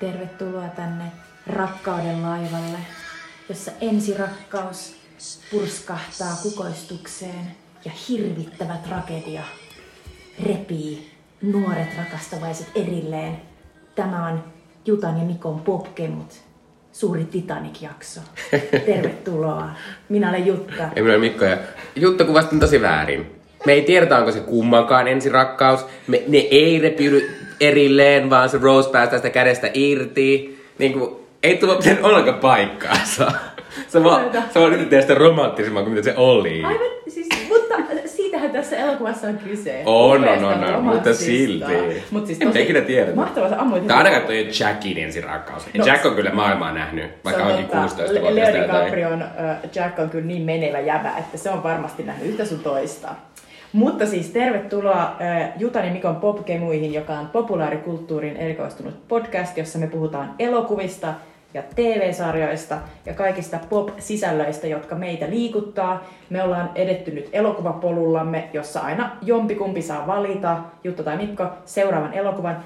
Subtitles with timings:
[0.00, 1.04] Tervetuloa tänne
[1.46, 2.78] rakkauden laivalle,
[3.48, 4.96] jossa ensirakkaus
[5.50, 7.46] purskahtaa kukoistukseen
[7.84, 9.42] ja hirvittävä tragedia
[10.46, 11.10] repii
[11.42, 13.36] nuoret rakastavaiset erilleen.
[13.94, 14.44] Tämä on
[14.86, 16.32] Jutan ja Mikon Popkemut,
[16.92, 18.20] suuri Titanic-jakso.
[18.86, 19.68] Tervetuloa.
[20.08, 20.82] Minä olen Jutta.
[20.82, 21.58] Ja minä olen Mikko ja
[21.96, 23.38] Jutta kuvasti tosi väärin.
[23.66, 25.86] Me ei tiedetä, onko se kummankaan ensirakkaus.
[26.06, 30.58] Me, ne ei repiydy erilleen, vaan se Rose päästää sitä kädestä irti.
[30.78, 33.32] Niin kuin, ei tuo sen ollenkaan paikkaansa.
[33.88, 36.64] Se vaan, se vaan yrittää sitä romanttisemman kuin mitä se oli.
[36.64, 39.82] Aivan, siis, mutta siitähän tässä elokuvassa on kyse.
[39.84, 41.72] On, on, on, on, mutta silti.
[42.10, 43.16] Mut siis En ikinä tiedetä.
[43.16, 45.66] Mahtavaa, sä ammuit Tai ainakaan toi Jackin ensirakkaus.
[45.78, 47.80] No, Jack on kyllä maailmaa nähnyt, vaikka on onkin totta.
[47.80, 48.36] 16 Le- vuotta.
[48.36, 48.80] Leo sitä jotain.
[48.84, 52.58] DiCaprion uh, Jack on kyllä niin menevä jävä, että se on varmasti nähnyt yhtä sun
[52.58, 53.08] toista.
[53.72, 55.16] Mutta siis tervetuloa
[55.58, 61.14] Jutan ja Mikon Popkemuihin, joka on populaarikulttuurin erikoistunut podcast, jossa me puhutaan elokuvista
[61.54, 66.04] ja TV-sarjoista ja kaikista pop-sisällöistä, jotka meitä liikuttaa.
[66.30, 72.64] Me ollaan edetty nyt elokuvapolullamme, jossa aina jompikumpi saa valita, Jutta tai Mikko, seuraavan elokuvan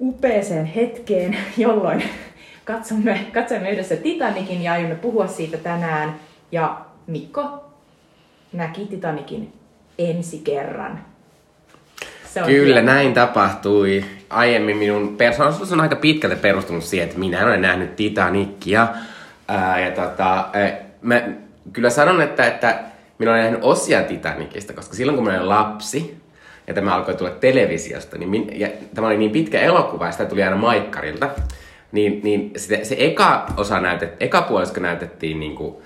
[0.00, 2.02] upeeseen hetkeen, jolloin
[2.64, 6.14] katsomme, katsomme yhdessä Titanikin ja aiomme puhua siitä tänään.
[6.52, 7.64] Ja Mikko
[8.52, 9.61] näki Titanikin
[9.98, 11.04] ensi kerran.
[12.34, 12.92] Se on Kyllä, hieno.
[12.92, 14.04] näin tapahtui.
[14.30, 18.88] Aiemmin minun persoonallisuus on aika pitkälti perustunut siihen, että minä en ole nähnyt Titanicia.
[19.48, 21.22] Ää, ja tota, ää, mä
[21.72, 22.80] kyllä sanon, että, että
[23.18, 26.16] minä olen nähnyt osia Titanicista, koska silloin kun minä olin lapsi,
[26.66, 30.24] ja tämä alkoi tulla televisiosta, niin min, ja tämä oli niin pitkä elokuva, ja sitä
[30.24, 31.28] tuli aina maikkarilta,
[31.92, 35.76] niin, niin se, se eka osa näytet, eka puolisko näytettiin niin kuin,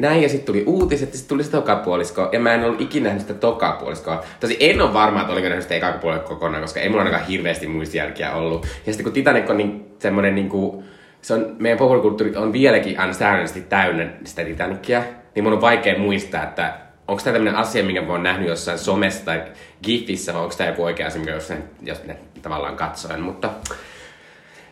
[0.00, 3.04] näin, ja sitten tuli uutiset, ja sitten tuli se tokapuolisko, ja mä en ollut ikinä
[3.04, 4.24] nähnyt sitä tokapuoliskoa.
[4.40, 7.26] Tosi en ole varma, että olinko nähnyt sitä eka puoliskoa kokonaan, koska ei mulla ainakaan
[7.26, 8.66] hirveästi muistijälkiä ollut.
[8.86, 10.84] Ja sitten kun Titanic on niin, semmoinen niin kuin,
[11.22, 15.02] se on, meidän populaarikulttuuri on vieläkin aina säännöllisesti täynnä sitä Titanicia,
[15.34, 16.74] niin mun on vaikea muistaa, että
[17.08, 19.42] onko tämä tämmöinen asia, minkä mä oon nähnyt jossain somessa tai
[19.82, 23.50] GIFissä, vai onko tämä joku oikea asia, minkä jossain, jos ne tavallaan katsoen, mutta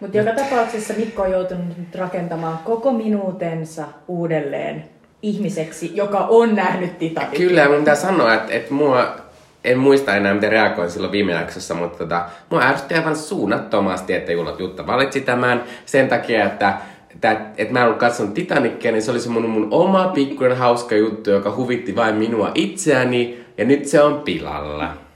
[0.00, 4.84] Mutta joka tapauksessa Mikko on joutunut rakentamaan koko minuutensa uudelleen
[5.22, 7.48] ihmiseksi, joka on nähnyt Titanicin.
[7.48, 9.16] Kyllä, mun pitää sanoa, että, että mua,
[9.64, 14.32] en muista enää miten reagoin silloin viime jaksossa, mutta tota, mua ärsytti aivan suunnattomasti, että
[14.58, 16.78] Jutta valitsi tämän sen takia, että
[17.10, 20.56] että, että mä en ollut katsonut Titanicia, niin se oli se mun, mun oma pikkuinen
[20.56, 25.07] hauska juttu, joka huvitti vain minua itseäni, ja nyt se on pilalla.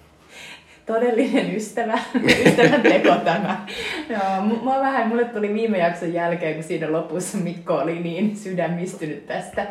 [0.87, 1.98] Todellinen ystävä,
[2.47, 3.66] ystävän teko tämä.
[4.09, 8.37] Joo, mu- mua vähän, mulle tuli viime jakson jälkeen, kun siinä lopussa Mikko oli niin
[8.37, 9.66] sydämistynyt tästä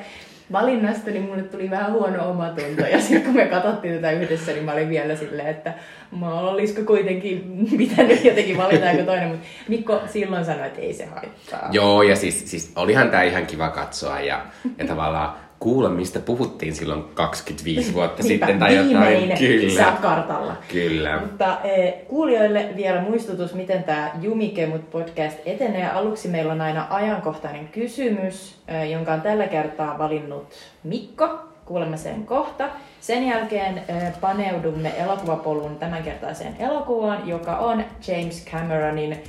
[0.51, 2.81] valinnasta, niin mulle tuli vähän huono omatunto.
[2.81, 5.73] Ja sitten kun me katsottiin tätä yhdessä, niin mä olin vielä silleen, että
[6.19, 9.29] mä olisiko kuitenkin pitänyt jotenkin valita joku toinen.
[9.29, 11.69] Mutta Mikko silloin sanoi, että ei se haittaa.
[11.71, 14.45] Joo, ja siis, siis olihan tää ihan kiva katsoa ja,
[14.77, 19.87] ja tavallaan kuulla, mistä puhuttiin silloin 25 vuotta Niinpä, sitten tai jotain.
[19.87, 20.55] oot kartalla.
[20.71, 21.19] Kyllä.
[21.19, 25.89] Mutta eh, kuulijoille vielä muistutus, miten tämä Jumikemut podcast etenee.
[25.91, 30.47] Aluksi meillä on aina ajankohtainen kysymys, eh, jonka on tällä kertaa valinnut
[30.83, 31.39] Mikko.
[31.65, 32.69] Kuulemme sen kohta.
[33.01, 39.21] Sen jälkeen eh, paneudumme elokuvapolun tämänkertaiseen elokuvaan, joka on James Cameronin eh,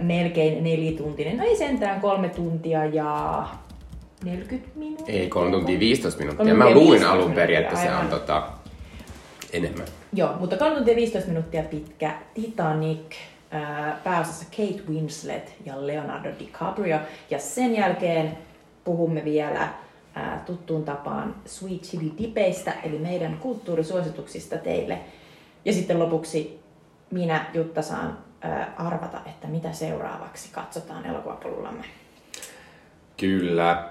[0.00, 1.36] melkein nelituntinen.
[1.36, 3.44] No ei sentään kolme tuntia ja
[4.24, 5.14] 40 minuuttia.
[5.14, 6.54] Ei, 3 tuntia 15 minuuttia.
[6.54, 8.48] Mä luin 15 alun perin, että se on tota,
[9.52, 9.86] enemmän.
[10.12, 13.14] Joo, mutta 3 tuntia 15 minuuttia pitkä Titanic,
[13.50, 16.98] ää, pääosassa Kate Winslet ja Leonardo DiCaprio.
[17.30, 18.38] Ja sen jälkeen
[18.84, 19.68] puhumme vielä
[20.14, 24.98] ää, tuttuun tapaan Sweet Chili Dipeistä, eli meidän kulttuurisuosituksista teille.
[25.64, 26.60] Ja sitten lopuksi
[27.10, 31.84] minä, Jutta, saan ää, arvata, että mitä seuraavaksi katsotaan elokuvapolullamme.
[33.16, 33.84] Kyllä.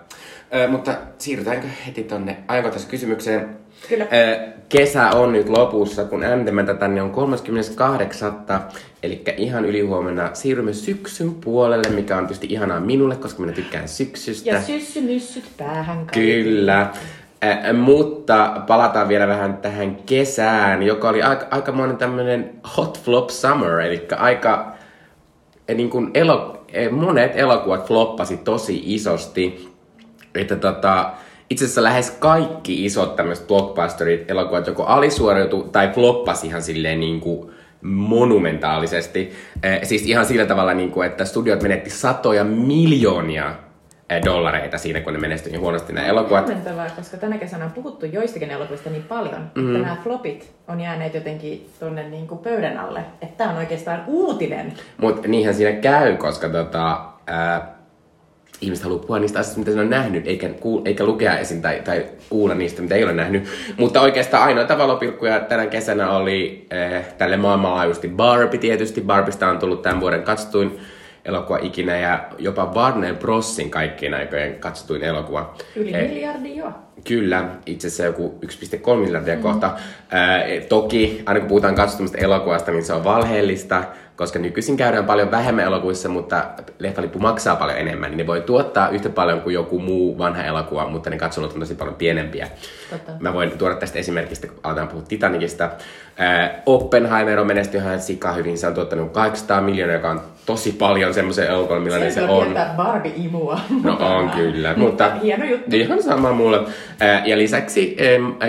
[0.56, 3.50] Ö, mutta siirrytäänkö heti tonne ajankohtaiskysymykseen?
[3.90, 4.08] Kyllä.
[4.14, 4.40] Ö,
[4.70, 8.46] kesä on nyt lopussa, kun äänitämme tätä, niin on 38.
[9.04, 14.50] Eli ihan ylihuomenna siirrymme syksyn puolelle, mikä on tietysti ihanaa minulle, koska minä tykkään syksystä.
[14.50, 16.44] Ja syssymyssyt päähän kaikille.
[16.44, 16.94] Kyllä.
[17.44, 23.80] Ä, mutta palataan vielä vähän tähän kesään, joka oli aika, aikamoinen tämmönen hot flop summer,
[23.80, 24.72] eli aika
[25.68, 29.70] eh, niin kuin elo, monet elokuvat floppasi tosi isosti.
[30.36, 31.12] Että tota,
[31.50, 37.20] itse asiassa lähes kaikki isot tämmöiset blockbusterit, elokuvat joko alisuoriutu tai floppasi ihan silleen niin
[37.20, 37.52] kuin
[37.82, 39.32] monumentaalisesti.
[39.64, 43.56] Eh, siis ihan sillä tavalla, niin kuin, että studiot menetti satoja miljoonia
[44.26, 46.48] dollareita siinä, kun ne menestyi niin huonosti nämä elokuvat.
[46.48, 49.76] Hämmentävää, koska tänä kesänä on puhuttu joistakin elokuvista niin paljon, mm.
[49.76, 53.00] että nämä flopit on jääneet jotenkin tuonne niin kuin pöydän alle.
[53.22, 54.74] Että tämä on oikeastaan uutinen.
[54.98, 57.76] Mutta niinhän siinä käy, koska tota, ää,
[58.62, 61.62] ihmiset haluaa puhua niistä asioista, mitä ne on nähnyt, eikä, kuul- eikä lukea esim.
[61.62, 63.44] Tai, tai kuulla niistä, mitä ei ole nähnyt.
[63.78, 69.02] Mutta oikeastaan ainoita valopilkkuja tänä kesänä oli äh, tälle maailmanlaajuisesti Barbie tietysti.
[69.02, 70.80] Barbista on tullut tämän vuoden katsotuin
[71.26, 75.54] elokuva ikinä ja jopa Warner Brosin kaikkien aikojen katsotuin elokuva.
[75.76, 76.72] Yli eh, miljardi jo.
[77.08, 79.42] Kyllä, itse asiassa joku 1,3 miljardia mm.
[79.42, 79.66] kohta.
[79.66, 83.84] Äh, toki, aina kun puhutaan katsotumista elokuvasta, niin se on valheellista
[84.16, 86.46] koska nykyisin käydään paljon vähemmän elokuvissa, mutta
[86.80, 90.90] leffalippu maksaa paljon enemmän, niin ne voi tuottaa yhtä paljon kuin joku muu vanha elokuva,
[90.90, 92.48] mutta ne katsonut on tosi paljon pienempiä.
[92.90, 93.12] Totta.
[93.20, 95.64] Mä voin tuoda tästä esimerkistä, kun aletaan puhua Titanicista.
[95.64, 100.72] Äh, Oppenheimer on menestynyt ihan sika hyvin, se on tuottanut 800 miljoonaa, joka on tosi
[100.72, 102.56] paljon semmoisen elokuvan, millainen se, se on.
[102.78, 103.60] Barbie-imua.
[103.84, 105.76] No on kyllä, mutta hieno juttu.
[105.76, 106.58] Ihan sama mulle.
[107.02, 107.98] Äh, ja lisäksi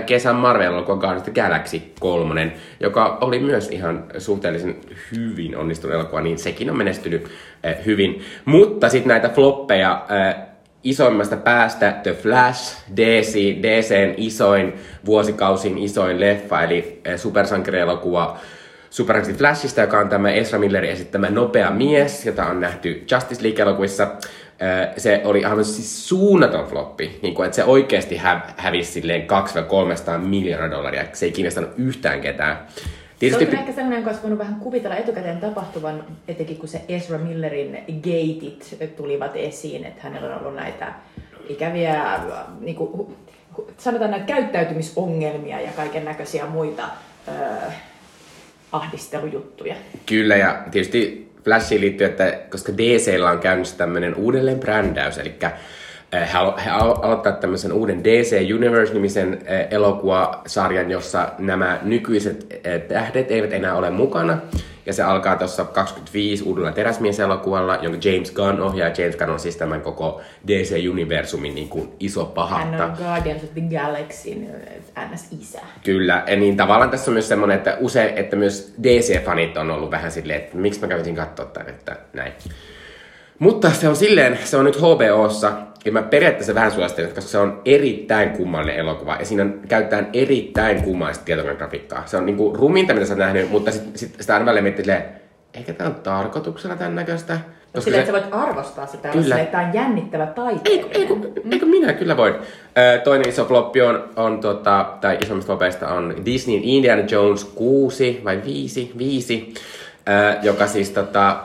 [0.07, 4.77] kesän Marvel-elokuva Guardians of the Galaxy 3, joka oli myös ihan suhteellisen
[5.17, 7.29] hyvin onnistunut elokuva, niin sekin on menestynyt
[7.67, 8.23] äh, hyvin.
[8.45, 10.37] Mutta sitten näitä floppeja, äh,
[10.85, 14.75] isoimmasta päästä The Flash, DC, DCn isoin,
[15.07, 18.39] vuosikausin isoin leffa, eli supersankarielokuva
[18.97, 24.07] Super Flashista, joka on tämä Ezra Millerin esittämä nopea mies, jota on nähty Justice League-elokuvissa.
[24.97, 29.27] Se oli aivan siis suunnaton floppi, niin kuin, että se oikeasti hä- hävisi silleen
[30.19, 31.05] 200-300 miljoonaa dollaria.
[31.13, 32.67] Se ei kiinnostanut yhtään ketään.
[33.19, 33.45] Tietysti...
[33.45, 37.19] Se on ehkä sellainen, joka olisi voinut vähän kuvitella etukäteen tapahtuvan, etenkin kun se Ezra
[37.19, 40.93] Millerin geitit tulivat esiin, että hänellä on ollut näitä
[41.49, 42.21] ikäviä,
[42.61, 43.17] niin kuin,
[43.79, 46.83] sanotaan näitä käyttäytymisongelmia ja kaiken näköisiä muita
[47.29, 47.35] öö,
[48.73, 49.75] ahdistelujuttuja.
[50.07, 55.35] Kyllä, ja tietysti Flashiin liittyy, että koska DCllä on käynnissä tämmöinen uudelleen brändäys, eli
[56.13, 63.91] he, he aloittaa tämmöisen uuden DC Universe-nimisen elokuvasarjan, jossa nämä nykyiset tähdet eivät enää ole
[63.91, 64.39] mukana.
[64.87, 68.89] Ja se alkaa tuossa 25 uudella teräsmieselokuvalla, jonka James Gunn ohjaa.
[68.99, 72.77] James Gunn on siis tämän koko DC-universumin niin kuin iso pahatta.
[72.77, 74.49] Hän on Guardians of the Galaxyn
[75.13, 75.61] NS-isä.
[75.85, 79.91] Kyllä, ja niin tavallaan tässä on myös semmoinen, että usein, että myös DC-fanit on ollut
[79.91, 82.33] vähän silleen, että miksi mä kävisin katsoa tämän, että näin.
[83.39, 85.53] Mutta se on silleen, se on nyt HBOssa,
[85.87, 89.17] ja mä periaatteessa vähän suosittelen, koska se on erittäin kummallinen elokuva.
[89.17, 92.03] Ja siinä käytetään erittäin kummallista tietokonegrafiikkaa.
[92.07, 94.85] Se on niinku ruminta, mitä sä oot nähnyt, mutta sit, sit sitä aina välillä miettii
[95.55, 97.39] eikä tämä ole tarkoituksena tämän näköistä.
[97.75, 98.01] Koska Sillä, se...
[98.01, 99.39] että sä voit arvostaa sitä, kyllä.
[99.39, 100.87] että tämä on jännittävä taiteilija.
[100.87, 102.35] Eikö, eikö, eikö minä kyllä voin.
[102.35, 108.21] Ö, toinen iso floppi on, on tota, tai isommista flopeista on Disneyn Indiana Jones 6
[108.25, 109.55] vai 5, 5
[110.09, 111.37] ö, joka siis tota...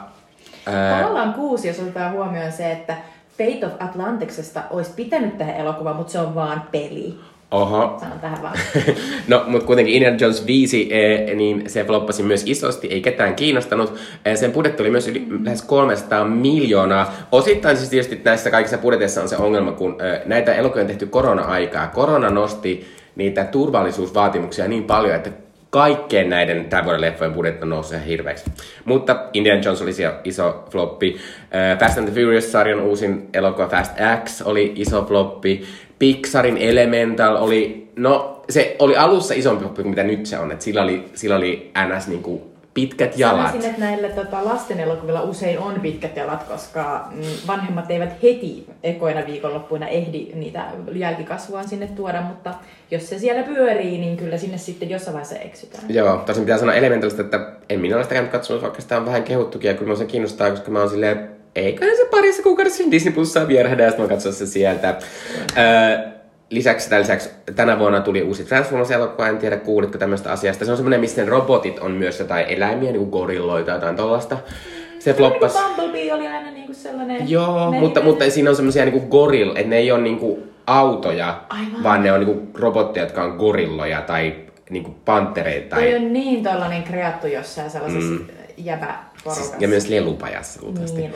[0.67, 1.01] Ö...
[1.01, 2.97] Tavallaan kuusi, jos otetaan huomioon se, että
[3.41, 7.15] Fate of Atlanticsesta olisi pitänyt tähän elokuvaan, mutta se on vaan peli.
[7.51, 7.97] Oho.
[7.99, 8.57] Sanon tähän vaan.
[9.27, 13.93] no, mutta kuitenkin Indiana Jones 5, eh, niin se floppasi myös isosti, ei ketään kiinnostanut.
[14.25, 17.13] Eh, sen budjetti oli myös yli lähes 300 miljoonaa.
[17.31, 21.05] Osittain siis tietysti näissä kaikissa budjeteissa on se ongelma, kun eh, näitä elokuvia on tehty
[21.05, 21.87] korona-aikaa.
[21.87, 22.85] Korona nosti
[23.15, 25.29] niitä turvallisuusvaatimuksia niin paljon, että
[25.71, 28.45] kaikkeen näiden tämän vuoden leffojen budjetti nousee ihan hirveäksi.
[28.85, 29.92] Mutta Indiana Jones oli
[30.23, 31.16] iso floppi.
[31.16, 33.92] Uh, Fast and the Furious-sarjan uusin elokuva Fast
[34.23, 35.66] X oli iso floppi.
[35.99, 40.51] Pixarin Elemental oli, no se oli alussa isompi floppi kuin mitä nyt se on.
[40.51, 42.07] Et sillä oli, sillä oli ns.
[42.07, 43.47] Niinku pitkät jalat.
[43.47, 48.68] Sanoisin, että näillä tota, lasten elokuvilla usein on pitkät jalat, koska mm, vanhemmat eivät heti
[48.83, 52.54] ekoina viikonloppuina ehdi niitä jälkikasvuaan sinne tuoda, mutta
[52.92, 55.83] jos se siellä pyörii, niin kyllä sinne sitten jossain vaiheessa eksytään.
[55.90, 59.06] Joo, tosin pitää sanoa elementalista, että en minä ole sitä käynyt katsomassa, vaikka sitä on
[59.06, 63.14] vähän kehuttukin ja kyllä se kiinnostaa, koska mä oon silleen, eiköhän se parissa kuukaudessa Disney
[63.14, 64.95] Plussa vierhädä ja sitten mä katson se sieltä.
[65.57, 66.11] Öö,
[66.50, 70.66] lisäksi, lisäksi tänä vuonna tuli uusi Transformers-elokuva, en tiedä kuulitko tämmöistä asiasta.
[70.66, 74.38] Se on semmoinen, missä robotit on myös jotain eläimiä, niin kuin gorilloita, jotain tollasta.
[75.03, 75.57] Se floppasi.
[75.57, 77.29] Niin Bumblebee oli aina niinku sellainen...
[77.29, 81.83] Joo, mutta, mutta siinä on semmoisia niinku gorilla, että ne ei ole niinku autoja, Aivan.
[81.83, 84.35] vaan ne on niinku robotteja, jotka on gorilloja tai
[84.69, 85.75] niinku pantereita.
[85.75, 85.83] Tai...
[85.83, 88.25] Toi on niin tällainen kreattu jossain sellaisessa mm.
[88.57, 88.99] jäbä
[89.30, 91.01] Siis, ja myös lelupajassa luultavasti.
[91.01, 91.13] Niin,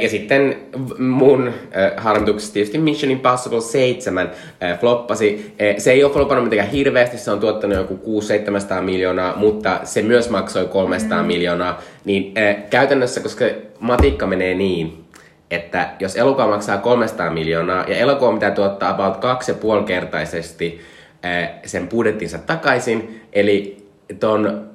[0.00, 0.56] ja sitten
[0.98, 1.52] mun
[1.96, 4.30] harmituksessa tietysti Mission Impossible 7
[4.62, 5.54] äh, floppasi.
[5.78, 8.20] Se ei ole floppannut mitenkään hirveästi, se on tuottanut joku
[8.78, 11.26] 600-700 miljoonaa, mutta se myös maksoi 300 mm.
[11.26, 11.82] miljoonaa.
[12.04, 12.34] Niin
[12.70, 13.44] käytännössä, koska
[13.78, 15.04] matikka menee niin,
[15.50, 20.80] että jos elokuva maksaa 300 miljoonaa ja elokuva mitä tuottaa about kaksi ja puoli kertaisesti
[21.66, 23.86] sen budjettinsa takaisin, eli
[24.20, 24.70] ton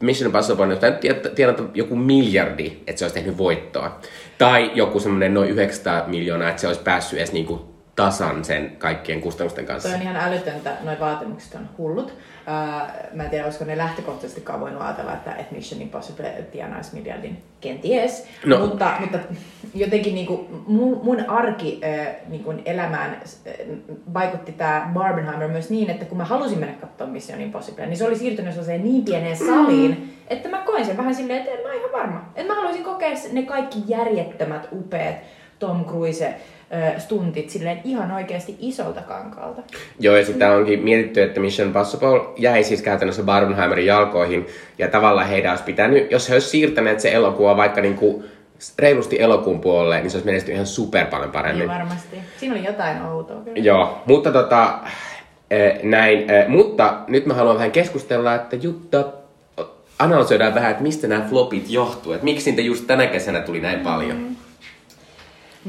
[0.00, 4.00] Mission Impossible olisi pitänyt tienata joku miljardi, että se olisi tehnyt voittoa.
[4.38, 9.20] Tai joku semmoinen noin 900 miljoonaa, että se olisi päässyt edes niinku tasan sen kaikkien
[9.20, 9.88] kustannusten kanssa.
[9.88, 12.14] Toi on ihan älytöntä, noin vaatimukset on hullut.
[12.50, 17.42] Uh, mä en tiedä, olisiko ne lähtökohtaisesti voinut ajatella, että, että Mission Impossible tienaisi miljardin
[17.60, 18.26] kenties.
[18.46, 18.58] No.
[18.58, 19.18] Mutta, mutta
[19.74, 23.54] jotenkin niin kuin mun, mun arki äh, niin kuin elämään äh,
[24.14, 28.06] vaikutti tämä Barbenheimer myös niin, että kun mä halusin mennä katsomaan Mission Impossible, niin se
[28.06, 30.08] oli siirtynyt sellaiseen niin pieneen saliin, mm.
[30.28, 32.32] että mä koin sen vähän silleen, että en mä ihan varma.
[32.34, 35.16] Että mä haluaisin kokea ne kaikki järjettömät, upeat
[35.58, 36.34] Tom Cruise
[36.98, 39.62] stuntit silleen ihan oikeasti isolta kankaalta.
[40.00, 44.46] Joo, ja sitä onkin mietitty, että Mission Impossible jäi siis käytännössä Barbenheimerin jalkoihin,
[44.78, 48.24] ja tavallaan heidän olisi pitänyt, jos he olisivat siirtäneet se elokuva vaikka niinku
[48.78, 51.64] reilusti elokuun puolelle, niin se olisi menestynyt ihan super paljon paremmin.
[51.64, 52.16] Joo, varmasti.
[52.40, 53.58] Siinä oli jotain outoa kyllä.
[53.58, 54.78] Joo, mutta tota,
[55.82, 56.26] näin.
[56.48, 59.04] Mutta nyt mä haluan vähän keskustella, että Jutta,
[59.98, 62.12] analysoidaan vähän, että mistä nämä flopit johtuu.
[62.12, 64.16] Että miksi niitä just tänä kesänä tuli näin paljon?
[64.16, 64.36] Mm.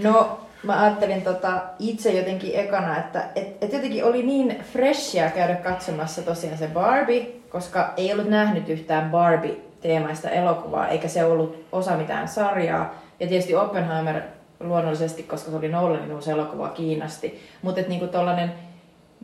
[0.03, 5.55] No, mä ajattelin tota itse jotenkin ekana, että et, et jotenkin oli niin freshia käydä
[5.55, 11.97] katsomassa tosiaan se Barbie, koska ei ollut nähnyt yhtään Barbie-teemaista elokuvaa, eikä se ollut osa
[11.97, 12.95] mitään sarjaa.
[13.19, 14.21] Ja tietysti Oppenheimer
[14.59, 17.41] luonnollisesti, koska se oli Nolanin uusi elokuva, kiinnosti.
[17.61, 18.51] Mutta niinku tollanen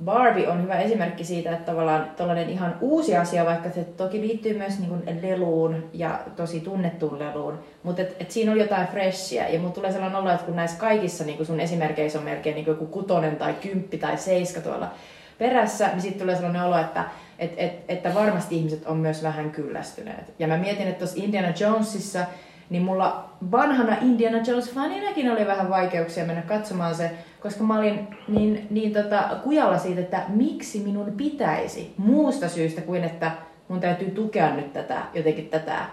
[0.06, 4.58] Barbie on hyvä esimerkki siitä, että tavallaan tällainen ihan uusi asia, vaikka se toki liittyy
[4.58, 9.50] myös niin kuin leluun ja tosi tunnettuun leluun, mutta et, et siinä on jotain freshia.
[9.50, 12.56] Ja mulla tulee sellainen olo, että kun näissä kaikissa niin kuin sun esimerkkeissä on melkein
[12.56, 14.92] niin kuin joku kutonen tai kymppi tai seiska tuolla
[15.38, 17.04] perässä, niin sitten tulee sellainen olo, että
[17.40, 20.34] et, et, että varmasti ihmiset on myös vähän kyllästyneet.
[20.40, 22.26] Ja mä mietin, että tuossa Indiana Jonesissa
[22.70, 28.68] niin mulla vanhana Indiana Jones-faninakin oli vähän vaikeuksia mennä katsomaan se, koska mä olin niin,
[28.70, 33.32] niin tota, kujalla siitä, että miksi minun pitäisi muusta syystä kuin, että
[33.68, 35.86] mun täytyy tukea nyt tätä, jotenkin tätä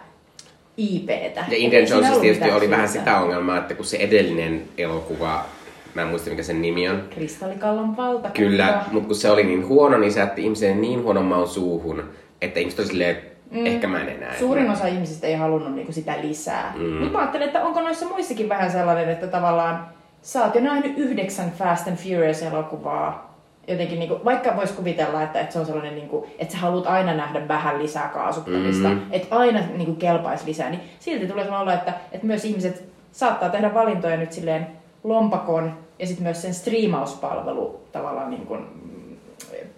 [0.76, 1.44] IPtä.
[1.48, 5.44] Ja Indiana Jones tietysti oli vähän sitä ongelmaa, että kun se edellinen elokuva,
[5.94, 7.04] mä en muista mikä sen nimi on.
[7.10, 8.30] Kristallikallon valta.
[8.30, 12.04] Kyllä, mutta kun se oli niin huono, niin se jätti ihmisen niin huonon maun suuhun,
[12.40, 13.16] että ihmiset oli silleen,
[13.50, 13.66] Mm.
[13.66, 14.38] Ehkä mä en enää.
[14.38, 16.72] Suurin osa ihmisistä ei halunnut niinku sitä lisää.
[16.76, 16.92] Mm.
[16.92, 19.86] Mutta mä ajattelin, että onko noissa muissakin vähän sellainen, että tavallaan
[20.22, 23.34] sä oot jo nähnyt yhdeksän Fast and Furious-elokuvaa.
[23.68, 27.14] Jotenkin, niinku, vaikka vois kuvitella, että, että se on sellainen, niinku, että sä haluat aina
[27.14, 29.00] nähdä vähän lisää kaasuttamista, mm.
[29.10, 33.48] että aina niinku, kelpaisi lisää, niin silti tulee sellainen olla, että, että myös ihmiset saattaa
[33.48, 34.66] tehdä valintoja nyt silleen
[35.04, 38.66] lompakon ja sitten myös sen striimauspalvelu tavallaan niin kuin,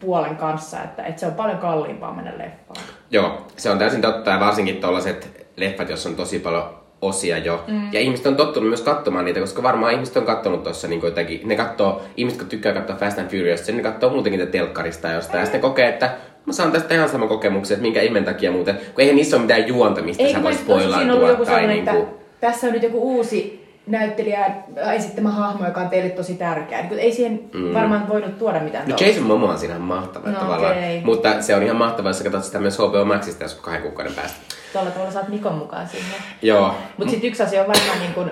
[0.01, 2.85] puolen kanssa, että, että se on paljon kalliimpaa mennä leffaan.
[3.11, 6.65] Joo, se on täysin totta ja varsinkin tuollaiset leffat, jos on tosi paljon
[7.03, 7.65] osia jo.
[7.67, 7.93] Mm.
[7.93, 11.41] Ja ihmiset on tottunut myös katsomaan niitä, koska varmaan ihmiset on kattonut tuossa niin jotenkin,
[11.45, 15.37] ne katsoo, ihmiset kun tykkää katsoa Fast and Furious, ne katsoo muutenkin niitä telkkarista jostain,
[15.37, 15.41] mm.
[15.41, 16.11] ja sitten kokee, että
[16.47, 19.43] mä saan tästä ihan saman kokemuksen, että minkä imen takia muuten, kun eihän niissä ole
[19.43, 21.47] mitään juonta, mistä Ei, sä vois spoilaantua.
[21.47, 22.07] Tai niin kuin...
[22.41, 24.51] tässä on nyt joku uusi näyttelijä
[24.95, 26.83] esittämä hahmo, joka on teille tosi tärkeä.
[26.83, 27.75] Niin, ei siihen mm.
[27.75, 28.89] varmaan voinut tuoda mitään.
[28.89, 30.79] No Jason Momoa on siinä mahtava no, tavallaan.
[30.79, 31.01] Okay.
[31.05, 34.39] Mutta se on ihan mahtavaa, jos katsot sitä myös HBO Maxista jos kahden kuukauden päästä.
[34.73, 36.15] Tuolla tavalla saat Mikon mukaan sinne.
[36.43, 36.75] Joo.
[36.97, 38.31] Mutta sitten yksi asia on varmaan, niin kun,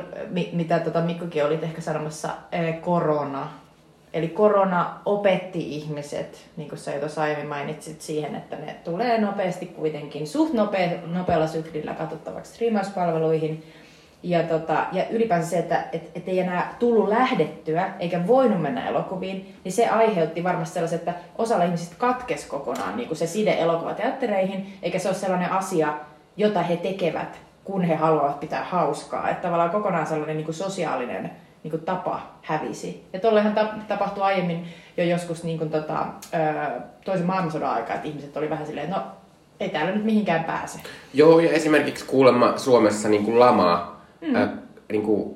[0.53, 2.29] mitä tota Mikkokin olit ehkä sanomassa,
[2.81, 3.49] korona.
[4.13, 9.21] Eli korona opetti ihmiset, niin kuin sä jo tuossa aiemmin mainitsit, siihen, että ne tulee
[9.21, 13.65] nopeasti kuitenkin suht nope, nopealla syklillä katsottavaksi striimauspalveluihin
[14.25, 18.89] ja, tota, ja ylipäänsä se, että et, et ei enää tullut lähdettyä eikä voinut mennä
[18.89, 23.57] elokuviin, niin se aiheutti varmasti sellaisen, että osalla ihmisistä katkesi kokonaan niin kuin se side
[23.59, 25.95] elokuvateattereihin, eikä se ole sellainen asia,
[26.37, 29.31] jota he tekevät, kun he haluavat pitää hauskaa.
[29.31, 31.31] Että tavallaan kokonaan sellainen niin kuin sosiaalinen
[31.63, 33.07] niin kuin tapa hävisi.
[33.13, 33.55] Ja tuollehan
[33.89, 34.67] tapahtui aiemmin
[34.97, 36.07] jo joskus niin kuin tota,
[37.05, 39.03] toisen maailmansodan aikaa, että ihmiset oli vähän silleen, no
[39.61, 40.79] ei täällä nyt mihinkään pääse.
[41.15, 43.94] Joo, ja esimerkiksi kuulemma Suomessa niin kuin lamaa
[44.27, 44.35] Mm.
[44.35, 44.49] Äh,
[44.93, 45.35] niin kuin,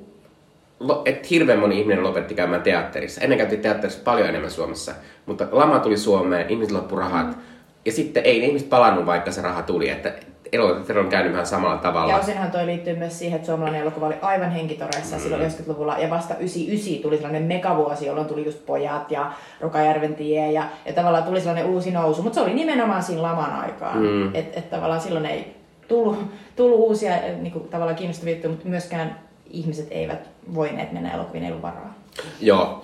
[1.05, 3.21] että hirveän moni ihminen lopetti käymään teatterissa.
[3.21, 4.93] Ennen käytiin teatterissa paljon enemmän Suomessa,
[5.25, 7.27] mutta lama tuli Suomeen, ihmiset loppu rahat.
[7.27, 7.41] Mm.
[7.85, 9.89] Ja sitten ei ihmiset palannut, vaikka se raha tuli.
[9.89, 10.13] Että
[10.51, 12.13] elokuvat on käynyt vähän samalla tavalla.
[12.13, 15.21] Ja osinhan toi liittyy myös siihen, että suomalainen elokuva oli aivan henkitoreissa mm.
[15.21, 15.97] silloin 90-luvulla.
[15.97, 19.31] Ja vasta 99 tuli sellainen megavuosi, jolloin tuli just Pojat ja
[19.61, 20.51] Rokajärven tie.
[20.51, 22.23] Ja, ja tavallaan tuli sellainen uusi nousu.
[22.23, 23.97] Mutta se oli nimenomaan siinä laman aikaan.
[23.97, 24.35] Mm.
[24.35, 25.58] Että et tavallaan silloin ei
[25.89, 26.17] tullut,
[26.55, 29.19] tullut uusia eh, niin kuin, tavallaan kiinnostavia juttuja, mutta myöskään
[29.49, 31.93] ihmiset eivät voineet mennä elokuviin, ei varaa.
[32.41, 32.83] Joo.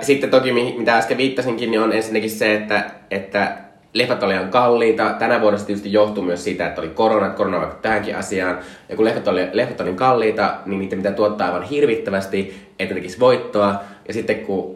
[0.00, 3.56] Sitten toki, mitä äsken viittasinkin, niin on ensinnäkin se, että, että
[3.92, 5.14] leffat oli ihan kalliita.
[5.18, 8.58] Tänä vuonna se tietysti johtuu myös siitä, että oli korona, korona vaikka tähänkin asiaan.
[8.88, 13.20] Ja kun leffat oli, leffat oli kalliita, niin niitä mitä tuottaa aivan hirvittävästi, että tekisi
[13.20, 13.80] voittoa.
[14.08, 14.74] Ja sitten kun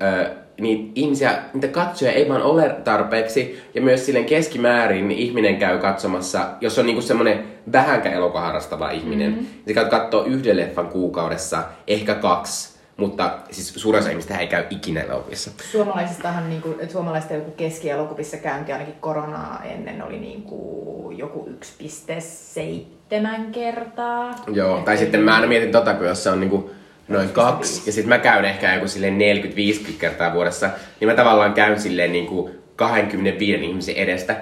[0.60, 3.62] niitä ihmisiä, niitä katsoja ei vaan ole tarpeeksi.
[3.74, 8.90] Ja myös silleen keskimäärin niin ihminen käy katsomassa, jos on niinku semmoinen vähänkään elokuva harrastava
[8.90, 9.46] ihminen, mm-hmm.
[9.66, 12.76] niin käy katsoo yhden leffan kuukaudessa, ehkä kaksi.
[12.96, 15.50] Mutta siis suurin osa ihmistä ei käy ikinä elokuvissa.
[15.72, 23.50] Suomalaisistahan niin kuin, suomalaisten joku keskielokuvissa käynti ainakin koronaa ennen oli niin kuin joku 1,7
[23.52, 24.34] kertaa.
[24.52, 26.70] Joo, tai sitten mä aina mietin tota, kun jos se on niin kuin
[27.08, 30.70] noin kaksi, ja sitten mä käyn ehkä joku silleen 40-50 kertaa vuodessa,
[31.00, 34.36] niin mä tavallaan käyn silleen niin kuin 25 ihmisen edestä.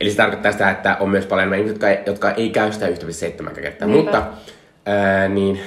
[0.00, 2.86] Eli se tarkoittaa sitä, että on myös paljon ihmisiä, jotka ei, jotka ei käy sitä
[2.86, 3.88] 1,7 kertaa.
[3.88, 4.10] Niinpä.
[4.10, 4.26] Mutta
[4.86, 5.60] ää, niin,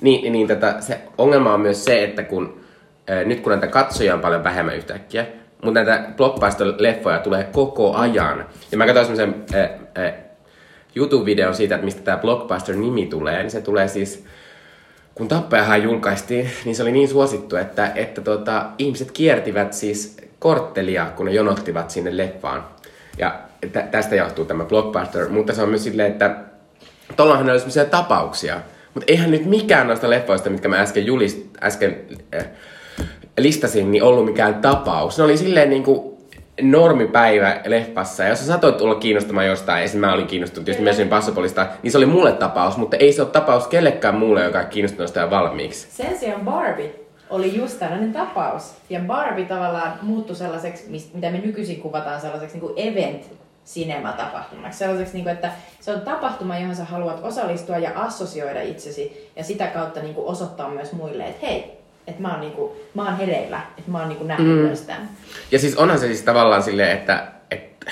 [0.00, 2.60] niin, niin tätä, se ongelma on myös se, että kun
[3.08, 5.26] ää, nyt kun näitä katsoja on paljon vähemmän yhtäkkiä,
[5.62, 8.46] mutta näitä blockbuster-leffoja tulee koko ajan.
[8.72, 9.46] Ja mä katsoin semmoisen
[10.96, 14.24] YouTube-videon siitä, että mistä tämä blockbuster-nimi tulee, niin se tulee siis
[15.16, 21.06] kun Tappajahan julkaistiin, niin se oli niin suosittu, että, että tota, ihmiset kiertivät siis korttelia,
[21.16, 22.64] kun ne jonottivat sinne leffaan.
[23.18, 23.40] Ja
[23.72, 26.36] tä, tästä johtuu tämä blockbuster, mutta se on myös silleen, että
[27.16, 28.60] tuollahan oli sellaisia tapauksia.
[28.94, 31.96] Mutta eihän nyt mikään noista leffoista, mitkä mä äsken, julist, äsken
[32.34, 32.46] äh,
[33.38, 35.18] listasin, niin ollut mikään tapaus.
[35.18, 36.15] Ne oli silleen niinku
[36.62, 41.02] normipäivä leffassa, ja jos sä satoit olla kiinnostumaan jostain, esimerkiksi mä olin kiinnostunut tietysti Mission
[41.02, 44.66] Impossibleista, niin se oli mulle tapaus, mutta ei se ole tapaus kellekään muulle, joka on
[44.66, 45.86] kiinnostunut sitä valmiiksi.
[45.90, 46.94] Sen sijaan Barbie
[47.30, 48.74] oli just tällainen tapaus.
[48.90, 53.22] Ja Barbie tavallaan muuttui sellaiseksi, mitä me nykyisin kuvataan sellaiseksi niin kuin event
[53.66, 54.78] cinema-tapahtumaksi.
[54.78, 59.44] Sellaiseksi, niin kuin, että se on tapahtuma, johon sä haluat osallistua ja assosioida itsesi ja
[59.44, 61.75] sitä kautta niin kuin osoittaa myös muille, että hei,
[62.06, 64.62] että mä oon, niinku, mä oon hereillä, että mä oon niinku nähnyt mm.
[64.62, 65.08] myös tämän.
[65.50, 67.90] Ja siis onhan se siis tavallaan silleen, että, että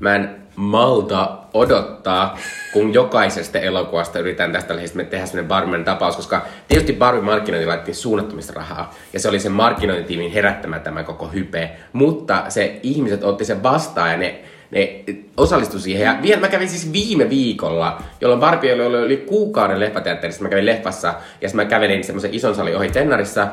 [0.00, 2.38] mä en malta odottaa,
[2.72, 7.94] kun jokaisesta elokuvasta yritetään tästä lehdistä tehdä sellainen Barbien tapaus, koska tietysti Barbie markkinointi laitettiin
[7.94, 13.44] suunnattomista rahaa, ja se oli sen markkinointitiimin herättämä tämä koko hype, mutta se ihmiset otti
[13.44, 15.04] sen vastaan, ja ne ne
[15.36, 16.04] osallistui siihen.
[16.04, 20.42] Ja vielä mä kävin siis viime viikolla, jolloin Barbie oli yli kuukauden leffateatterissa.
[20.42, 23.48] Mä kävin leffassa ja mä kävelin semmoisen ison salin ohi Tennarissa,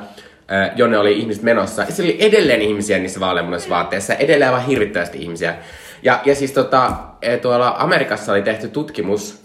[0.76, 1.82] jonne oli ihmiset menossa.
[1.82, 5.56] Ja siellä oli edelleen ihmisiä niissä vaaleanmunaisissa vaatteissa, edelleen aivan hirvittävästi ihmisiä.
[6.04, 6.94] Ja, ja siis tota,
[7.42, 9.41] tuolla Amerikassa oli tehty tutkimus,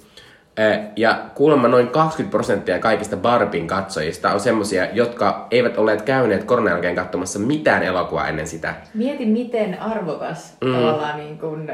[0.96, 6.72] ja kuulemma noin 20 prosenttia kaikista Barbin katsojista on semmosia, jotka eivät olleet käyneet koronan
[6.72, 8.74] jälkeen katsomassa mitään elokuvaa ennen sitä.
[8.94, 10.72] Mieti, miten arvokas mm.
[10.72, 11.70] tavallaan niin kun,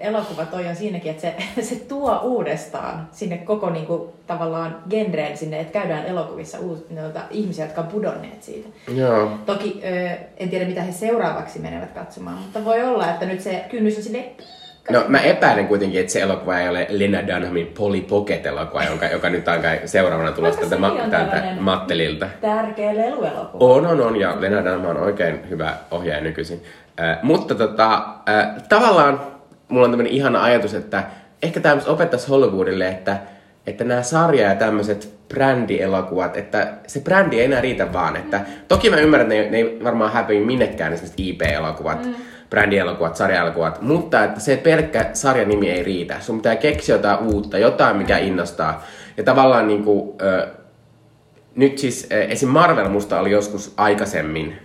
[0.00, 1.34] elokuva toi on siinäkin, että se,
[1.70, 7.20] se tuo uudestaan sinne koko niin kun, tavallaan genreen sinne, että käydään elokuvissa uus, noita
[7.30, 8.68] ihmisiä, jotka on pudonneet siitä.
[8.94, 9.30] Joo.
[9.46, 9.80] Toki
[10.36, 14.02] en tiedä, mitä he seuraavaksi menevät katsomaan, mutta voi olla, että nyt se kynnys on
[14.02, 14.24] sille
[14.90, 19.30] No mä epäilen kuitenkin, että se elokuva ei ole Lena Dunhamin Polly Pocket-elokuva, joka, joka
[19.30, 22.26] nyt on kai seuraavana tulossa tältä, ma- tältä Mattelilta.
[22.40, 23.74] Tärkeä leluelokuva.
[23.74, 26.62] On, on, on, ja Lena Dunham on oikein hyvä ohjaaja nykyisin.
[27.00, 27.94] Äh, mutta tota,
[28.28, 29.20] äh, tavallaan
[29.68, 31.04] mulla on tämmöinen ihana ajatus, että
[31.42, 33.16] ehkä tämä opettaisi Hollywoodille, että,
[33.66, 38.16] että nämä sarja- ja tämmöiset brändielokuvat, että se brändi ei enää riitä vaan.
[38.16, 42.14] Että, toki mä ymmärrän, että ne, ne ei varmaan häpeä minnekään esimerkiksi IP-elokuvat, mm
[42.50, 46.16] brändielokuvat, sarjaelokuvat, mutta että se pelkkä sarjanimi ei riitä.
[46.20, 48.84] Sun pitää keksiä jotain uutta, jotain mikä innostaa.
[49.16, 50.48] Ja tavallaan niin kuin, ö,
[51.54, 52.48] nyt siis esim.
[52.48, 54.56] Marvel musta oli joskus aikaisemmin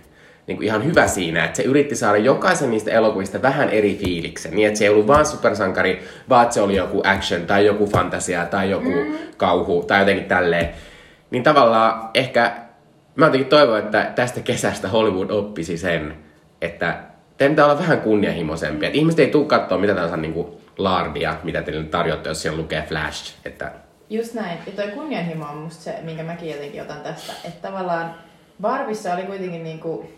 [0.46, 4.56] niin kuin ihan hyvä siinä, että se yritti saada jokaisen niistä elokuvista vähän eri fiiliksen.
[4.56, 7.86] Niin, että se ei ollut vaan supersankari, vaan että se oli joku action tai joku
[7.86, 9.16] fantasia tai joku mm.
[9.36, 10.68] kauhu tai jotenkin tälleen.
[11.30, 12.52] Niin tavallaan ehkä
[13.14, 16.14] mä jotenkin toivon, että tästä kesästä Hollywood oppisi sen,
[16.60, 16.98] että
[17.38, 18.86] teidän pitää olla vähän kunnianhimoisempia.
[18.86, 20.46] Että ihmiset ei tule katsoa mitä tahansa niin kuin
[20.78, 23.34] lardia, mitä teille tarjotte, jos siellä lukee Flash.
[23.44, 23.72] Että...
[24.10, 24.58] Just näin.
[24.66, 27.32] Ja toi kunnianhimo on musta se, minkä mäkin jotenkin otan tästä.
[27.44, 28.14] Että tavallaan
[28.62, 30.08] Barbissa oli kuitenkin niin kuin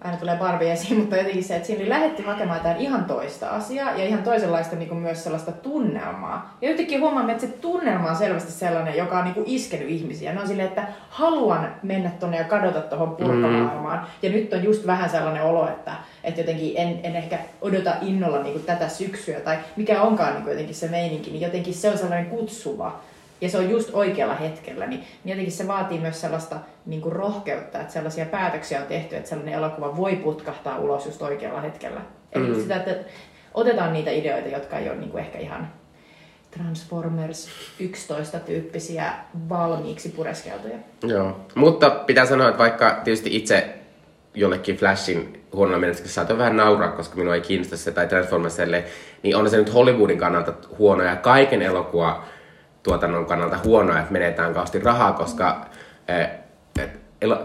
[0.00, 3.48] aina tulee Barbie esiin, mutta jotenkin se, että siinä oli lähdetty hakemaan jotain ihan toista
[3.48, 6.56] asiaa ja ihan toisenlaista niin kuin myös sellaista tunnelmaa.
[6.60, 10.32] Ja yhtäkkiä huomaamme, että se tunnelma on selvästi sellainen, joka on niin kuin iskenyt ihmisiä.
[10.32, 13.98] Ne on silleen, että haluan mennä tonne ja kadota tuohon purkamaailmaan.
[13.98, 14.06] Mm.
[14.22, 15.92] Ja nyt on just vähän sellainen olo, että,
[16.24, 20.42] että jotenkin en, en ehkä odota innolla niin kuin tätä syksyä tai mikä onkaan niin
[20.42, 23.00] kuin jotenkin se meininki, niin jotenkin se on sellainen kutsuva
[23.40, 26.56] ja se on just oikealla hetkellä, niin, niin jotenkin se vaatii myös sellaista
[26.86, 31.22] niin kuin rohkeutta, että sellaisia päätöksiä on tehty, että sellainen elokuva voi putkahtaa ulos just
[31.22, 32.00] oikealla hetkellä.
[32.32, 32.60] Eli mm.
[32.60, 33.10] sitä, että
[33.54, 35.68] otetaan niitä ideoita, jotka ei ole niin kuin ehkä ihan
[36.50, 37.48] Transformers
[37.80, 39.12] 11 tyyppisiä
[39.48, 40.76] valmiiksi pureskeltuja.
[41.02, 43.79] Joo, mutta pitää sanoa, että vaikka tietysti itse
[44.34, 48.84] jollekin Flashin huonolla menestyksessä saatoi vähän nauraa, koska minua ei kiinnosta se tai Transformersille,
[49.22, 52.24] niin on se nyt Hollywoodin kannalta huono ja kaiken elokuva
[52.82, 55.66] tuotannon kannalta huonoa, että menetään kausti rahaa, koska
[56.08, 56.28] eh,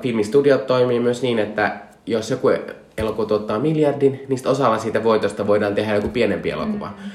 [0.01, 2.49] filmistudiot toimii myös niin, että jos joku
[2.97, 6.85] elokuva tuottaa miljardin, niin osalla siitä voitosta voidaan tehdä joku pienempi elokuva.
[6.85, 7.11] Mm-hmm.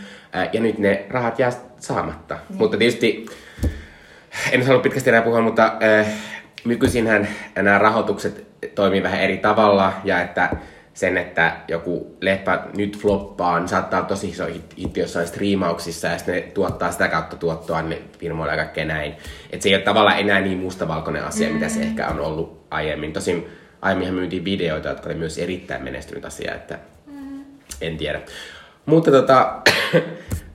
[0.52, 2.38] Ja nyt ne rahat jää saamatta.
[2.48, 2.56] Mm.
[2.56, 3.26] Mutta tietysti,
[4.52, 6.06] en halua pitkästi enää puhua, mutta äh,
[6.64, 10.51] nykyisinhän nämä rahoitukset toimii vähän eri tavalla ja että
[10.94, 14.46] sen, että joku leffa nyt floppaa, niin saattaa olla tosi iso
[14.79, 19.14] hitti jossain striimauksissa ja sitten ne tuottaa sitä kautta tuottoa ne firmoille ja kaikkea näin.
[19.51, 21.55] Että se ei ole tavallaan enää niin mustavalkoinen asia, mm.
[21.55, 23.12] mitä se ehkä on ollut aiemmin.
[23.12, 23.49] Tosin
[23.83, 27.44] aiemminhan myytiin videoita, jotka oli myös erittäin menestynyt asia, että mm.
[27.81, 28.20] en tiedä.
[28.87, 29.62] Mutta tota,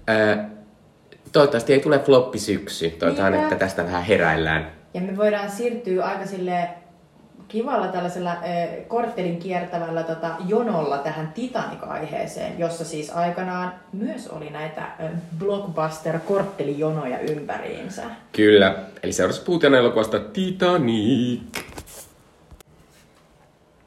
[1.31, 2.89] toivottavasti ei tule floppi syksy.
[2.89, 3.47] Toivotaan, Niinpä.
[3.47, 4.71] että tästä vähän heräillään.
[4.93, 6.69] Ja me voidaan siirtyä aika sille
[7.47, 8.39] kivalla tällaisella äh,
[8.87, 18.03] korttelin kiertävällä tota, jonolla tähän Titanic-aiheeseen, jossa siis aikanaan myös oli näitä äh, blockbuster-korttelijonoja ympäriinsä.
[18.31, 21.41] Kyllä, eli seuraavaksi puhutaan elokuvasta Titanic.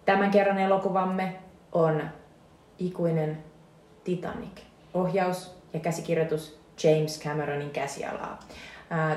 [0.04, 1.36] Tämän kerran elokuvamme
[1.72, 2.02] on
[2.78, 3.38] ikuinen
[4.04, 4.60] Titanic.
[4.94, 8.38] Ohjaus ja käsikirjoitus James Cameronin käsialaa.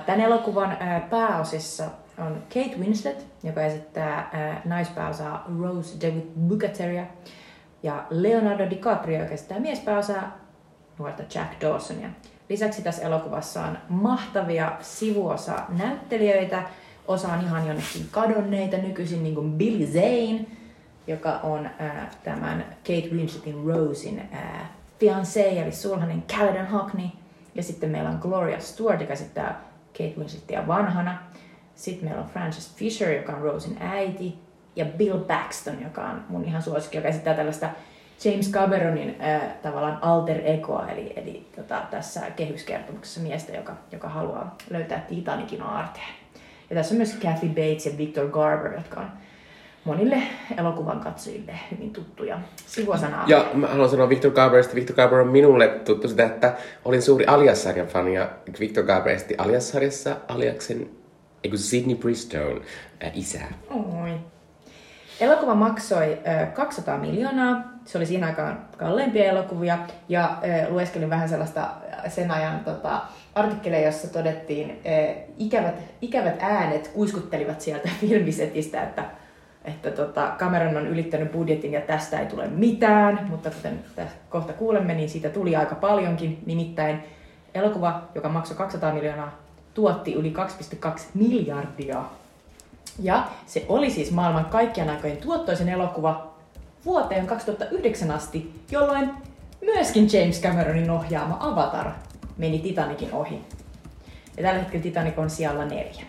[0.05, 0.77] Tämän elokuvan
[1.09, 1.85] pääosissa
[2.17, 4.31] on Kate Winslet, joka esittää
[4.65, 7.05] naispääosaa Rose David Bukateria,
[7.83, 10.37] ja Leonardo DiCaprio, joka esittää miespääosaa
[10.97, 12.09] nuorta Jack Dawsonia.
[12.49, 16.63] Lisäksi tässä elokuvassa on mahtavia sivuosa näyttelijöitä.
[17.07, 20.45] Osa on ihan jonnekin kadonneita nykyisin, niin kuin Billy Zane,
[21.07, 24.69] joka on äh, tämän Kate Winsletin Rosein äh,
[24.99, 27.07] fiancé, eli sulhanen Caledon Hockney.
[27.55, 31.17] Ja sitten meillä on Gloria Stewart, joka esittää Kate Winsletia vanhana.
[31.75, 34.35] Sitten meillä on Frances Fisher, joka on Rosen äiti.
[34.75, 37.69] Ja Bill Paxton, joka on mun ihan suosikki, joka esittää tällaista
[38.25, 44.57] James Cameronin äh, tavallaan alter egoa, eli, eli tota, tässä kehyskertomuksessa miestä, joka, joka haluaa
[44.69, 46.13] löytää Titanicin aarteen.
[46.69, 49.07] Ja tässä on myös Kathy Bates ja Victor Garber, jotka on
[49.83, 50.21] monille
[50.57, 53.23] elokuvan katsojille hyvin tuttuja sivuosanaa.
[53.27, 54.75] Ja mä haluan sanoa Victor Garberista.
[54.75, 56.53] Victor Garber on minulle tuttu sitä, että
[56.85, 58.29] olin suuri Alias-sarjan fani ja
[58.59, 60.89] Victor Garber esti Alias-sarjassa Aliaksen,
[61.43, 62.61] eikö Sidney Bristone,
[63.03, 63.39] äh, isä.
[63.69, 64.19] Oi.
[65.19, 67.63] Elokuva maksoi äh, 200 miljoonaa.
[67.85, 69.77] Se oli siinä aikaan kalleimpia elokuvia.
[70.09, 71.69] Ja äh, lueskelin vähän sellaista
[72.07, 73.01] sen ajan tota,
[73.35, 79.05] artikkeleja, jossa todettiin, äh, ikävät, ikävät äänet kuiskuttelivat sieltä filmisetistä, että
[79.65, 83.79] että tota, Cameron on ylittänyt budjetin ja tästä ei tule mitään, mutta kuten
[84.29, 86.43] kohta kuulemme, niin siitä tuli aika paljonkin.
[86.45, 87.03] Nimittäin
[87.53, 89.39] elokuva, joka maksoi 200 miljoonaa,
[89.73, 90.33] tuotti yli
[90.85, 92.03] 2,2 miljardia.
[92.99, 96.33] Ja se oli siis maailman kaikkien aikojen tuottoisen elokuva
[96.85, 99.09] vuoteen 2009 asti, jolloin
[99.61, 101.91] myöskin James Cameronin ohjaama Avatar
[102.37, 103.41] meni Titanicin ohi.
[104.37, 106.03] Ja tällä hetkellä Titanic on siellä neljä.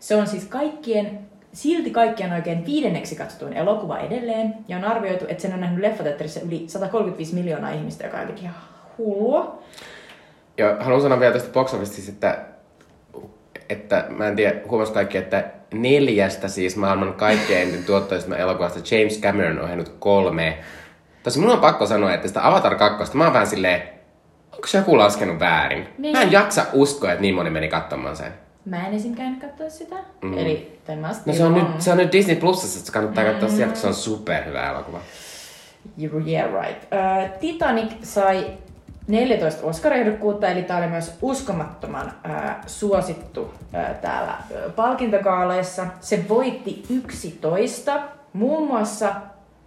[0.00, 5.42] Se on siis kaikkien silti kaikkien oikein viidenneksi katsotuin elokuva edelleen, ja on arvioitu, että
[5.42, 8.56] sen on nähnyt leffateatterissa yli 135 miljoonaa ihmistä, joka on jotenkin ihan
[8.98, 9.62] hullua.
[10.58, 11.74] Ja haluan sanoa vielä tästä box
[12.08, 12.44] että,
[13.68, 19.20] että mä en tiedä, huomasi kaikki, että neljästä siis maailman kaikkein eniten tuottoisesta elokuvasta James
[19.20, 20.58] Cameron on ohjannut kolme.
[21.22, 23.82] Tosi mun on pakko sanoa, että sitä Avatar 2, mä oon vähän silleen,
[24.52, 25.88] onko se joku laskenut väärin?
[25.98, 26.16] Niin.
[26.16, 28.32] Mä en jaksa uskoa, että niin moni meni katsomaan sen.
[28.64, 29.14] Mä en esim.
[29.14, 29.96] käynyt katsoa sitä.
[30.22, 30.38] Mm.
[30.38, 33.30] Eli must no, se, on nyt, se on nyt Disney Plusassa, että kannattaa mm.
[33.30, 35.00] katsoa sieltä, se on superhyvä elokuva.
[36.26, 36.82] Yeah, right.
[36.82, 38.46] Uh, Titanic sai
[39.08, 42.32] 14 Oscar-ehdokkuutta, eli tämä oli myös uskomattoman uh,
[42.66, 43.50] suosittu uh,
[44.02, 45.86] täällä uh, palkintokaaleissa.
[46.00, 48.00] Se voitti 11,
[48.32, 49.14] muun muassa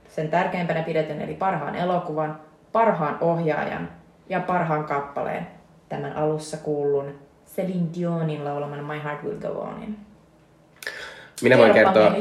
[0.09, 2.39] sen tärkeimpänä pidetyn, eli parhaan elokuvan,
[2.71, 3.89] parhaan ohjaajan
[4.29, 5.47] ja parhaan kappaleen
[5.89, 7.19] tämän alussa kuullun
[7.55, 9.97] Celine Dionin laulaman My Heart Will Go Onin.
[11.41, 12.15] Minä voin kertoa,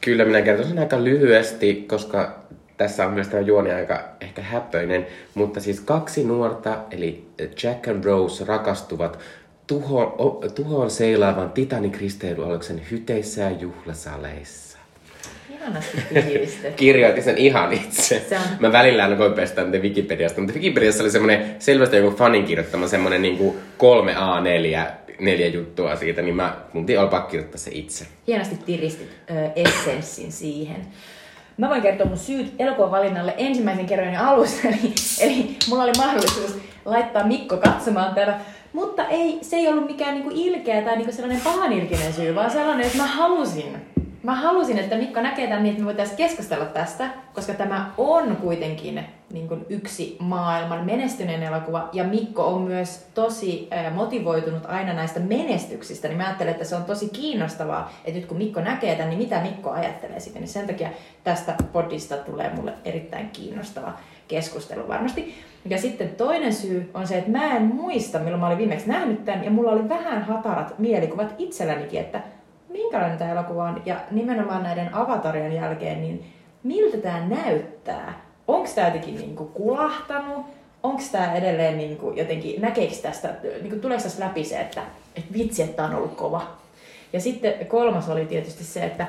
[0.00, 2.41] kyllä minä kertoisin aika lyhyesti, koska
[2.76, 7.26] tässä on myös tämä juoni aika ehkä häppöinen, mutta siis kaksi nuorta, eli
[7.62, 9.18] Jack and Rose, rakastuvat
[9.66, 14.78] tuho, tuhoon seilaavan Titanic-risteilyaluksen hyteissä ja juhlasaleissa.
[16.76, 18.22] Kirjoitin sen ihan itse.
[18.28, 18.42] Se on...
[18.60, 23.22] Mä välillä aina voin pestä Wikipediasta, mutta Wikipediassa oli semmoinen selvästi joku fanin kirjoittama semmoinen
[23.22, 28.06] niin kolme A4 neljä juttua siitä, niin mä mun olla pakko kirjoittaa se itse.
[28.26, 30.86] Hienosti tiristit ö, essenssin siihen.
[31.56, 36.58] Mä voin kertoa mun syyt elokuvan valinnalle ensimmäisen kerran alussa, eli, eli mulla oli mahdollisuus
[36.84, 38.38] laittaa Mikko katsomaan tätä.
[38.72, 42.86] Mutta ei, se ei ollut mikään niinku ilkeä tai niinku sellainen pahanilkinen syy, vaan sellainen,
[42.86, 43.76] että mä halusin
[44.22, 48.36] mä halusin, että Mikko näkee tämän niin, että me voitaisiin keskustella tästä, koska tämä on
[48.36, 55.20] kuitenkin niin kuin yksi maailman menestyneen elokuva, ja Mikko on myös tosi motivoitunut aina näistä
[55.20, 59.10] menestyksistä, niin mä ajattelen, että se on tosi kiinnostavaa, että nyt kun Mikko näkee tämän,
[59.10, 60.88] niin mitä Mikko ajattelee siitä, niin sen takia
[61.24, 63.92] tästä podista tulee mulle erittäin kiinnostava
[64.28, 65.34] keskustelu varmasti.
[65.64, 69.24] Ja sitten toinen syy on se, että mä en muista, milloin mä olin viimeksi nähnyt
[69.24, 72.20] tämän, ja mulla oli vähän hatarat mielikuvat itsellänikin, että
[72.72, 76.32] minkälainen tämä elokuva on, ja nimenomaan näiden avatarien jälkeen, niin
[76.62, 78.20] miltä tämä näyttää?
[78.48, 80.46] Onko tämä jotenkin niinku kulahtanut?
[80.82, 84.82] Onko tämä edelleen niinku jotenkin, näkeekö tästä, niinku, tuleeko tästä läpi se, että,
[85.16, 86.42] että vitsi, että on ollut kova?
[87.12, 89.06] Ja sitten kolmas oli tietysti se, että,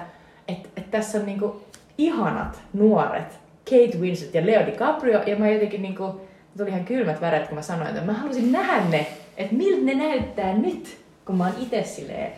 [0.47, 1.61] että, että tässä on niinku
[1.97, 6.21] ihanat nuoret Kate Winslet ja Leo DiCaprio, ja mä jotenkin niinku,
[6.57, 9.93] tuli ihan kylmät väret, kun mä sanoin, että mä halusin nähdä ne, että miltä ne
[9.93, 12.31] näyttää nyt, kun mä oon itse silleen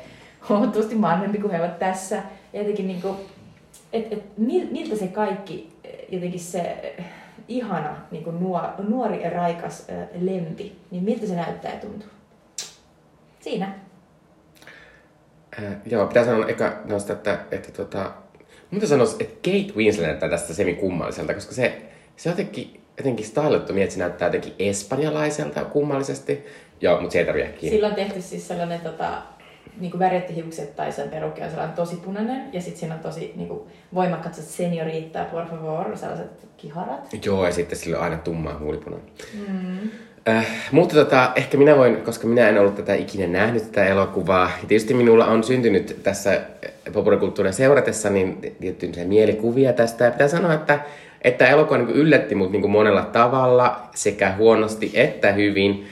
[0.50, 2.16] huomattavasti vanhempi kuin he ovat tässä.
[2.54, 3.18] Ja jotenkin niin kuin,
[3.94, 4.24] et, et,
[4.72, 5.74] miltä se kaikki,
[6.10, 6.96] jotenkin se
[7.48, 9.88] ihana niin kuin nuor, nuori ja raikas
[10.20, 12.10] lempi, niin miltä se näyttää ja tuntuu?
[13.40, 13.76] Siinä.
[15.64, 18.12] Äh, joo, pitää sanoa eka noista, että, että tota,
[18.72, 21.82] mutta sanoisi, että Kate Winslet näyttää tästä semikummalliselta, koska se,
[22.16, 26.46] se jotenkin, jotenkin stylettu niin, että se näyttää jotenkin espanjalaiselta kummallisesti.
[26.82, 27.76] Joo, mutta se ei tarvitse kiinni.
[27.76, 29.22] Sillä on tehty siis sellainen tota,
[29.80, 33.34] niin kuin hiukset tai sen perukki on sellainen tosi punainen ja sitten siinä on tosi
[33.36, 33.62] niin kuin,
[33.94, 37.26] voimakkaat seniorita, por favor, sellaiset kiharat.
[37.26, 38.98] Joo, ja sitten sillä on aina tummaa huulipuna.
[39.48, 39.90] Mm.
[40.28, 44.52] Äh, mutta tota, ehkä minä voin, koska minä en ollut tätä ikinä nähnyt tätä elokuvaa.
[44.62, 46.42] Ja tietysti minulla on syntynyt tässä
[46.94, 50.06] populaarikulttuurin seuratessa niin tiettyjä mielikuvia tästä.
[50.06, 50.80] Ja pitää sanoa, että,
[51.22, 55.86] että elokuva niin yllätti mut niin monella tavalla, sekä huonosti että hyvin.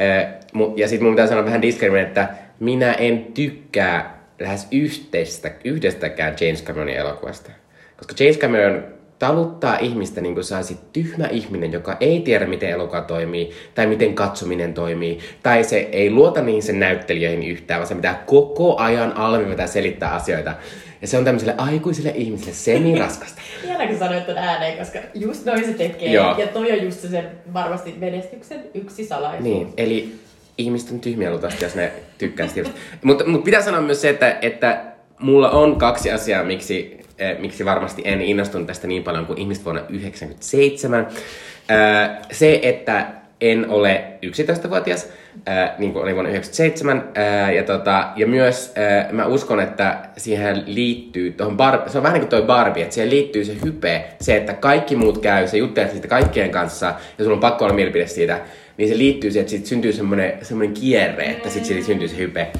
[0.00, 0.34] Äh,
[0.76, 2.28] ja sitten mun pitää sanoa vähän disclaimer, että
[2.60, 7.50] minä en tykkää lähes yhteistä, yhdestäkään James Cameronin elokuvasta.
[7.96, 8.84] Koska James Cameron
[9.18, 14.14] taluttaa ihmistä niin kuin saisi tyhmä ihminen, joka ei tiedä, miten elokuva toimii, tai miten
[14.14, 19.16] katsominen toimii, tai se ei luota niihin sen näyttelijöihin yhtään, vaan se pitää koko ajan
[19.16, 20.54] alvivetää selittää asioita.
[21.00, 23.40] Ja se on tämmöiselle aikuiselle ihmiselle semi-raskasta.
[23.64, 26.12] Hienoa, kun sanoit ton ääneen, koska just noin se tekee.
[26.12, 26.38] Joo.
[26.38, 29.44] Ja toi on just se varmasti menestyksen yksi salaisuus.
[29.44, 30.14] Niin, eli
[30.60, 32.70] ihmiset on tyhmiä luultavasti, jos ne tykkää sitä.
[33.02, 34.84] mutta, mutta pitää sanoa myös se, että, että
[35.18, 39.64] mulla on kaksi asiaa, miksi, äh, miksi varmasti en innostunut tästä niin paljon kuin ihmiset
[39.64, 41.06] vuonna 1997.
[41.70, 45.08] Äh, se, että en ole 11-vuotias,
[45.48, 47.04] äh, niin kuin olin vuonna 1997.
[47.16, 52.04] Äh, ja, tota, ja myös äh, mä uskon, että siihen liittyy, tohon bar, se on
[52.04, 55.48] vähän niin kuin toi Barbie, että siihen liittyy se hype, se, että kaikki muut käy,
[55.48, 56.86] se juttelee siitä kaikkien kanssa,
[57.18, 58.40] ja sulla on pakko olla mielipide siitä,
[58.80, 62.16] niin se liittyy siihen, että siitä syntyy semmoinen, semmoinen kierre, että sitten siitä syntyy se
[62.16, 62.52] hype.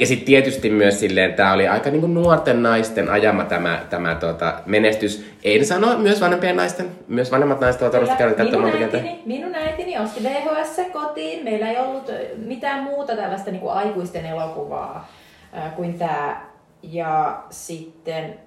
[0.00, 4.60] Ja sitten tietysti myös silleen, tämä oli aika niinku nuorten naisten ajama tämä, tämä tota,
[4.66, 5.26] menestys.
[5.44, 9.54] En sano myös vanhempien naisten, myös vanhemmat naiset ovat varmasti käyneet katsomaan minun äitini, minun
[9.54, 11.44] äitini osti VHS kotiin.
[11.44, 15.08] Meillä ei ollut mitään muuta tällaista niinku aikuisten elokuvaa
[15.56, 16.40] äh, kuin tämä.
[16.82, 18.38] Ja sitten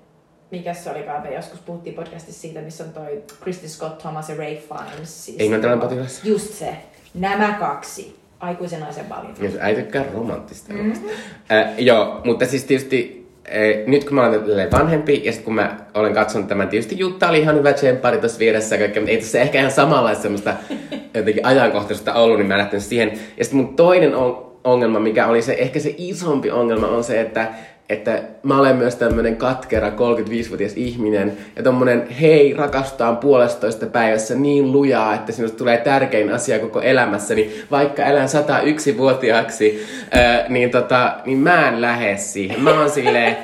[0.51, 4.35] mikä se olikaan, me joskus puhuttiin podcastissa siitä, missä on toi Christy Scott Thomas ja
[4.35, 5.25] Ray Fiennes.
[5.25, 6.23] Siis Englantilainen potilas.
[6.23, 6.77] Just se.
[7.13, 8.15] Nämä kaksi.
[8.39, 9.43] Aikuisen naisen valinta.
[9.43, 10.73] Jos äiti tykkää romanttista.
[10.73, 11.09] Mm-hmm.
[11.51, 15.77] Äh, joo, mutta siis tietysti äh, nyt kun mä olen vanhempi ja sitten kun mä
[15.93, 19.17] olen katsonut tämän, tietysti Jutta oli ihan hyvä tsempari tuossa vieressä ja kaikkea, mutta ei
[19.17, 20.53] tässä ehkä ihan samanlaista semmoista
[21.13, 23.19] jotenkin ajankohtaista ollut, niin mä lähten siihen.
[23.37, 27.21] Ja sitten mun toinen on, ongelma, mikä oli se, ehkä se isompi ongelma on se,
[27.21, 27.53] että
[27.89, 34.71] että mä olen myös tämmönen katkera 35-vuotias ihminen ja tommonen hei rakastaan puolestoista päivässä niin
[34.71, 41.37] lujaa, että sinusta tulee tärkein asia koko elämässäni, vaikka elän 101-vuotiaaksi, ää, niin, tota, niin
[41.37, 42.61] mä en lähde siihen.
[42.61, 43.37] Mä oon silleen,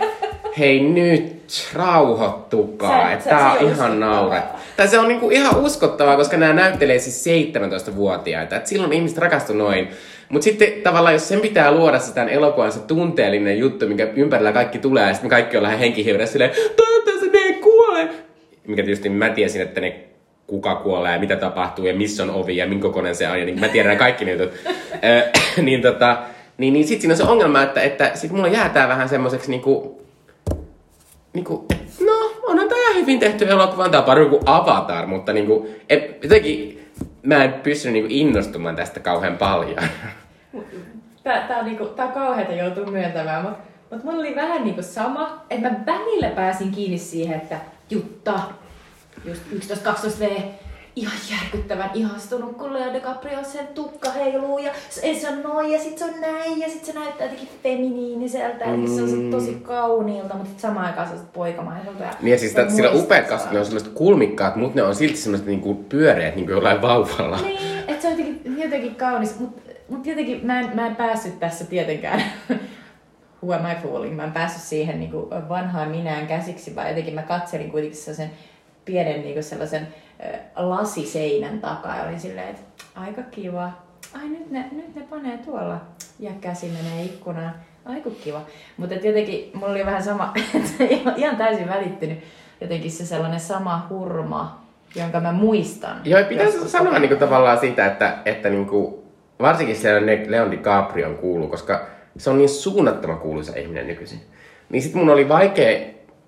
[0.60, 4.44] hei nyt rauhoittukaa, että tää on ihan nauret.
[4.78, 8.56] Tai se on niinku ihan uskottavaa, koska nämä näyttelee siis 17-vuotiaita.
[8.56, 9.90] Et silloin ihmiset rakastu noin.
[10.34, 14.52] Mutta sitten tavallaan, jos sen pitää luoda se tämän elokuvan se tunteellinen juttu, minkä ympärillä
[14.52, 18.10] kaikki tulee, ja sitten me kaikki ollaan henkihiuressa silleen, toivottavasti ne ei kuole.
[18.68, 19.96] Mikä tietysti mä tiesin, että ne
[20.48, 23.40] kuka kuolee mitä tapahtuu ja missä on ovi ja minkä kokoinen se on.
[23.40, 24.52] Ja niin mä tiedän kaikki ne jutut.
[25.62, 26.18] niin, tota,
[26.58, 29.52] niin, niin sitten siinä on se ongelma, että, että sit mulla jää tää vähän semmoiseksi
[29.52, 30.02] niinku,
[31.34, 31.66] niinku,
[32.06, 36.90] no, onhan tää hyvin tehty elokuva, tää on parempi kuin Avatar, mutta niinku, et, jotenkin
[37.24, 39.78] mä en pystynyt niinku innostumaan tästä kauhean paljon.
[41.24, 43.60] Tää, tää, on, niinku, tää on kauheata joutua myöntämään, mutta
[43.92, 47.58] mut mulla oli vähän niinku sama, että mä välillä pääsin kiinni siihen, että
[47.90, 48.40] Jutta,
[49.26, 50.42] just 11-12 V,
[50.96, 55.80] ihan järkyttävän ihastunut, kun Leo DiCaprio sen tukka heiluu ja se, se on noin ja
[55.80, 58.88] sit se on näin ja sit se näyttää jotenkin feminiiniseltä, mm.
[58.96, 62.04] se on sit tosi kauniilta, mutta samaan aikaan se on poikamaiselta.
[62.22, 65.48] Niin ja siis sillä upeat kasvot, ne on sellaiset kulmikkaat, mutta ne on silti sellaiset
[65.48, 67.42] niinku pyöreät niinku jollain vauvalla.
[67.42, 71.40] Niin, että se on jotenkin, jotenkin kaunis, mutta mut jotenkin mä en, mä en päässyt
[71.40, 72.24] tässä tietenkään
[73.44, 74.16] who am I fooling?
[74.16, 78.32] Mä en päässyt siihen niin kuin vanhaan minään käsiksi, vaan jotenkin mä katselin kuitenkin sen
[78.86, 79.88] pienen niin kuin sellaisen
[80.56, 82.62] lasiseinän takaa ja olin silleen, että
[82.96, 83.72] aika kiva.
[84.14, 85.82] Ai nyt ne, nyt ne panee tuolla
[86.20, 87.56] ja käsi menee ikkunaan.
[87.86, 88.42] Aiku kiva.
[88.78, 90.84] Mutta jotenkin mulla oli vähän sama, että
[91.16, 92.20] ihan täysin välittynyt
[92.62, 94.62] jotenkin se sellainen sama hurma,
[94.96, 96.02] jonka mä muistan.
[96.04, 99.03] Joo, pitäisi sanoa niinku tavallaan sitä, että, että niinku,
[99.44, 101.86] varsinkin se Leon DiCaprion kuulu, koska
[102.18, 104.20] se on niin suunnattoman kuuluisa ihminen nykyisin.
[104.70, 105.80] Niin sit mun oli vaikea,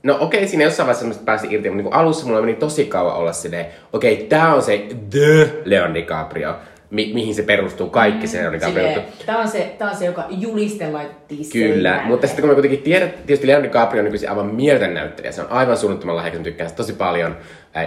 [0.03, 3.15] no okei, okay, siinä jossain vaiheessa pääsi irti, mutta niin alussa mulla meni tosi kauan
[3.15, 6.55] olla silleen, okei, okay, tää on se The Leon DiCaprio
[6.95, 10.25] mi- mihin se perustuu, kaikki se on Silleen, Tämä on se, tämä on se, joka
[10.29, 12.07] juliste laitettiin Kyllä, seinään.
[12.07, 15.41] mutta sitten kun me kuitenkin tiedät, tietysti Leonardo DiCaprio on nykyisin aivan mieltön näyttelijä, se
[15.41, 17.37] on aivan suunnattoman lahjakas, tykkään tosi paljon.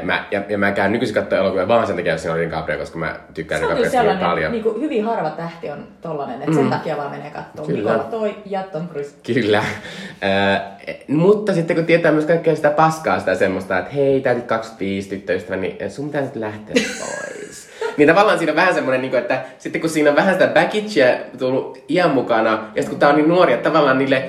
[0.02, 2.78] Mä, ja, ja mä käyn nykyisin katsoa elokuvia vaan sen takia, jos siinä on DiCaprio,
[2.78, 4.52] koska mä tykkään DiCaprio paljon.
[4.52, 6.56] Niin kuin, hyvin harva tähti on tollanen, että mm.
[6.56, 7.66] sen takia vaan menee katsoa.
[7.66, 7.98] Kyllä.
[7.98, 9.14] Toi ja Tom Cruise.
[9.22, 9.58] Kyllä.
[9.58, 10.62] Äh,
[11.08, 15.56] mutta sitten kun tietää myös kaikkea sitä paskaa, sitä semmoista, että hei, täytit 25 tyttöystävä,
[15.56, 17.67] niin sun pitää sitten lähteä pois.
[17.98, 21.16] Niin tavallaan siinä on vähän semmoinen, niin että sitten kun siinä on vähän sitä baggagea
[21.38, 24.24] tullut iän mukana, ja sitten kun tää on niin nuori, että tavallaan niille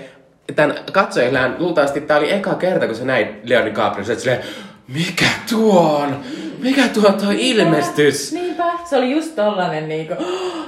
[0.56, 4.44] tämän katsojille luultavasti tää oli eka kerta, kun sä näit Leo DiCaprio, sä silleen,
[4.88, 6.20] mikä tuo on?
[6.60, 8.34] Mikä tuo tuo ilmestys?
[8.34, 10.14] Niinpä, se oli just tollanen niinku,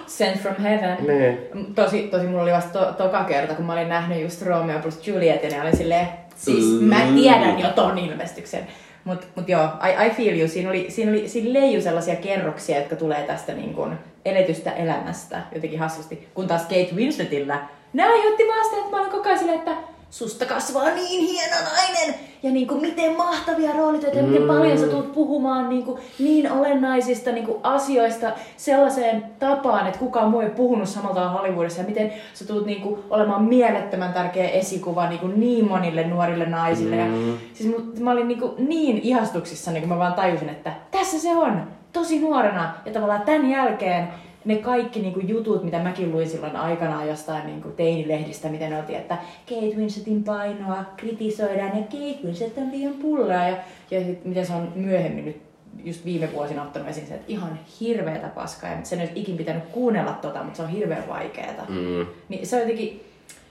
[0.07, 0.97] Sent from heaven.
[1.07, 1.37] Niin.
[1.75, 5.07] Tosi, tosi mulla oli vasta to, toka kerta, kun mä olin nähnyt just Romeo plus
[5.07, 8.67] Juliet, ja ne oli silleen, siis mä tiedän jo ton ilmestyksen.
[9.05, 10.47] Mutta mut joo, I, I feel you.
[10.47, 15.41] Siinä, oli, siinä, oli, siinä leiju sellaisia kerroksia, jotka tulee tästä niin kun, eletystä elämästä
[15.55, 16.27] jotenkin hassusti.
[16.33, 19.75] Kun taas Kate Winsletillä ne aiheutti vasta, että mä olin koko ajan silleen, että
[20.11, 24.87] susta kasvaa niin hieno nainen ja niin kuin miten mahtavia roolitöitä ja miten paljon sä
[24.87, 30.49] tulet puhumaan niin, kuin niin olennaisista niin kuin asioista sellaiseen tapaan, että kukaan muu ei
[30.49, 35.39] puhunut samalta Hollywoodissa ja miten sä tulet niin kuin olemaan mielettömän tärkeä esikuva niin, kuin
[35.39, 36.95] niin monille nuorille naisille.
[36.95, 37.29] Mm.
[37.29, 41.19] Ja, siis mä olin niin, kuin niin ihastuksissa, niin kuin mä vaan tajusin, että tässä
[41.19, 44.07] se on, tosi nuorena ja tavallaan tämän jälkeen
[44.45, 48.77] ne kaikki niin kuin, jutut, mitä mäkin luin silloin aikanaan jostain niin kuin, teinilehdistä, miten
[48.77, 49.17] oltiin, että
[49.49, 53.57] Kate Winsletin painoa kritisoidaan ja Kate Winslet on liian pullaa ja,
[53.91, 55.41] ja sit, miten se on myöhemmin nyt
[55.83, 59.37] just viime vuosina ottanut esiin se, että ihan hirveätä paskaa ja sen ei olisi ikin
[59.37, 61.61] pitänyt kuunnella tota, mutta se on hirveän vaikeeta.
[61.69, 62.05] Mm.
[62.29, 63.03] Niin se on jotenkin,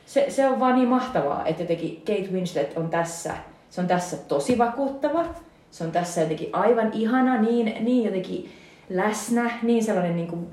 [0.07, 3.35] se, se on vaan niin mahtavaa, että jotenkin Kate Winslet on tässä,
[3.71, 5.25] se on tässä tosi vakuuttava,
[5.71, 8.51] se on tässä jotenkin aivan ihana, niin, niin jotenkin
[8.91, 10.47] läsnä, niin sellainen niin kuin,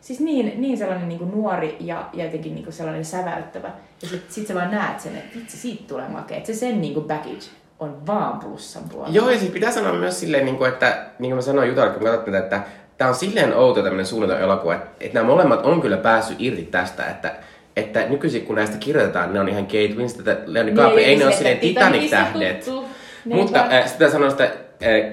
[0.00, 3.68] siis niin, niin sellainen niin kuin nuori ja, ja jotenkin niin kuin sellainen säväyttävä.
[4.02, 6.36] Ja sitten sit sä vaan näet sen, että vitsi, siitä tulee makea.
[6.36, 7.46] Että se sen niin kuin baggage
[7.80, 9.14] on vaan plussan puolella.
[9.14, 11.92] Joo, ja siis pitää sanoa myös silleen, niin kuin, että niin kuin mä sanoin Jutalle,
[11.92, 12.62] kun katsot tätä, että
[12.98, 16.62] tämä on silleen outo tämmöinen suunnaton elokuva, että, että nämä molemmat on kyllä päässyt irti
[16.62, 17.34] tästä, että
[17.76, 21.16] että nykyisin kun näistä kirjoitetaan, ne on ihan Kate Winslet ja Leon DiCaprio, niin, ei
[21.16, 22.66] ne ole silleen Titanic-tähdet.
[23.24, 24.50] Mutta äh, sitä sanoa sitä äh,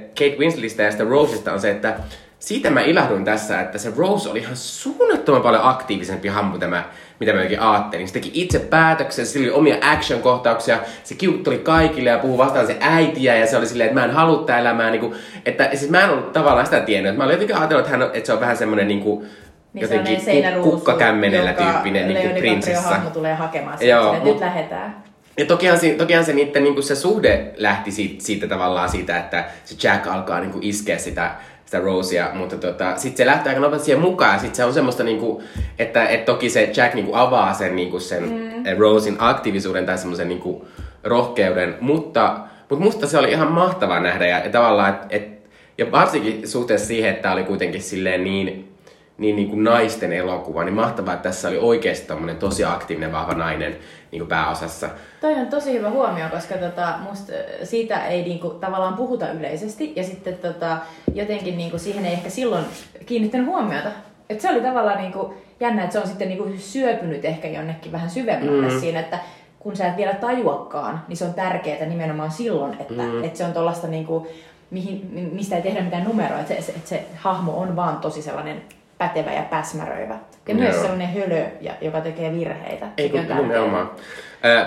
[0.10, 2.00] Kate Winsletistä ja sitä Rosesta on se, että
[2.40, 6.84] siitä mä ilahduin tässä, että se Rose oli ihan suunnattoman paljon aktiivisempi hahmo, mitä mä,
[7.20, 8.08] mitä mä jotenkin ajattelin.
[8.08, 12.78] Se teki itse päätöksen, sillä oli omia action-kohtauksia, se kiutteli kaikille ja puhui vastaan se
[12.80, 14.92] äitiä ja se oli silleen, että mä en halua tätä elämää.
[14.92, 15.14] Niin kuin,
[15.46, 17.18] että siis mä en ollut tavallaan sitä tiennyt.
[17.18, 19.28] Mä olin jotenkin ajatellut, että, hän, että se on vähän semmoinen niin kuin,
[19.74, 20.22] niin jotenkin
[20.64, 22.90] kukkakämmenellä tyyppinen niin kuin prinsessa.
[22.90, 25.04] hahmo tulee hakemaan sitä, Joo, että nyt lähdetään.
[25.38, 29.46] Ja tokihan, se, tokihan se, niitten, niin se suhde lähti siitä, siitä tavallaan siitä, että
[29.66, 31.32] se Jack alkaa niin kuin iskeä sitä
[31.70, 35.04] sitä Rosea, mutta tota, sitten se lähtee aika nopeasti siihen mukaan, sitten se on semmoista
[35.04, 35.44] niinku,
[35.80, 38.66] että et toki se Jack niinku avaa sen, niinku sen mm.
[38.66, 40.68] Eh, Rosin aktiivisuuden tai semmoisen niinku
[41.04, 45.92] rohkeuden, mutta, mutta musta se oli ihan mahtavaa nähdä, ja, ja tavallaan, et, et, ja
[45.92, 48.74] varsinkin suhteessa siihen, että tämä oli kuitenkin silleen niin,
[49.18, 53.76] niin, niin kuin naisten elokuva, niin mahtavaa, että tässä oli oikeasti tosi aktiivinen, vahva nainen,
[54.12, 54.90] niin kuin pääosassa.
[55.22, 60.04] Toi on tosi hyvä huomio, koska tota, musta siitä ei niinku, tavallaan puhuta yleisesti ja
[60.04, 60.78] sitten tota,
[61.14, 62.66] jotenkin niinku, siihen ei ehkä silloin
[63.06, 63.90] kiinnittänyt huomiota.
[64.30, 68.10] Et se oli tavallaan niinku, jännä, että se on sitten niinku, syöpynyt ehkä jonnekin vähän
[68.10, 68.80] syvemmälle mm.
[68.80, 69.20] siinä, että
[69.60, 73.24] kun sä et vielä tajuakaan, niin se on tärkeää nimenomaan silloin, että, mm.
[73.24, 74.28] että se on tuollaista niinku,
[74.72, 78.22] mihin, mistä ei tehdä mitään numeroa, että se, se, että se hahmo on vaan tosi
[78.22, 78.62] sellainen
[79.00, 80.14] pätevä ja päsmäröivä.
[80.14, 80.20] Ja
[80.54, 80.58] Joo.
[80.58, 81.46] myös sellainen hölö,
[81.82, 82.88] joka tekee virheitä.
[82.98, 83.92] Ei kun nimenomaan.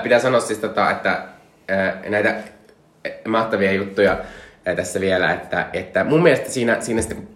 [0.02, 1.22] Pitää sanoa siis, tota, että
[2.08, 2.34] näitä
[3.28, 4.16] mahtavia juttuja
[4.66, 7.28] ää, tässä vielä, että, että mun mielestä siinä, siinä sitten,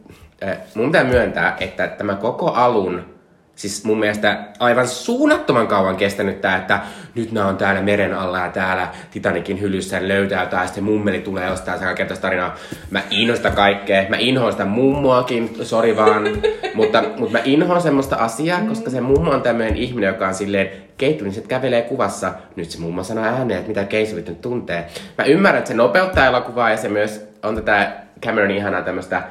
[0.42, 3.15] ää, mun pitää myöntää, että tämä koko alun
[3.56, 6.80] Siis mun mielestä aivan suunnattoman kauan kestänyt tää, että
[7.14, 11.20] nyt nämä on täällä meren alla ja täällä Titanikin hyllyssä löytää jotain, ja sitten mummeli
[11.20, 12.54] tulee ostaa se kertaa tarinaa.
[12.90, 16.24] Mä inhoista kaikkea, mä inhoan sitä mummoakin, sori vaan,
[16.74, 20.70] mutta, mutta mä inhoan semmoista asiaa, koska se mummo on tämmöinen ihminen, joka on silleen,
[20.98, 24.86] keittumiset kävelee kuvassa, nyt se mummo sanoo ääneen, että mitä keisuvit nyt tuntee.
[25.18, 27.92] Mä ymmärrän, että se nopeuttaa elokuvaa ja se myös on tätä
[28.24, 29.22] Cameronin ihanaa tämmöistä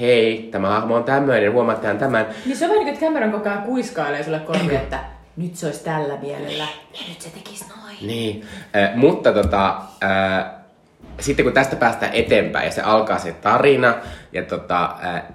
[0.00, 2.26] hei, tämä hahmo on tämmöinen, huomataan tämän.
[2.46, 4.98] Niin se on vähän niin kuin, että Cameron koko ajan kuiskailee sulle korviin, että
[5.36, 7.96] nyt se olisi tällä mielellä ja nyt se tekisi noin.
[8.00, 8.44] Niin,
[8.76, 10.59] äh, mutta tota, äh,
[11.20, 13.94] sitten kun tästä päästään eteenpäin ja se alkaa se tarina
[14.32, 14.90] ja, tota,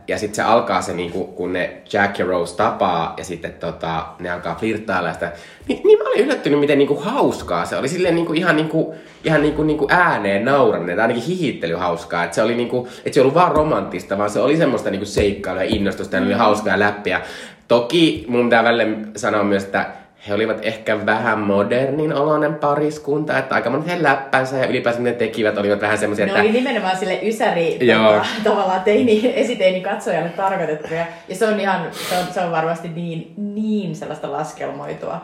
[0.08, 4.06] ja sitten se alkaa se niinku, kun ne Jack ja Rose tapaa ja sitten tota,
[4.20, 5.32] ne alkaa flirttailla sitä,
[5.68, 7.88] niin, niin mä olin yllättynyt miten niinku hauskaa se oli.
[7.88, 12.42] Silleen niinku ihan, niinku, ihan niinku, niinku ääneen nauranne, tai ainakin hihittely hauskaa, että se
[12.42, 15.70] oli niinku, että se ei ollut vaan romanttista, vaan se oli semmoista niinku seikkailua ja
[15.76, 17.22] innostusta ja oli hauskaa läppiä.
[17.68, 19.86] Toki mun pitää välillä sanoa myös, että
[20.28, 25.14] he olivat ehkä vähän modernin oloinen pariskunta, että aika monet he läppänsä ja ylipäänsä ne
[25.14, 26.42] tekivät olivat vähän semmoisia, Ne että...
[26.42, 28.14] oli nimenomaan sille ysäri Joo.
[28.14, 31.06] tota, tavallaan teini, esiteini katsojalle tarkoitettuja.
[31.28, 35.22] Ja se on ihan, se on, se on varmasti niin, niin sellaista laskelmoitua.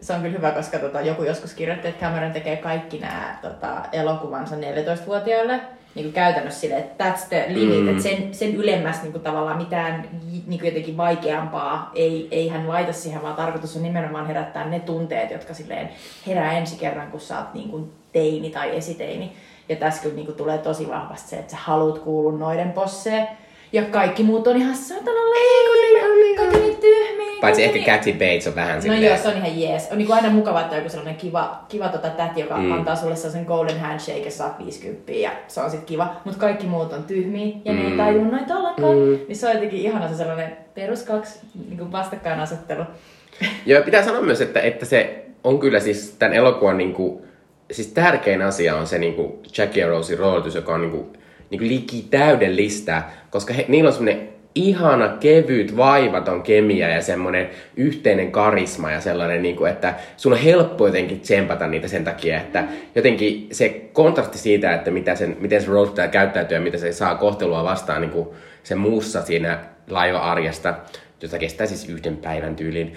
[0.00, 3.68] Se on kyllä hyvä, koska tota, joku joskus kirjoitti, että Cameron tekee kaikki nämä tota,
[3.92, 5.60] elokuvansa 14-vuotiaille.
[5.94, 7.88] Niin kuin käytännössä sille, että that's the limit, Mm.
[7.88, 10.08] että sen, sen ylemmäs niin kuin tavallaan mitään
[10.46, 14.80] niin kuin jotenkin vaikeampaa ei, ei hän laita siihen, vaan tarkoitus on nimenomaan herättää ne
[14.80, 15.88] tunteet, jotka silleen
[16.26, 19.32] herää ensi kerran, kun sä oot niin kuin teini tai esiteini.
[19.68, 23.28] Ja tässä kyllä niin kuin tulee tosi vahvasti se, että sä haluat kuulua noiden posseen.
[23.72, 27.40] Ja kaikki muut on ihan satana leikun, kaikki niin tyhmiä.
[27.40, 29.02] Paitsi ehkä niin- Kathy Bates on vähän No silleen...
[29.04, 29.88] joo, se on ihan jees.
[29.92, 32.62] On niin aina mukava, että on joku sellainen kiva, kiva tota täti, joka Mm.
[32.64, 32.72] mm.
[32.72, 36.16] antaa sulle sellaisen golden handshake ja saat 50 ja se on sitten kiva.
[36.24, 37.96] Mutta kaikki muut on tyhmiä ja ne ei Mm.
[37.96, 38.96] tajua noita ollenkaan.
[38.98, 39.18] Mm.
[39.28, 41.38] Niin se on jotenkin ihana se sellainen perus kaksi
[41.68, 42.82] niin vastakkainasettelu.
[43.66, 47.26] Joo, pitää sanoa myös, että, että se on kyllä siis tämän elokuvan niinku,
[47.72, 51.06] siis tärkein asia on se niinku Jackie ja Rosein roolitus, joka on niinku,
[51.50, 58.32] niinku liki täydellistä, koska he, niillä on semmoinen ihana, kevyt, vaivaton kemia ja semmoinen yhteinen
[58.32, 63.48] karisma ja sellainen, niinku, että sun on helppo jotenkin tsempata niitä sen takia, että jotenkin
[63.52, 67.14] se kontrasti siitä, että mitä sen, miten se Rose pitää käyttäytyä ja miten se saa
[67.14, 69.58] kohtelua vastaan niinku, se muussa siinä
[69.90, 70.74] laiva-arjesta,
[71.22, 72.94] jota kestää siis yhden päivän tyyliin.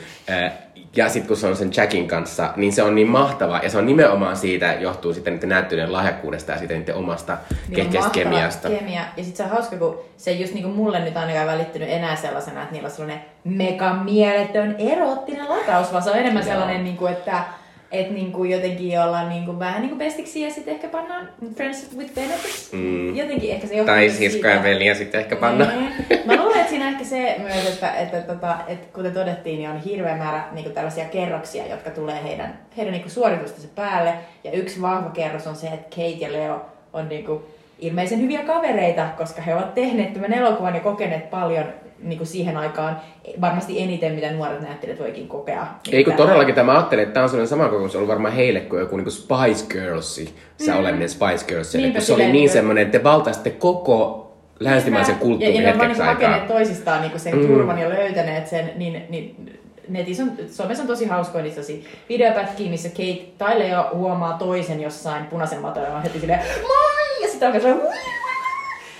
[0.95, 3.59] Ja sitten kun se on sen Jackin kanssa, niin se on niin mahtava.
[3.63, 7.65] Ja se on nimenomaan siitä, johtuu sitten niiden näyttelyiden lahjakkuudesta ja siitä niiden omasta Niillä
[7.67, 8.69] on kehkeästä kemiasta.
[8.69, 9.01] Kemia.
[9.17, 12.15] Ja sit se on hauska, kun se ei just niinku mulle nyt ainakaan välittynyt enää
[12.15, 16.51] sellaisena, että niillä on sellainen mega mieletön erottinen lataus, vaan se on enemmän Joo.
[16.51, 17.43] sellainen, niinku, että
[17.91, 22.73] et niinku jotenkin ollaan niinku vähän niinku bestiksi ja sitten ehkä pannaan Friends with Benefits.
[22.73, 23.15] Mm.
[23.15, 25.37] Jotenkin ehkä se johtuu Tai sisko ja veli ja sitten ehkä.
[25.51, 26.25] Niin.
[26.25, 29.79] Mä luulen, että siinä ehkä se myös, että, että, tota, että kuten todettiin, niin on
[29.79, 34.13] hirveä määrä niin tällaisia kerroksia, jotka tulee heidän, heidän niin suoritustensa päälle.
[34.43, 37.43] Ja yksi vahva kerros on se, että Kate ja Leo on niin kuin,
[37.79, 41.65] ilmeisen hyviä kavereita, koska he ovat tehneet tämän elokuvan ja kokeneet paljon
[42.01, 43.01] niin kuin siihen aikaan
[43.41, 45.67] varmasti eniten, mitä nuoret näyttelijät voikin kokea.
[45.91, 48.79] Ei kun todellakin tämä ajattelin, että tämä on sellainen sama kokemus ollut varmaan heille kuin
[48.79, 50.15] joku niin Spice Girls,
[50.57, 50.79] se mm.
[50.79, 51.71] oleminen Spice Girls.
[51.93, 54.25] Kun se oli niin niinku- semmoinen, että te valtaisitte koko
[54.59, 56.29] länsimaisen Ja, kulttuurin ja ne on vaan hetkeksi niinku aikaa.
[56.37, 57.47] hakeneet toisistaan niinku sen Mm.
[57.47, 62.69] turvan ja löytäneet sen, niin, niin netissä on, Suomessa on tosi hauskoja niitä tosi videopätkiä,
[62.69, 67.21] missä Kate tai Leo huomaa toisen jossain punaisen matolla ja on heti silleen moi!
[67.21, 67.93] Ja sitten alkaa sellainen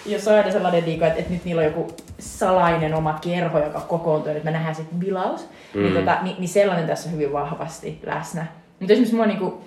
[0.05, 1.87] jos on aina sellainen, niinku, että, että nyt niillä on joku
[2.19, 5.81] salainen oma kerho, joka kokoontuu, että me nähdään sitten bilaus, mm.
[5.81, 8.45] niin, tota, niin, niin, sellainen tässä on hyvin vahvasti läsnä.
[8.79, 9.63] Mutta esimerkiksi mua, niinku,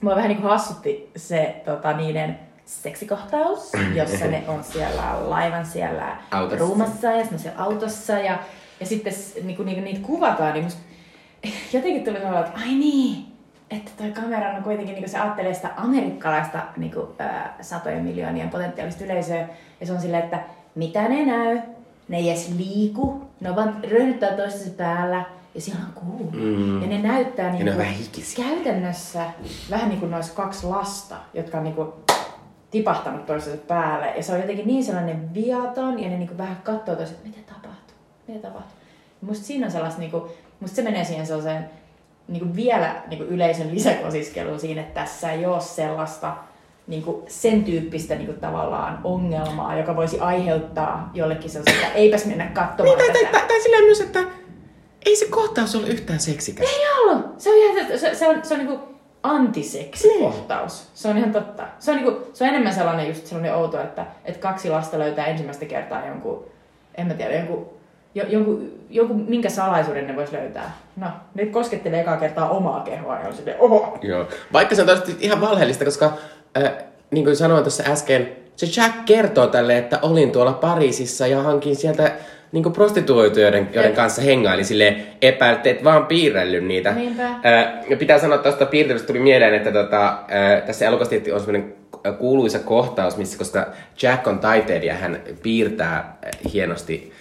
[0.00, 6.64] mua vähän niinku hassutti se tota, niiden seksikohtaus, jossa ne on siellä laivan siellä Autossa.
[6.64, 8.38] ruumassa ja sitten siellä autossa ja,
[8.80, 10.80] ja sitten niinku, niinku, niitä kuvataan, niin musta
[11.72, 13.36] jotenkin tuli tavallaan, että ai niin,
[13.70, 18.50] että toi kamera on kuitenkin, niin se ajattelee sitä amerikkalaista niin kuin, ää, satojen miljoonien
[18.50, 19.48] potentiaalista yleisöä,
[19.80, 20.40] ja se on silleen, että
[20.74, 21.60] mitä ne näy,
[22.08, 26.32] ne ei edes liiku, ne vaan röyhdyttää toistensa päällä, ja siellä on kuuma.
[26.32, 26.82] Mm.
[26.82, 28.44] Ja ne näyttää niin ne on kuin, hikisiä.
[28.44, 29.22] käytännössä
[29.70, 31.88] vähän niin kuin nois kaksi lasta, jotka on niin kuin,
[32.70, 34.12] tipahtanut toistensa päälle.
[34.16, 37.28] Ja se on jotenkin niin sellainen viaton, ja ne niin kuin vähän katsoo toisensa, että
[37.28, 37.96] mitä tapahtuu,
[38.26, 38.76] mitä tapahtuu.
[39.22, 40.22] Ja musta siinä on sellaista, niin kuin,
[40.60, 41.70] musta se menee siihen sellaiseen
[42.28, 46.36] niin kuin vielä niin kuin yleisön lisäkosiskeluun siinä, että tässä ei ole sellaista
[46.86, 52.26] niin kuin sen tyyppistä niin kuin tavallaan ongelmaa, joka voisi aiheuttaa jollekin sellaista, että eipäs
[52.26, 53.32] mennä katsomaan Niin, tai, tätä.
[53.32, 54.20] tai, tai, tai silleen myös, että
[55.06, 56.68] ei se kohtaus ole yhtään seksikäs.
[56.68, 57.40] Ei ollut.
[57.40, 58.78] Se on, ihan, se, se on, se on niinku
[59.22, 60.88] antiseksikohtaus.
[60.94, 61.62] Se on ihan totta.
[61.78, 65.26] Se on, niinku, se on enemmän sellainen just sellainen outo, että, että kaksi lasta löytää
[65.26, 66.44] ensimmäistä kertaa jonkun,
[66.94, 67.68] en mä tiedä, jonkun,
[68.14, 70.76] jo, jonkun, jonkun minkä salaisuuden ne vois löytää.
[70.96, 73.98] No, ne koskettelee ekaa kertaa omaa kehoa ja on silleen, oho.
[74.02, 74.26] Joo.
[74.52, 76.12] Vaikka se on tietysti ihan valheellista, koska
[76.56, 76.72] äh,
[77.10, 81.76] niin kuin sanoin tuossa äsken, se Jack kertoo tälle, että olin tuolla Pariisissa ja hankin
[81.76, 82.12] sieltä
[82.52, 86.92] niin prostituoituja, joiden, kanssa hengaili sille epäilte, et vaan piirrellyt niitä.
[86.92, 87.30] Niinpä.
[87.88, 91.74] ja pitää sanoa, että tuosta piirtelystä tuli mieleen, että tota, ää, tässä elokuvassa on semmoinen
[92.18, 93.66] kuuluisa kohtaus, missä koska
[94.02, 96.18] Jack on taiteilija, hän piirtää
[96.52, 97.12] hienosti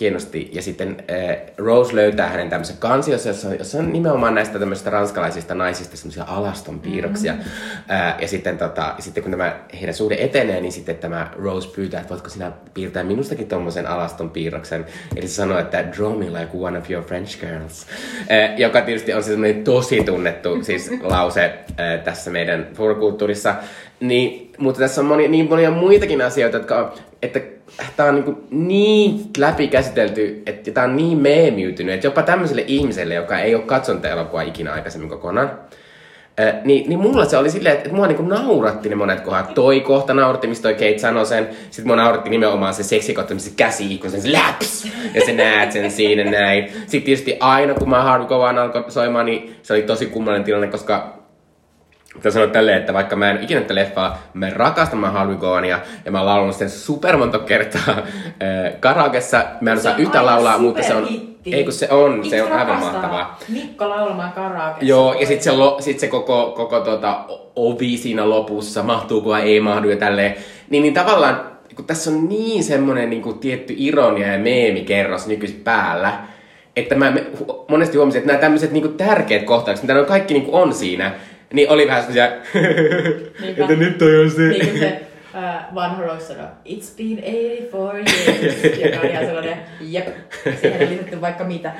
[0.00, 0.50] hienosti.
[0.52, 5.54] Ja sitten äh, Rose löytää hänen tämmöisen kansiossa, jossa, jossa on nimenomaan näistä tämmöisistä ranskalaisista
[5.54, 7.32] naisista semmoisia alaston piirroksia.
[7.32, 7.96] Mm-hmm.
[7.96, 12.00] Äh, ja sitten, tota, sitten kun tämä heidän suhde etenee, niin sitten tämä Rose pyytää,
[12.00, 14.86] että voitko sinä piirtää minustakin tuommoisen alaston piirroksen.
[15.16, 17.86] Eli se sanoo, että draw me like one of your French girls.
[18.30, 23.54] Äh, joka tietysti on semmoinen tosi tunnettu siis lause äh, tässä meidän furkulttuurissa.
[24.00, 27.40] Niin, mutta tässä on moni, niin monia muitakin asioita, jotka, että
[27.96, 33.38] tämä on niin, niin läpikäsitelty, että tämä on niin meemiytynyt, että jopa tämmöiselle ihmiselle, joka
[33.38, 35.50] ei ole katsonut elokuvaa ikinä aikaisemmin kokonaan,
[36.64, 39.54] niin, niin mulla se oli silleen, että, että mua niinku nauratti ne monet kohdat.
[39.54, 41.48] Toi kohta nauratti, mistä toi Kate sanoi sen.
[41.70, 44.86] Sitten mua nauratti nimenomaan se seksikohta, missä käsi kun se läps.
[45.14, 46.68] Ja se näet sen siinä näin.
[46.68, 51.23] Sitten tietysti aina, kun mä Hardcore alkoi soimaan, niin se oli tosi kummallinen tilanne, koska
[52.14, 55.78] Pitää sanoa tälleen, että vaikka mä en ikinä tätä leffaa, mä rakastan mä Harvey Gowania
[56.04, 58.04] ja mä oon laulanut sen super monta kertaa äh,
[58.80, 59.44] karaokessa.
[59.60, 61.04] Mä en osaa yhtä laulaa, mutta se on...
[61.04, 61.54] Hitti.
[61.54, 63.38] Ei kun se on, Itse se on aivan mahtavaa.
[63.48, 64.84] Mikko laulamaan karaokessa.
[64.84, 67.24] Joo, ja sitten se, lo, sit se koko, koko tota,
[67.56, 70.34] ovi siinä lopussa, mahtuuko ei mahdu ja tälleen.
[70.70, 71.40] Niin, niin tavallaan,
[71.76, 76.12] kun tässä on niin semmonen niin kuin, tietty ironia ja meemikerros nykyisin päällä,
[76.76, 77.12] että mä
[77.68, 81.12] monesti huomasin, että nämä tämmöiset niin tärkeät kohtaukset, mitä ne kaikki niin kuin on siinä,
[81.54, 82.04] niin oli vähän
[83.40, 83.62] Niinpä.
[83.62, 84.42] että nyt toi on se.
[84.42, 85.00] Niin se
[85.34, 87.22] uh, vanha Rose sanoi, it's been
[87.70, 88.04] 84
[88.42, 90.08] years, joka on ihan sellainen, jep,
[90.60, 91.72] siihen on liitetty vaikka mitä.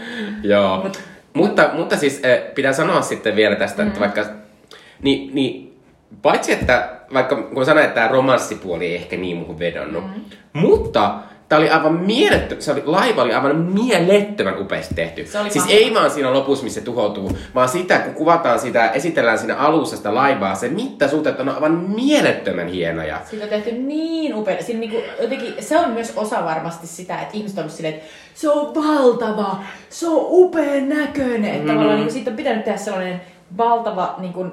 [0.43, 0.83] Joo.
[0.85, 1.01] Mut-
[1.35, 2.23] mutta, mutta siis
[2.55, 3.89] pitää sanoa sitten vielä tästä, mm.
[3.89, 4.25] että vaikka...
[5.03, 5.77] Niin, niin,
[6.23, 10.21] paitsi että, vaikka kun sanoin, että tämä romanssipuoli ei ehkä niin muuhun vedonnut, mm.
[10.53, 11.15] mutta
[11.55, 15.27] Tämä oli aivan mielettömän, se oli, laiva oli aivan mielettömän upeasti tehty.
[15.27, 15.79] Se oli siis mahtava.
[15.79, 19.97] ei vaan siinä lopussa, missä se tuhoutuu, vaan sitä, kun kuvataan sitä, esitellään siinä alussa
[19.97, 23.21] sitä laivaa, se mittasuhteet on aivan mielettömän hienoja.
[23.31, 24.63] Siitä on tehty niin upea.
[24.63, 28.51] Siinä niinku, jotenkin, se on myös osa varmasti sitä, että ihmiset on silleen, että se
[28.51, 29.59] on valtava,
[29.91, 31.55] se on upean näköinen.
[31.55, 33.21] Että tavallaan niinku, siitä on pitänyt tehdä sellainen
[33.57, 34.47] valtava niinku,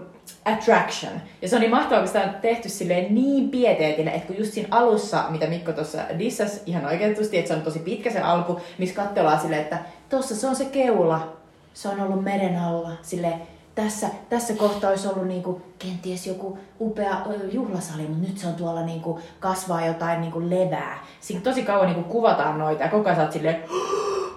[0.46, 1.14] attraction.
[1.42, 4.54] Ja se on niin mahtavaa, kun sitä on tehty silleen niin pieteetille, että kun just
[4.54, 8.62] siinä alussa, mitä Mikko tuossa dissas ihan oikeutusti, että se on tosi pitkä se alku,
[8.78, 9.80] missä katsellaan silleen, että
[10.10, 11.38] tossa se on se keula,
[11.74, 13.42] se on ollut meren alla, silleen,
[13.76, 17.18] tässä, tässä kohtaa olisi ollut niinku, kenties joku upea
[17.52, 21.06] juhlasali, mutta nyt se on tuolla niinku, kasvaa jotain niinku, levää.
[21.20, 23.64] Siinä tosi kauan niinku, kuvataan noita ja koko ajan sä oot silleen,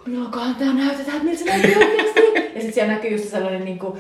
[0.07, 2.21] milloinkohan tää näytetään, miltä se näytti oikeasti.
[2.35, 3.97] ja sitten siellä näkyy just sellainen niinku,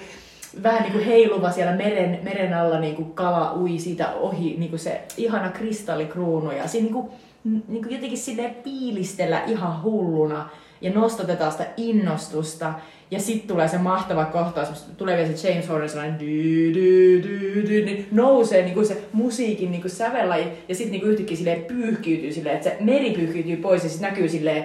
[0.62, 5.48] vähän niinku heiluva siellä meren, meren alla niinku kala ui siitä ohi, niinku se ihana
[5.48, 6.52] kristallikruunu.
[6.52, 7.10] Ja siinä niinku,
[7.44, 10.48] n- niinku jotenkin silleen piilistellä ihan hulluna
[10.80, 12.72] ja nostatetaan sitä innostusta.
[13.10, 18.62] Ja sitten tulee se mahtava kohtaus, tulee vielä se James Horner sellainen dy, niin nousee
[18.64, 20.44] niinku se musiikin niinku sävellaji.
[20.68, 24.28] Ja sitten niinku yhtäkkiä silleen pyyhkiytyy silleen, että se meri pyyhkiytyy pois ja sitten näkyy
[24.28, 24.64] silleen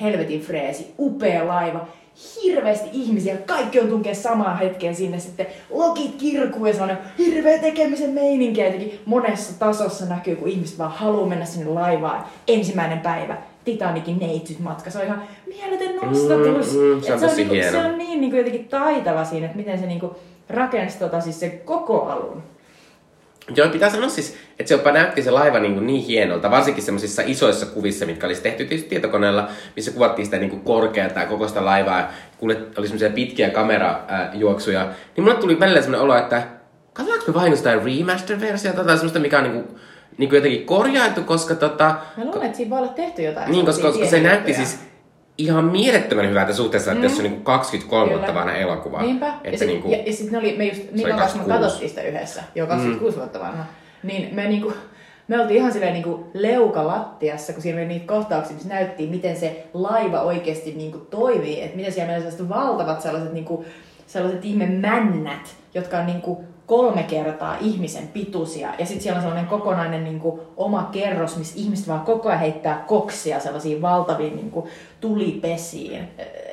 [0.00, 1.88] helvetin freesi, upea laiva,
[2.42, 8.10] hirveästi ihmisiä, kaikki on tunkea samaan hetkeen sinne sitten, lokit kirkuu ja sellainen hirveä tekemisen
[8.10, 13.36] meininki ja jotenkin monessa tasossa näkyy, kun ihmiset vaan haluaa mennä sinne laivaan ensimmäinen päivä.
[13.64, 16.72] Titanikin neitsyt matka, se on ihan mieletön nostatus.
[16.72, 17.70] Mm, mm, se on Et tosi niinku.
[17.70, 20.16] Se on niin niinku jotenkin taitava siinä, että miten se niinku
[20.48, 22.42] rakensi tota siis se koko alun.
[23.56, 26.82] Joo, pitää sanoa siis, että se jopa näytti se laiva niin, kuin niin hienolta, varsinkin
[26.82, 31.26] semmoisissa isoissa kuvissa, mitkä olisi tehty tietysti tietokoneella, missä kuvattiin sitä niin kuin korkeata ja
[31.26, 36.16] koko sitä laivaa, ja kuule, oli semmoisia pitkiä kamerajuoksuja, niin mulle tuli välillä semmoinen olo,
[36.16, 36.42] että
[36.92, 39.80] katsotaanko me vain jostain remaster-versiota tai semmoista, mikä on niin kuin,
[40.18, 43.50] niin kuin jotenkin korjailtu, koska tota, Mä luulen, että siinä voi olla tehty jotain.
[43.50, 44.78] niin, koska, koska se näytti siis
[45.38, 47.10] ihan mielettömän hyvältä suhteessa, että Mm.
[47.10, 49.02] jos on niin kuin 23 vuotta vanha elokuva.
[49.02, 49.28] Niinpä.
[49.28, 51.44] Että ja, sit, niin kuin, ja, ja sit ne oli, me just Mikan kanssa me
[51.44, 51.60] 26.
[51.60, 53.20] katsottiin sitä yhdessä, jo 26 mm.
[53.20, 53.64] vuotta vanha.
[54.02, 54.72] Niin me niinku,
[55.28, 59.36] me oltiin ihan silleen niinku leuka lattiassa, kun siinä oli niitä kohtauksia, missä näyttiin, miten
[59.36, 61.62] se laiva oikeasti niinku toimii.
[61.62, 63.64] Että miten siellä meillä sellaiset valtavat sellaiset, niinku,
[64.06, 68.68] sellaiset ihme männät, jotka on niinku kolme kertaa ihmisen pituisia.
[68.78, 72.84] Ja sitten siellä on sellainen kokonainen niinku, oma kerros, missä ihmiset vaan koko ajan heittää
[72.86, 74.68] koksia sellaisiin valtaviin niinku,
[75.00, 76.08] tulipesiin.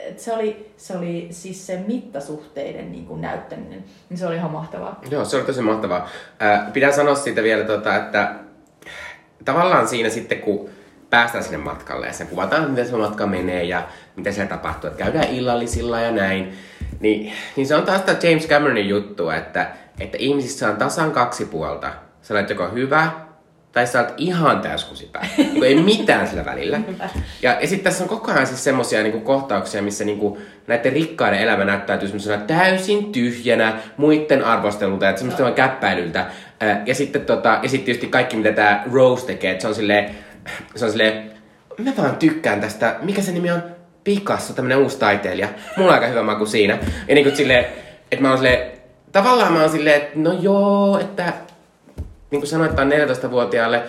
[0.09, 4.51] et se, oli, se oli siis se mittasuhteiden niin kuin näyttäminen, niin se oli ihan
[4.51, 4.99] mahtavaa.
[5.11, 6.09] Joo, se oli tosi mahtavaa.
[6.41, 8.35] Äh, pitää sanoa siitä vielä, tota, että
[9.45, 10.69] tavallaan siinä sitten, kun
[11.09, 15.03] päästään sinne matkalle ja sen kuvataan, miten se matka menee ja mitä siellä tapahtuu, että
[15.03, 16.53] käydään illallisilla ja näin,
[16.99, 21.45] niin, niin se on taas tämä James Cameronin juttu, että, että ihmisissä on tasan kaksi
[21.45, 21.93] puolta.
[22.21, 23.11] Sä olet joko hyvä
[23.71, 25.27] tai sä olet ihan täyskusipää.
[25.37, 26.79] niin ei mitään sillä välillä.
[27.41, 30.93] Ja, ja sitten tässä on koko ajan siis semmosia niin kohtauksia, missä niin kuin, näiden
[30.93, 35.51] rikkaiden elämä näyttäytyy semmoisena täysin tyhjänä, muiden arvostelulta ja semmoista no.
[35.51, 36.25] käppäilyltä.
[36.85, 40.15] Ja sitten, tota, ja sitten tietysti kaikki, mitä tämä Rose tekee, että se on silleen,
[40.75, 41.31] se on silleen,
[41.77, 43.63] mä vaan tykkään tästä, mikä se nimi on?
[44.03, 45.47] Picasso, tämmönen uusi taiteilija.
[45.77, 46.79] Mulla on aika hyvä maku siinä.
[47.07, 47.65] Ja niin kuin silleen,
[48.11, 48.71] että mä oon silleen,
[49.11, 51.33] tavallaan mä oon silleen, että no joo, että
[52.31, 53.83] niin kuin sanoin, että on 14-vuotiaalle,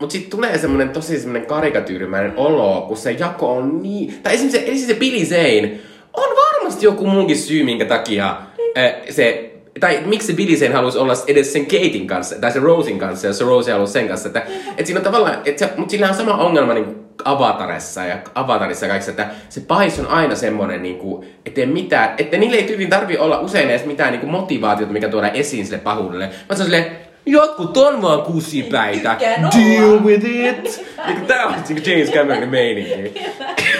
[0.00, 4.20] mutta sitten tulee semmoinen tosi semmoinen karikatyyrimäinen olo, kun se jako on niin...
[4.22, 5.80] Tai esimerkiksi se, esimerkiksi se Billy Zane
[6.12, 8.36] on varmasti joku muunkin syy, minkä takia
[8.78, 12.98] äh, se tai miksi Billy Zane halusi olla edes sen Katein kanssa, tai se Rosin
[12.98, 14.28] kanssa, jos se Rose halusi sen kanssa.
[14.28, 14.46] Että,
[14.76, 18.88] et siinä on tavallaan, et se, mutta sillä on sama ongelma niin Avatarissa ja Avatarissa
[18.88, 22.90] kaikissa, että se pais on aina semmoinen, niin kuin, ettei mitään, että niille ei tyyliin
[22.90, 26.62] tarvi olla usein edes mitään niin kuin motivaatiota, mikä tuodaan esiin sille pahuudelle, vaan se
[26.62, 29.16] on silleen, Jotkut on vaan kusipäitä.
[29.20, 30.86] Deal with it.
[31.06, 33.20] Niin, tää on niinku James Cameronin meininki.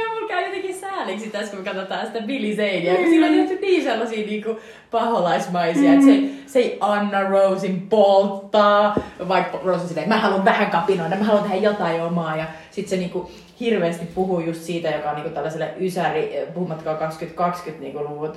[1.06, 2.95] sääliksi tässä, kun katsotaan sitä Billy Zanea.
[2.95, 4.60] Kun sillä on tehty niin sellaisia niinku
[4.91, 8.95] paholaismaisia, että se, se ei anna Rosin polttaa,
[9.28, 12.36] vaikka Rose on silleen, mä haluan vähän kapinoida, mä haluan tehdä jotain omaa.
[12.36, 17.84] Ja sit se niinku hirveästi puhuu just siitä, joka on niinku tällaiselle ysäri, puhumattakaan 2020
[17.84, 18.32] niinku luvun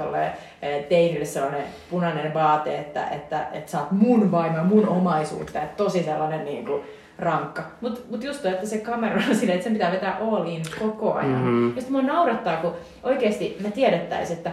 [0.62, 5.62] eh, teinille sellainen punainen vaate, että, että, että sä oot mun vaimo mun omaisuutta.
[5.62, 6.84] Että tosi sellainen niinku
[7.18, 7.62] rankka.
[7.80, 10.62] Mutta mut just to, että se kamera on silleen, että sen pitää vetää all in
[10.78, 11.32] koko ajan.
[11.32, 11.68] Mm-hmm.
[11.68, 14.50] Ja sitten mua naurattaa, kun oikeasti me tiedettäisiin, että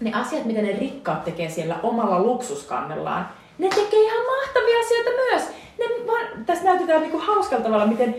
[0.00, 3.28] ne asiat, mitä ne rikkaat tekee siellä omalla luksuskannellaan,
[3.58, 5.50] ne tekee ihan mahtavia asioita myös.
[5.78, 8.14] Ne vaan, tässä näytetään niinku hauskalla tavalla, miten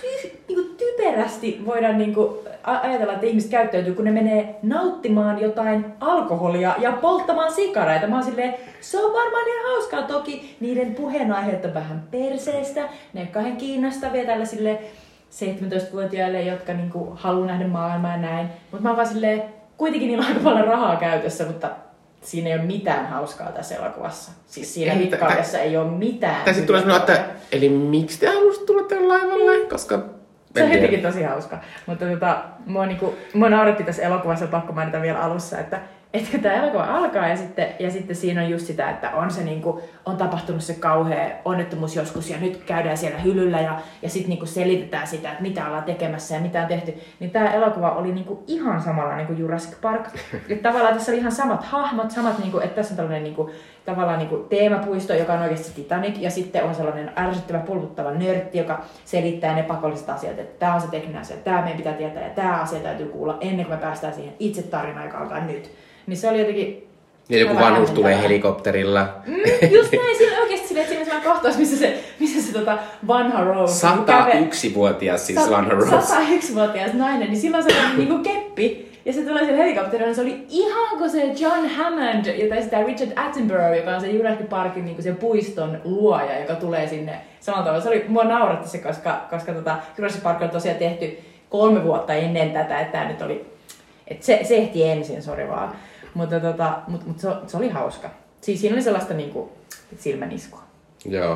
[0.00, 6.74] ty, niinku typerästi voidaan niinku ajatella, että ihmiset käyttäytyy, kun ne menee nauttimaan jotain alkoholia
[6.78, 8.06] ja polttamaan sikareita.
[8.06, 10.02] Mä oon silleen, se on varmaan ihan hauskaa.
[10.02, 12.88] Toki niiden puheenaiheet on vähän perseestä.
[13.12, 14.80] Ne kahden kiinnostavia tällaisille
[15.30, 18.48] 17-vuotiaille, jotka niinku haluaa nähdä maailmaa ja näin.
[18.70, 19.42] Mutta mä oon vaan silleen,
[19.76, 21.70] kuitenkin niillä on aika paljon rahaa käytössä, mutta
[22.30, 24.32] siinä ei ole mitään hauskaa tässä elokuvassa.
[24.46, 26.44] Siis siinä ei, rikkaudessa ei ole mitään.
[26.44, 29.62] Tai sitten tulee sanoa, että eli miksi te haluaisitte tulla tälle laivalle?
[29.62, 29.68] Mm.
[29.68, 30.04] Koska
[30.54, 31.58] se on jotenkin tosi hauska.
[31.86, 35.80] Mutta tota, mua, niinku, mua nauratti tässä elokuvassa, pakko mainita vielä alussa, että
[36.14, 39.30] että kun tämä elokuva alkaa ja sitten, ja sitten siinä on just sitä, että on,
[39.30, 44.08] se niinku, on tapahtunut se kauhea onnettomuus joskus ja nyt käydään siellä hyllyllä ja, ja
[44.08, 46.94] sitten niinku selitetään sitä, että mitä ollaan tekemässä ja mitä on tehty.
[47.20, 50.08] Niin tämä elokuva oli niinku ihan samalla niin kuin Jurassic Park.
[50.48, 53.50] Että tavallaan tässä oli ihan samat hahmot, samat, niinku, että tässä on tällainen niinku,
[53.88, 58.84] tavallaan niinku teemapuisto, joka on oikeasti Titanic ja sitten on sellainen ärsyttävä pulputtava nörtti, joka
[59.04, 62.30] selittää ne pakolliset asiat, että tämä on se tekninen asia, tämä meidän pitää tietää ja
[62.30, 65.70] tämä asia täytyy kuulla ennen kuin me päästään siihen itse tarinaan, joka alkaa nyt.
[66.06, 66.88] Niin se oli jotenkin...
[67.28, 69.08] Ja joku vanhus tulee helikopterilla.
[69.26, 69.34] Mm,
[69.76, 73.44] just näin, siinä oikeasti silleen, että siinä on kohtaus, missä se, missä se tota vanha
[73.44, 73.86] Rose...
[73.86, 75.96] 101-vuotias siis Sa- vanha Rose.
[75.96, 78.87] 101-vuotias nainen, niin silloin se on niinku keppi.
[79.08, 82.82] Ja se tulee siellä helikopterilla, niin se oli ihan kuin se John Hammond, jota esittää
[82.82, 87.64] Richard Attenborough, joka on se Jurassic Parkin niin se puiston luoja, joka tulee sinne samalla
[87.64, 87.82] tavalla.
[87.82, 92.14] Se oli, mua nauratti se, koska, koska tota, Jurassic Park on tosiaan tehty kolme vuotta
[92.14, 93.46] ennen tätä, että tämä nyt oli,
[94.08, 95.72] että se, se ehti ensin, sori vaan.
[96.14, 98.10] Mutta tota, mut, mut se, se, oli hauska.
[98.40, 99.52] Siis siinä oli sellaista niinku,
[99.98, 100.62] silmäniskua.
[101.04, 101.32] Joo.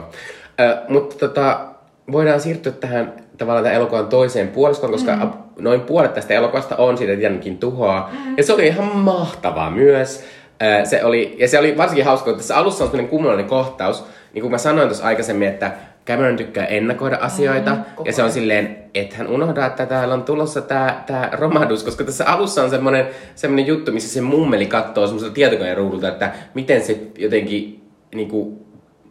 [0.60, 1.68] Äh, mutta tota,
[2.12, 5.30] voidaan siirtyä tähän tavallaan tämän elokuvan toiseen puoliskoon, koska mm.
[5.58, 8.10] noin puolet tästä elokuvasta on siitä tietenkin tuhoa.
[8.12, 8.34] Mm.
[8.36, 10.24] Ja se oli ihan mahtavaa myös.
[10.84, 14.42] Se oli, ja se oli varsinkin hauska, että tässä alussa on sellainen kummallinen kohtaus, niin
[14.42, 15.72] kuin mä sanoin tuossa aikaisemmin, että
[16.06, 20.22] Cameron tykkää ennakoida asioita, mm, ja se on silleen, että hän unohdaa, että täällä on
[20.22, 25.06] tulossa tää, tää romahdus, koska tässä alussa on semmoinen, semmoinen juttu, missä se mummeli katsoo
[25.06, 28.61] semmoiselta tietokoneen ruudulta, että miten se jotenkin niinku,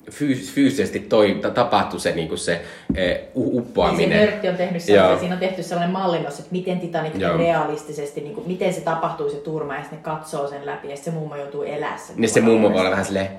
[0.10, 2.62] fyys- fyysisesti toi, tapahtuu se, niinku se
[2.96, 4.10] e, uppoaminen.
[4.10, 7.38] Niin se nörtti on tehnyt sellainen, siinä on tehty sellainen mallinnos, että miten Titanic Joo.
[7.38, 11.12] realistisesti, niinku, miten se tapahtuu se turma, ja sitten ne katsoo sen läpi, ja se
[11.12, 12.16] mummo joutuu elää sen.
[12.18, 13.30] Niin se mummo voi olla vähän silleen,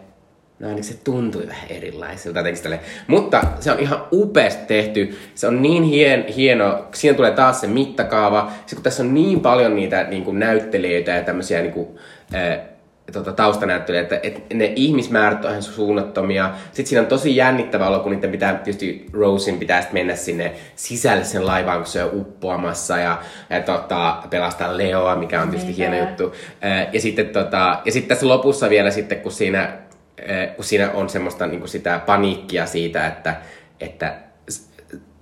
[0.58, 2.40] no ainakin se tuntui vähän erilaiselta.
[3.06, 5.18] Mutta se on ihan upeasti tehty.
[5.34, 6.84] Se on niin hien, hieno.
[6.94, 8.50] Siinä tulee taas se mittakaava.
[8.66, 11.88] Se, kun tässä on niin paljon niitä niin kuin näyttelijöitä ja tämmöisiä niin kuin,
[12.34, 12.58] äh,
[13.12, 16.50] tota, taustanäyttelijä, että, että ne ihmismäärät on ihan suunnattomia.
[16.66, 21.24] Sitten siinä on tosi jännittävä olo, kun niiden pitää, tietysti Rosin pitää mennä sinne sisälle
[21.24, 23.18] sen laivaan, kun se on uppoamassa ja,
[23.50, 26.34] ja tota, pelastaa Leoa, mikä on tietysti hieno juttu.
[26.92, 29.78] Ja sitten, tota, ja sitten tässä lopussa vielä sitten, kun siinä,
[30.56, 33.36] kun siinä on semmoista niin kuin sitä paniikkia siitä, että,
[33.80, 34.14] että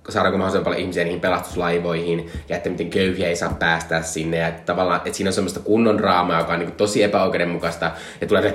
[0.09, 4.47] saadaanko mahdollisimman paljon ihmisiä niihin pelastuslaivoihin ja että miten köyhiä ei saa päästä sinne ja
[4.47, 7.91] että tavallaan, että siinä on semmoista kunnon draamaa, joka on niin tosi epäoikeudenmukaista
[8.21, 8.53] ja tulee se,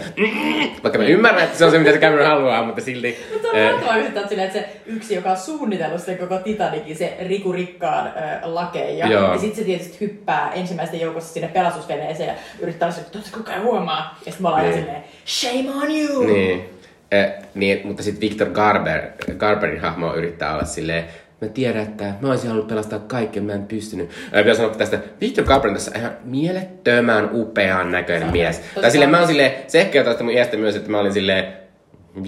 [0.83, 3.19] vaikka mä ymmärrän, että se on se, mitä se Cameron haluaa, mutta silti...
[3.33, 7.17] Mutta on mahtavaa yhdistää silleen, että se yksi, joka on suunnitellut sen koko Titanikin, se
[7.29, 12.35] Riku Rikkaan äh, lakeja, ja, ja sitten se tietysti hyppää ensimmäisten joukossa sinne pelastusveneeseen ja
[12.61, 14.19] yrittää olla että koko ajan huomaa.
[14.27, 14.79] Ja sitten me ollaan niin.
[14.79, 16.27] silleen, shame on you!
[16.27, 16.71] Niin.
[17.11, 19.03] Eh, niin, mutta sitten Victor Garber,
[19.37, 21.05] Garberin hahmo yrittää olla silleen,
[21.41, 24.11] mä tiedän, että mä olisin halunnut pelastaa kaiken, mä en pystynyt.
[24.33, 28.61] Ää, pitää sanoa tästä, Victor Carpenter tässä ihan mielettömän upean näköinen mies.
[28.81, 31.53] Tai silleen, mä oon silleen, se ehkä jotain mun iästä myös, että mä olin silleen,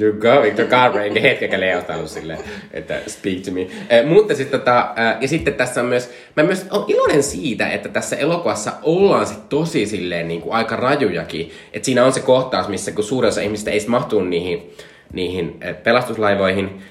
[0.00, 2.38] You go, Victor Carver, enkä hetkeäkään Leosta ollut silleen,
[2.72, 3.60] että speak to me.
[3.90, 7.88] Eh, mutta sitten tota, ja sitten tässä on myös, mä myös olen iloinen siitä, että
[7.88, 11.50] tässä elokuvassa ollaan sit tosi silleen niin kuin aika rajujakin.
[11.72, 14.70] Että siinä on se kohtaus, missä kun suurin osa ihmistä ei mahtuu niihin,
[15.12, 16.82] niihin pelastuslaivoihin,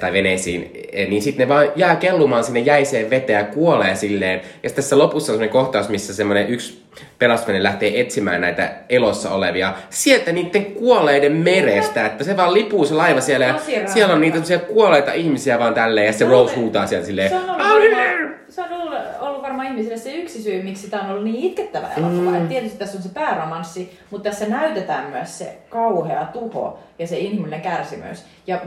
[0.00, 4.40] tai veneisiin, eh, niin sitten ne vaan jää kellumaan sinne jäiseen veteen ja kuolee silleen.
[4.62, 6.82] Ja tässä lopussa on semmoinen kohtaus, missä semmoinen yksi
[7.18, 9.74] pelastusvene lähtee etsimään näitä elossa olevia.
[9.90, 14.58] Sieltä niiden kuolleiden merestä, että se vaan lipuu se laiva siellä ja siellä on niitä
[14.58, 17.96] kuolleita ihmisiä vaan tälleen ja se Rose huutaa sieltä silleen, on ollut,
[18.56, 21.88] se on ollut, ollut varmaan ihmisille se yksi syy, miksi tämä on ollut niin itkettävä
[21.96, 22.30] elokuva.
[22.30, 22.48] Mm.
[22.48, 27.60] tietysti tässä on se pääromanssi, mutta tässä näytetään myös se kauhea tuho ja se inhimillinen
[27.60, 28.24] kärsimys.
[28.46, 28.60] Ja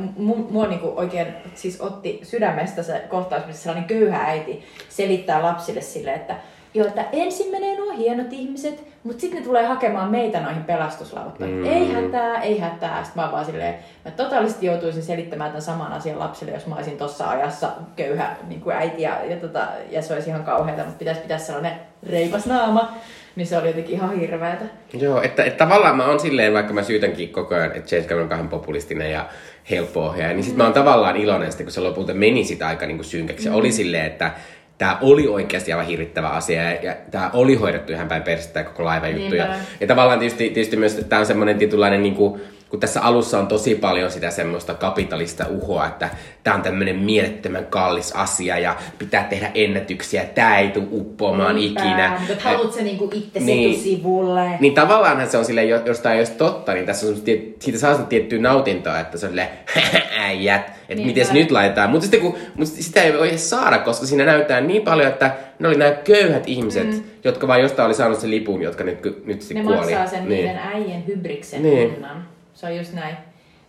[0.50, 6.14] mua niinku oikein siis otti sydämestä se kohtaus, missä sellainen köyhä äiti selittää lapsille sille,
[6.14, 6.36] että
[6.74, 11.56] Joo, että ensin menee nuo hienot ihmiset, mutta sitten ne tulee hakemaan meitä noihin pelastuslauttoihin.
[11.56, 11.66] Mm.
[11.66, 13.04] Ei hätää, ei hätää.
[13.04, 16.98] Sitten mä vaan silleen, mä totaalisesti joutuisin selittämään tämän saman asian lapsille, jos mä olisin
[16.98, 21.00] tossa ajassa köyhä niin kuin äiti ja, ja, tota, ja se olisi ihan kauheata, mutta
[21.00, 21.74] pitäisi pitää sellainen
[22.10, 22.94] reipas naama.
[23.36, 24.66] Niin se oli jotenkin ihan hirveätä.
[24.94, 28.24] Joo, että, että tavallaan mä oon silleen, vaikka mä syytänkin koko ajan, että James Cameron
[28.24, 29.26] on kahden populistinen ja
[29.70, 30.58] helppo ohjaaja, niin sit mm.
[30.58, 33.50] mä oon tavallaan iloinen sitten, kun se lopulta meni sitä aika niin kuin synkäksi.
[33.50, 33.56] Mm.
[33.56, 34.32] oli silleen, että
[34.80, 38.86] tämä oli oikeasti aivan hirvittävä asia ja, ja tämä oli hoidettu ihan päin persettä koko
[38.86, 39.36] laiva juttu.
[39.36, 39.48] Ja,
[39.80, 43.40] ja tavallaan tietysti, tietysti myös, että tämä on semmoinen tietynlainen niin kuin, kun tässä alussa
[43.40, 46.10] on tosi paljon sitä semmoista kapitalista uhoa, että
[46.44, 51.82] tämä on tämmöinen mielettömän kallis asia ja pitää tehdä ennätyksiä, tämä ei tule uppoamaan Niinpä,
[51.82, 52.18] ikinä.
[52.28, 54.50] Mutta haluat se niinku itse niin, sivulle.
[54.60, 57.16] Niin tavallaanhan se on sille, jos tämä ei olisi totta, niin tässä on
[57.60, 59.50] siitä saa tiettyä nautintoa, että se on silleen,
[60.28, 61.90] äijät, että niin miten se nyt laitetaan.
[61.90, 65.36] Mutta sitten kun, mutta sitä ei voi edes saada, koska siinä näyttää niin paljon, että
[65.60, 67.04] ne oli nämä köyhät ihmiset, mm.
[67.24, 69.78] jotka vain jostain oli saanut sen lipun, jotka nyt, nyt sitten kuoli.
[69.78, 70.46] Ne maksaa sen niin.
[70.46, 71.92] niiden äijien hybriksen niin.
[71.92, 72.28] hinnan.
[72.54, 73.18] Se on just näin.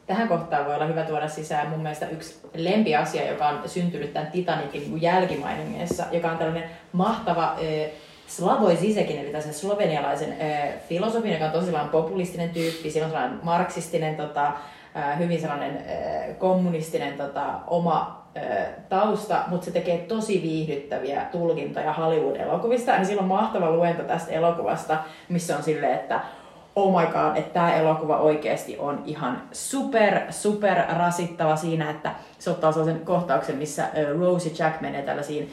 [0.06, 4.30] Tähän kohtaan voi olla hyvä tuoda sisään mun mielestä yksi lempiasia, joka on syntynyt tämän
[4.32, 7.56] Titanikin niin jälkimainingeissa, joka on tällainen mahtava
[8.30, 13.38] Slavoj Zizekin, eli tässä slovenialaisen äh, filosofin, joka on tosiaan populistinen tyyppi, sillä on sellainen
[13.42, 14.52] marksistinen, tota,
[15.18, 15.84] hyvin sellainen
[16.38, 18.20] kommunistinen tota, oma
[18.88, 22.96] tausta, mutta se tekee tosi viihdyttäviä tulkintoja Hollywood-elokuvista.
[22.96, 26.20] Niin sillä on mahtava luento tästä elokuvasta, missä on silleen, että
[26.76, 32.50] oh my god, että tämä elokuva oikeasti on ihan super, super rasittava siinä, että se
[32.50, 33.88] ottaa sellaisen kohtauksen, missä
[34.18, 35.52] Rosie Jack menee tällaisiin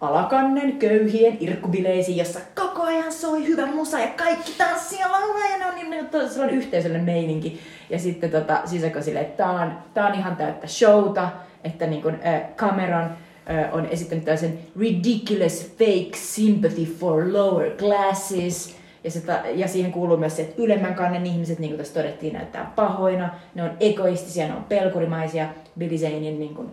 [0.00, 5.66] alakannen köyhien irkkubileisiin, jossa koko ajan soi hyvä musa ja kaikki tanssia laulaa ja ne
[5.66, 7.60] on niin sellainen yhteisöllinen meininki.
[7.90, 11.28] Ja sitten tota, sisäkö sille, että tämä on, tää on ihan täyttä showta,
[11.64, 18.78] että niin kun, äh, Cameron äh, on esittänyt tällaisen ridiculous fake sympathy for lower classes–
[19.04, 22.32] ja, sitä, ja siihen kuuluu myös se, että ylemmän kannen ihmiset, niin kuin tässä todettiin,
[22.32, 25.48] näyttää pahoina, ne on egoistisia, ne on pelkurimaisia.
[25.78, 26.72] Billy Zanein niin kuin,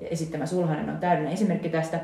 [0.00, 2.00] esittämä sulhanen on täydellinen esimerkki tästä.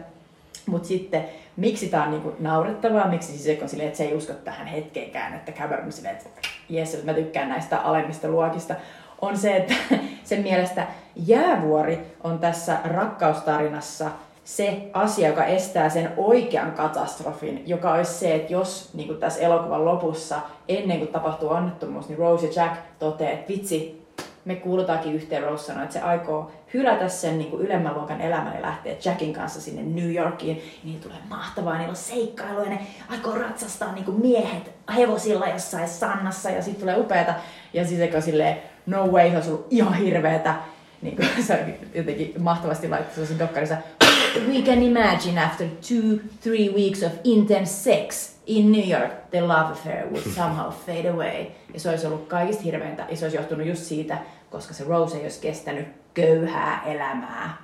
[0.66, 1.24] Mutta sitten,
[1.56, 4.66] miksi tämä on niin kuin naurettavaa, miksi siis on silleen, että se ei usko tähän
[4.66, 8.74] hetkeenkään, että Cameron silleen, että jes, mä tykkään näistä alemmista luokista,
[9.20, 9.74] on se, että
[10.24, 10.86] sen mielestä
[11.16, 14.10] jäävuori on tässä rakkaustarinassa
[14.44, 19.40] se asia, joka estää sen oikean katastrofin, joka olisi se, että jos niin kuin tässä
[19.40, 24.06] elokuvan lopussa, ennen kuin tapahtuu onnettomuus, niin Rose ja Jack toteaa, että vitsi,
[24.44, 28.54] me kuulutaankin yhteen Rose sanoi, että se aikoo hylätä sen niin kuin ylemmän luokan elämän
[28.54, 30.62] ja lähteä Jackin kanssa sinne New Yorkiin.
[30.84, 36.50] Niin tulee mahtavaa, niillä on seikkailuja, ne aikoo ratsastaa niin kuin miehet hevosilla jossain sannassa
[36.50, 37.34] ja sitten tulee upeata.
[37.72, 38.56] Ja siis silleen,
[38.86, 40.54] no way, se on ollut ihan hirveetä.
[41.02, 43.76] Niin kuin, se jotenkin mahtavasti laittaa sen dokkarissa
[44.48, 49.72] we can imagine after two, three weeks of intense sex in New York, the love
[49.72, 51.46] affair would somehow fade away.
[51.74, 54.18] Ja se olisi ollut kaikista hirveintä, ja se olisi johtunut just siitä,
[54.50, 57.56] koska se Rose ei olisi kestänyt köyhää elämää.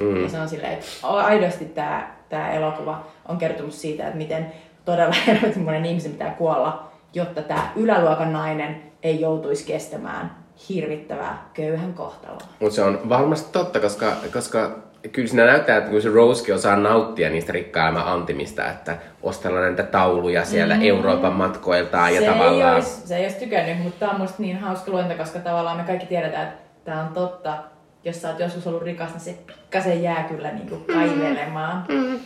[0.00, 0.22] Mm.
[0.22, 4.52] Ja se on silleen, että aidosti tämä, tämä elokuva on kertomus siitä, että miten
[4.84, 5.14] todella
[5.64, 10.30] monen ihmisen pitää kuolla, jotta tämä yläluokan nainen ei joutuisi kestämään
[10.68, 12.40] hirvittävää köyhän kohtaloa.
[12.60, 14.78] Mutta se on varmasti totta, koska, koska
[15.12, 19.82] kyllä siinä näyttää, että kun se Rosekin osaa nauttia niistä rikkailman antimista, että ostella näitä
[19.82, 20.82] tauluja siellä mm.
[20.82, 22.70] Euroopan matkoiltaan ja se tavallaan...
[22.70, 25.76] Ei olisi, se ei olisi tykännyt, mutta tämä on musta niin hauska luenta, koska tavallaan
[25.76, 27.58] me kaikki tiedetään, että tämä on totta.
[28.04, 31.84] Jos sä oot joskus ollut rikas, niin se pikkasen jää kyllä niin kuin kaivelemaan.
[31.88, 31.94] Mm.
[31.94, 32.18] Mm.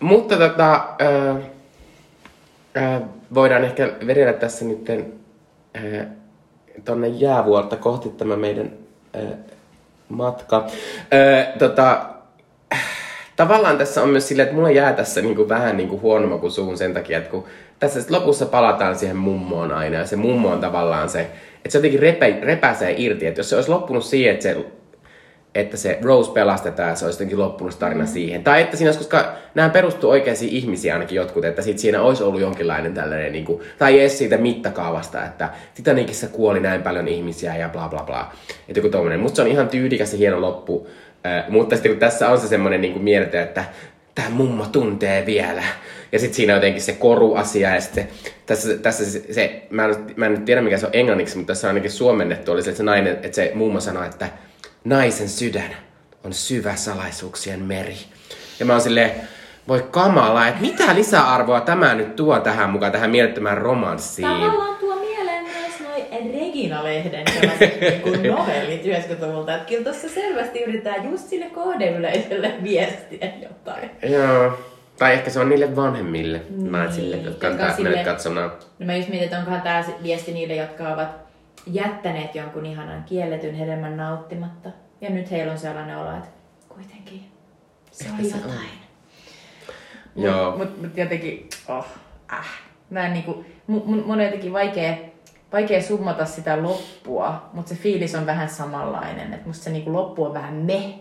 [0.00, 1.36] Mutta tota, äh,
[2.76, 3.02] äh,
[3.34, 6.06] voidaan ehkä vedellä tässä nyt äh,
[6.84, 8.70] tonne jäävuorta kohti tämä meidän
[9.16, 9.38] äh,
[10.08, 10.66] matka.
[11.14, 12.06] Öö, tota,
[13.36, 16.78] tavallaan tässä on myös silleen, että mulla jää tässä niinku vähän niinku huono kuin suun
[16.78, 17.44] sen takia, että kun
[17.78, 21.30] tässä lopussa palataan siihen mummoon aina ja se mummo on tavallaan se,
[21.64, 24.56] että se jotenkin repä, repäsee irti, että jos se olisi loppunut siihen, että se
[25.54, 28.10] että se Rose pelastetaan ja se olisi jotenkin loppunut tarina mm.
[28.10, 28.44] siihen.
[28.44, 32.22] Tai että siinä olisi, koska nämä perustuu oikeisiin ihmisiä ainakin jotkut, että sit siinä olisi
[32.22, 37.56] ollut jonkinlainen tällainen, niin kuin, tai edes siitä mittakaavasta, että Titanicissa kuoli näin paljon ihmisiä
[37.56, 38.32] ja bla bla bla.
[38.68, 39.20] Että joku tommonen.
[39.20, 40.88] Musta se on ihan tyydikäs ja hieno loppu.
[41.26, 43.64] Äh, mutta sitten kun tässä on se semmoinen niin mieltä, että
[44.14, 45.62] tämä mummo tuntee vielä.
[46.12, 48.08] Ja sitten siinä on jotenkin se koruasia ja sitten
[48.46, 51.50] tässä, tässä se, se mä, en, mä en nyt tiedä mikä se on englanniksi, mutta
[51.50, 54.28] tässä on ainakin suomennettu, oli se, että se nainen, että se mummo sanoi, että
[54.84, 55.76] naisen sydän
[56.24, 57.96] on syvä salaisuuksien meri.
[58.60, 59.10] Ja mä oon silleen,
[59.68, 64.28] voi kamala, että mitä lisäarvoa tämä nyt tuo tähän mukaan, tähän mielettömään romanssiin.
[64.28, 67.24] Tavallaan tuo mieleen myös noin Regina-lehden
[68.22, 69.54] niin novellit 90-luvulta.
[69.54, 73.90] Että kyllä tuossa selvästi yritetään just sille kohdeyleisölle viestiä jotain.
[74.02, 74.58] Joo.
[75.00, 78.04] Tai ehkä se on niille vanhemmille niin, naisille, jotka on tää, sille...
[78.04, 78.52] katsomaan.
[78.78, 81.08] No mä just mietin, että onkohan tämä viesti niille, jotka ovat
[81.66, 84.68] jättäneet jonkun ihanan kielletyn hedelmän nauttimatta.
[85.00, 86.28] Ja nyt heillä on sellainen olo, että
[86.68, 87.24] kuitenkin
[87.90, 88.70] se on jotain.
[90.16, 90.56] Joo.
[90.56, 91.86] Mutta mut jotenkin, oh,
[92.32, 92.48] äh.
[92.90, 94.96] Mä en niinku, mun, mun on jotenkin vaikea,
[95.52, 99.32] vaikea summata sitä loppua, mutta se fiilis on vähän samanlainen.
[99.32, 100.94] Että musta se niinku loppu on vähän me.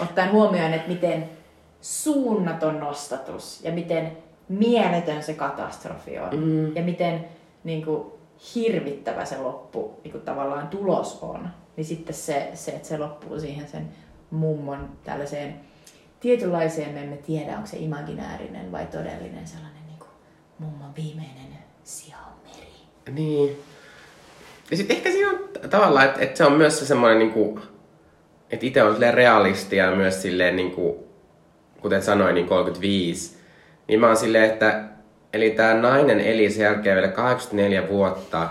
[0.00, 1.41] Ottaen huomioon, että miten
[1.82, 4.16] suunnaton nostatus ja miten
[4.48, 6.36] mieletön se katastrofi on.
[6.36, 6.76] Mm.
[6.76, 7.24] Ja miten
[7.64, 8.04] niin kuin,
[8.54, 13.40] hirvittävä se loppu niin kuin tavallaan tulos on, niin sitten se, se, että se loppuu
[13.40, 13.88] siihen sen
[14.30, 15.60] mummon tällaiseen
[16.20, 20.10] tietynlaiseen, me emme tiedä, onko se imaginäärinen vai todellinen sellainen niin kuin
[20.58, 21.52] mummon viimeinen
[22.44, 22.72] meri.
[23.10, 23.62] Niin.
[24.70, 25.38] Ja sitten ehkä siinä on
[25.70, 27.62] tavallaan, että, että se on myös se semmoinen, niin kuin,
[28.50, 30.94] että itse on silleen realisti ja myös silleen, niin kuin,
[31.82, 33.36] kuten sanoin, niin 35,
[33.88, 34.92] niin mä oon silleen, että
[35.32, 38.48] Eli tämä nainen eli sen jälkeen vielä 84 vuotta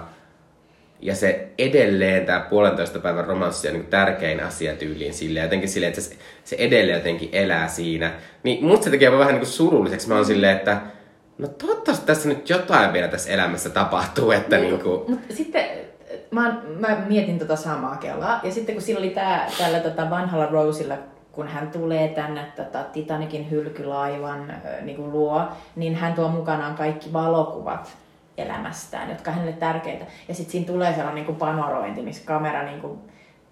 [1.00, 5.90] ja se edelleen tämä puolentoista päivän romanssi on niin tärkein asia tyyliin sille jotenkin silleen,
[5.90, 8.12] että se, se edelleen jotenkin elää siinä.
[8.44, 10.08] Niin musta se tekee vähän niin kuin surulliseksi.
[10.08, 10.82] Mä oon silleen, että
[11.38, 15.12] no toivottavasti tässä nyt jotain vielä tässä elämässä tapahtuu, että niin, niin kuin...
[15.12, 15.66] Mutta sitten
[16.32, 18.40] mä, mä mietin tota samaa kelaa.
[18.44, 20.98] Ja sitten kun sillä oli tää, tällä tota vanhalla Rosella
[21.32, 25.44] kun hän tulee tänne tota, Titanikin hylkylaivan niin kuin luo,
[25.76, 27.98] niin hän tuo mukanaan kaikki valokuvat
[28.38, 30.06] elämästään, jotka hänelle tärkeitä.
[30.28, 33.00] Ja sitten siinä tulee sellainen niin kuin panorointi, missä kamera niin kuin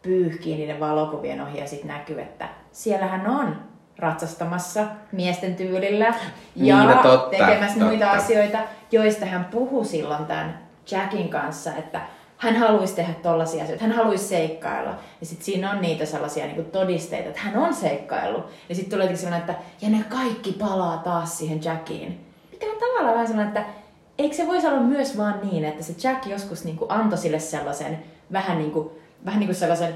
[0.02, 3.56] pyyhkii niiden valokuvien ohi ja sitten näkyy, että siellä hän on
[3.98, 6.14] ratsastamassa miesten tyylillä
[6.56, 7.86] ja niin, totta, tekemässä totta.
[7.86, 8.58] muita asioita,
[8.92, 10.60] joista hän puhui silloin tämän
[10.92, 12.02] Jackin kanssa, että
[12.40, 14.96] hän haluaisi tehdä tollaisia asioita, hän haluaisi seikkailla.
[15.20, 18.46] Ja sitten siinä on niitä sellaisia niin todisteita, että hän on seikkaillut.
[18.70, 22.26] Ja sitten tulee sellainen, että ja ne kaikki palaa taas siihen Jackiin.
[22.52, 23.74] Mikä on tavallaan vähän sellainen, että
[24.18, 27.40] eikö se voisi olla myös vaan niin, että se Jack joskus niin kuin antoi sille
[27.40, 28.00] sellaisen
[28.32, 28.90] vähän niin kuin,
[29.26, 29.94] vähän niin kuin sellaisen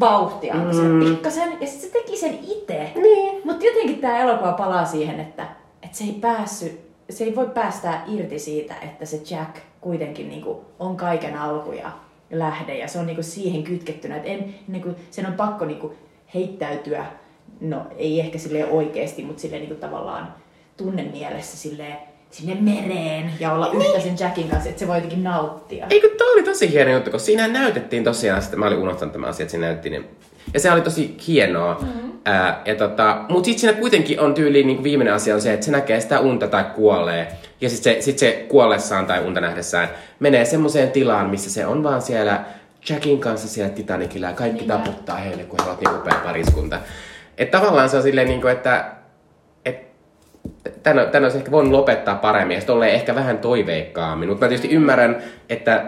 [0.00, 1.04] vauhtia, mm.
[1.04, 2.92] pikkasen, ja sitten se teki sen itse.
[2.94, 3.40] Niin.
[3.44, 5.46] Mutta jotenkin tämä elokuva palaa siihen, että,
[5.82, 10.42] että se ei päässyt, se ei voi päästää irti siitä, että se Jack kuitenkin niin
[10.42, 11.90] kuin on kaiken alku ja
[12.30, 15.64] lähde ja se on niin kuin siihen kytkettynä, että en, niin kuin, sen on pakko
[15.64, 15.92] niin kuin
[16.34, 17.06] heittäytyä,
[17.60, 20.34] no ei ehkä sille oikeasti, mutta sille niin kuin tavallaan
[20.76, 21.96] tunnemielessä silleen,
[22.30, 23.86] sinne mereen ja olla niin.
[23.86, 25.86] yhtä sen Jackin kanssa, että se voi jotenkin nauttia.
[25.90, 29.30] Eikö toi oli tosi hieno juttu, kun siinä näytettiin tosiaan, että mä olin unohtanut tämän
[29.30, 30.04] asian, että siinä näytettiin
[30.54, 31.78] ja se oli tosi hienoa.
[31.80, 32.12] Mm-hmm.
[32.24, 35.66] Ää, ja tota, mut sit siinä kuitenkin on tyyliin niin viimeinen asia on se, että
[35.66, 37.28] se näkee sitä unta tai kuolee.
[37.60, 39.88] Ja sit se, sit se kuollessaan tai unta nähdessään
[40.20, 42.44] menee semmoiseen tilaan, missä se on vaan siellä
[42.90, 46.78] Jackin kanssa siellä Titanicilla ja kaikki niin taputtaa heille, kun he ovat niin upea pariskunta.
[47.38, 48.84] Että tavallaan se on silleen, niin kuin, että,
[49.64, 49.86] että
[50.82, 54.28] tän, tän olisi ehkä voinut lopettaa paremmin ja sitten ehkä vähän toiveikkaammin.
[54.28, 55.84] Mutta mä tietysti ymmärrän, että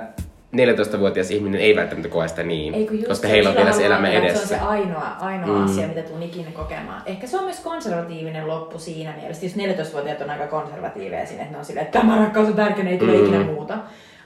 [0.57, 3.87] 14-vuotias ihminen ei välttämättä koe sitä niin, Ei, just koska se, heillä on vielä se
[3.87, 4.47] elämä edessä.
[4.47, 5.65] Se on se ainoa, ainoa Mm.
[5.65, 7.03] asia, mitä tulen ikinä kokemaan.
[7.07, 9.47] Ehkä se on myös konservatiivinen loppu siinä mielessä.
[9.47, 12.89] Just 14-vuotiaat on aika konservatiiveja siinä, että ne on silleen, että tämä rakkaus on tärkeä,
[12.89, 13.23] ei tule Mm.
[13.25, 13.79] ikinä muuta.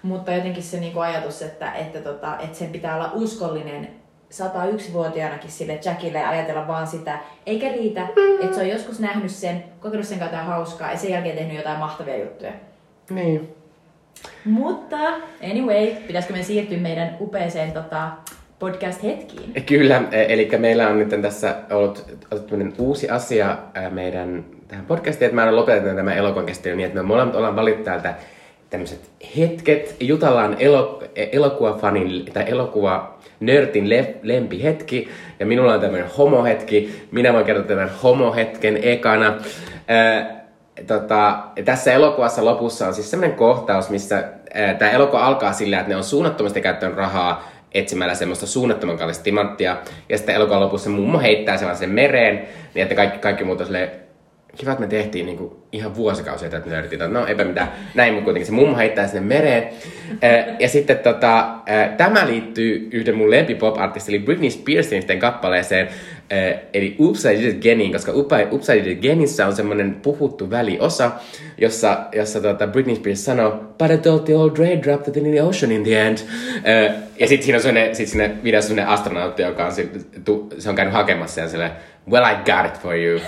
[0.02, 3.88] Mutta jotenkin se niinku ajatus, että, että, tota, että sen pitää olla uskollinen
[4.30, 8.06] 101-vuotiaanakin sille Jackille ja ajatella vaan sitä, eikä riitä,
[8.42, 11.78] että se on joskus nähnyt sen, kokenut sen jotain hauskaa ja sen jälkeen tehnyt jotain
[11.78, 12.52] mahtavia juttuja.
[13.10, 13.54] Niin.
[14.44, 14.96] Mutta
[15.50, 18.10] anyway, pitäisikö me siirtyä meidän upeeseen tota,
[18.58, 19.62] podcast-hetkiin?
[19.66, 23.58] Kyllä, eli meillä on nyt tässä ollut tämmöinen uusi asia
[23.90, 27.84] meidän tähän podcastiin, että mä olen lopetettu tämän elokuvan niin, että me molemmat ollaan valittu
[27.84, 28.14] täältä
[28.70, 29.96] tämmöiset hetket.
[30.00, 35.08] Jutalla on elo, elokuvafanin tai elokuva nörtin le, lempihetki
[35.40, 37.06] ja minulla on tämmöinen homohetki.
[37.10, 39.34] Minä voin kertoa tämän homohetken ekana.
[40.86, 44.24] Tota, tässä elokuvassa lopussa on siis semmoinen kohtaus, missä
[44.78, 49.76] tämä elokuva alkaa sillä, että ne on suunnattomasti käyttänyt rahaa etsimällä semmoista suunnattoman kallista timanttia.
[50.08, 53.90] Ja sitten elokuvan lopussa mummo heittää sellaisen mereen, niin että kaikki, kaikki muut on silleen,
[54.56, 57.08] kiva, että me tehtiin niinku ihan vuosikausia tätä nörtiä.
[57.08, 59.68] No eipä mitään, näin, mutta kuitenkin se mummo heittää sinne mereen.
[60.58, 61.54] Ja sitten tota,
[61.96, 65.88] tämä liittyy yhden mun lempipop-artistin, eli Britney Spearsin kappaleeseen,
[66.72, 71.10] eli Oops, I Did It koska Oops, I Did It on semmoinen puhuttu väliosa,
[71.58, 75.32] jossa, jossa tota Britney Spears sanoo, But I thought the old Dre dropped it in
[75.32, 76.18] the ocean in the end.
[77.18, 79.72] Ja sitten siinä on sellainen, sit siinä videossa sellainen astronautti, joka on,
[80.58, 81.70] se on käynyt hakemassa ja silleen,
[82.10, 83.20] Well, I got it for you.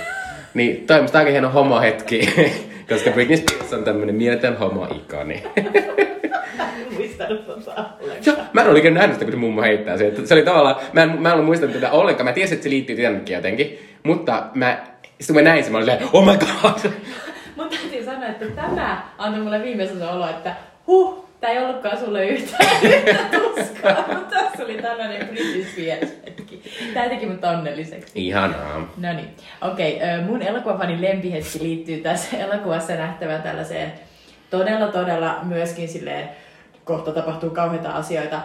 [0.54, 2.28] Niin, toi on aika hieno homohetki,
[2.88, 5.42] koska Britney Spears on tämmönen mieletön homo-ikoni.
[6.96, 7.84] Muistanut tota
[8.26, 10.12] Joo, mä en ole ikinä nähnyt sitä, kun se mummo heittää se.
[10.24, 12.24] Se oli tavallaan, mä en, mä en ollut muistanut tätä ollenkaan.
[12.24, 13.78] Mä tiesin, että se liittyy Titanickiin jotenkin.
[14.02, 16.92] Mutta mä, sitten kun mä näin sen, mä olin silleen, oh my god.
[17.56, 22.26] Mun täytyy sanoa, että tämä antoi mulle viimeisen olo, että huh, tää ei ollutkaan sulle
[22.26, 26.62] yhtään yhtä tuskaa, mutta tässä oli tällainen Britney Spears hetki.
[26.94, 28.12] Tää teki mut onnelliseksi.
[28.14, 28.88] Ihanaa.
[28.96, 29.28] No niin,
[29.60, 29.96] okei.
[29.96, 33.92] Okay, mun elokuvafanin lempihetki liittyy tässä elokuvassa nähtävään tällaiseen
[34.50, 36.28] todella, todella myöskin silleen,
[36.84, 38.40] kohta tapahtuu kauheita asioita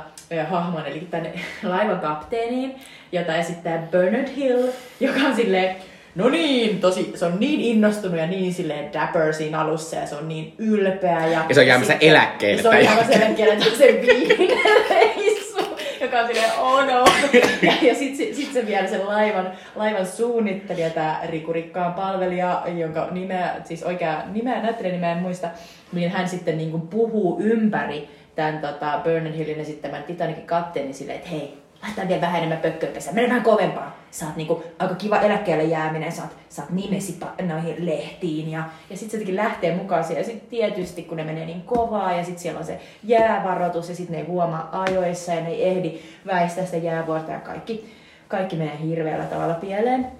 [0.49, 1.33] hahmon, eli tänne
[1.63, 2.75] laivan kapteeniin,
[3.11, 4.67] jota esittää Bernard Hill,
[4.99, 5.75] joka on silleen,
[6.15, 10.15] no niin, tosi, se on niin innostunut ja niin silleen dapper siinä alussa ja se
[10.15, 11.27] on niin ylpeä.
[11.27, 14.57] Ja, Ja se on jäämässä eläkkeelle Se on jäämässä eläkkeelle, se viimeinen
[14.89, 17.05] reissu, joka on silleen, oh no.
[17.61, 23.07] Ja, ja sitten sit se vielä sen laivan, laivan suunnittelija, tämä Riku Rikkaan palvelija, jonka
[23.11, 25.47] nimeä, siis oikea nimeä, näyttelijän nimeä en muista,
[25.93, 31.17] niin hän sitten niin kuin puhuu ympäri tämän tota, Bernard Hillin esittämän Titanicin kapteenin silleen,
[31.17, 33.99] että hei, laitetaan vielä vähän enemmän pökköä pesään, mene vähän kovempaa.
[34.11, 38.51] Sä oot niinku aika kiva eläkkeelle jääminen, sä oot, sä oot nimesi pa- noihin lehtiin
[38.51, 40.21] ja, ja sitten se jotenkin lähtee mukaan siihen.
[40.21, 43.95] Ja sitten tietysti kun ne menee niin kovaa ja sitten siellä on se jäävaroitus ja
[43.95, 47.93] sitten ne ei huomaa ajoissa ja ne ei ehdi väistää sitä jäävuorta ja kaikki,
[48.27, 50.07] kaikki menee hirveällä tavalla pieleen.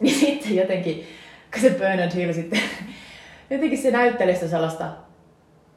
[0.00, 1.06] Niin sitten jotenkin,
[1.52, 2.60] kun se Bernard Hill sitten,
[3.50, 4.86] jotenkin se näyttelee sitä sellaista,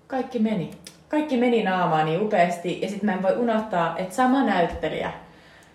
[0.07, 0.71] kaikki meni.
[1.13, 2.81] Kaikki meni naamaan niin upeasti.
[2.81, 5.11] Ja sitten mä en voi unohtaa, että sama näyttelijä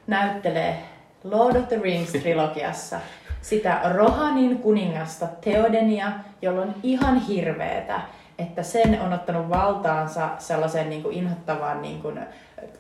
[0.07, 0.79] näyttelee
[1.25, 2.97] Lord of the Rings-trilogiassa
[3.43, 6.13] sitä Rohanin kuningasta Theodenia,
[6.43, 8.01] jolla on ihan hirveetä,
[8.39, 12.21] että sen on ottanut valtaansa sellaisen niin kuin inhottavan niin kuin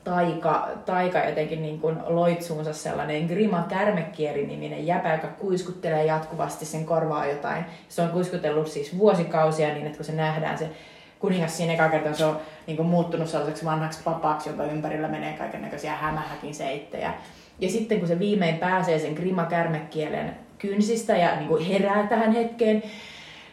[0.05, 7.27] taika, taika jotenkin niin kuin loitsuunsa sellainen Grima Kärmekieri-niminen jäpä, joka kuiskuttelee jatkuvasti sen korvaa
[7.27, 7.65] jotain.
[7.89, 10.71] Se on kuiskutellut siis vuosikausia niin, että kun se nähdään se
[11.19, 15.33] kuningas siinä eka kertaa se on niin kuin muuttunut sellaiseksi vanhaksi papaksi, jonka ympärillä menee
[15.33, 17.15] kaiken näköisiä hämähäkin seittejä.
[17.61, 22.33] Ja sitten kun se viimein pääsee sen Grima Kärmekielen kynsistä ja niin kuin herää tähän
[22.33, 22.83] hetkeen,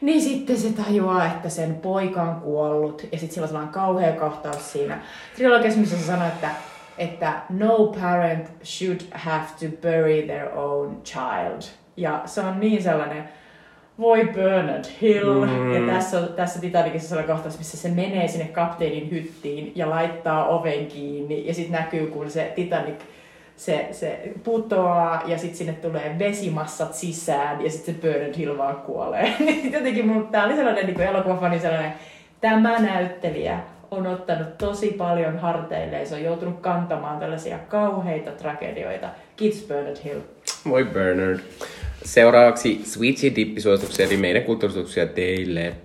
[0.02, 3.04] niin sitten se tajuaa, että sen poika on kuollut.
[3.12, 5.00] Ja sitten sillä on kauhea kohtaus siinä
[5.36, 6.50] trilogiassa, missä se sanoo, että,
[6.98, 11.62] että no parent should have to bury their own child.
[11.98, 13.30] Ja se on niin sellainen,
[14.00, 15.46] voi Bernard Hill.
[15.46, 15.74] Mm.
[15.74, 20.48] Ja tässä, on, tässä Titanicissa sellainen kohtaus, missä se menee sinne kapteenin hyttiin ja laittaa
[20.48, 21.48] oven kiinni.
[21.48, 23.00] Ja sitten näkyy, kun se Titanic
[23.56, 28.76] se, se putoaa ja sitten sinne tulee vesimassat sisään ja sitten se Bernard Hill vaan
[28.76, 29.34] kuolee.
[29.74, 31.94] Jotenkin mun, tää oli sellainen niin elokuvafani sellainen,
[32.42, 33.60] tämä näyttelijä
[33.92, 36.08] on ottanut tosi paljon harteilleen.
[36.08, 39.10] Se on joutunut kantamaan tällaisia kauheita tragedioita.
[39.36, 40.20] Kiitos Bernard Hill.
[40.70, 41.40] Voi Bernard.
[42.04, 45.76] Seuraavaksi Switchy dippisuosituksia, eli meidän kulttuurisuosituksia teille.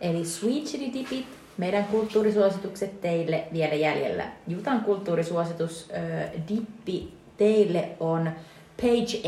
[0.00, 1.26] Eli Sweet Chili Dipit,
[1.58, 4.24] meidän kulttuurisuositukset teille vielä jäljellä.
[4.48, 8.30] Jutan kulttuurisuositus äh, dippi teille on
[8.76, 9.20] Page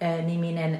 [0.00, 0.78] 8-niminen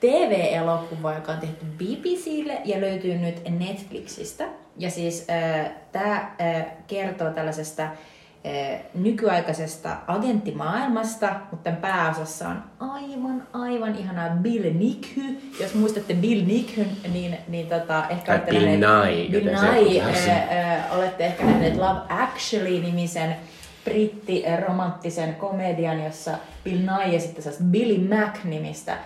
[0.00, 4.48] TV-elokuva, joka on tehty BBClle ja löytyy nyt Netflixistä.
[4.76, 13.46] Ja siis äh, tämä äh, kertoo tällaisesta äh, nykyaikaisesta agenttimaailmasta, mutta tämän pääosassa on aivan,
[13.52, 15.40] aivan ihanaa Bill Nighy.
[15.60, 20.96] Jos muistatte Bill Nighyn, niin, niin tota, ehkä olette Bill Nye, Bill Nye, äh, äh,
[20.98, 23.36] olette ehkä nähneet Love Actually-nimisen
[23.84, 26.32] britti-romanttisen komedian, jossa
[26.64, 28.96] Bill Nye sellaista Billy Mac-nimistä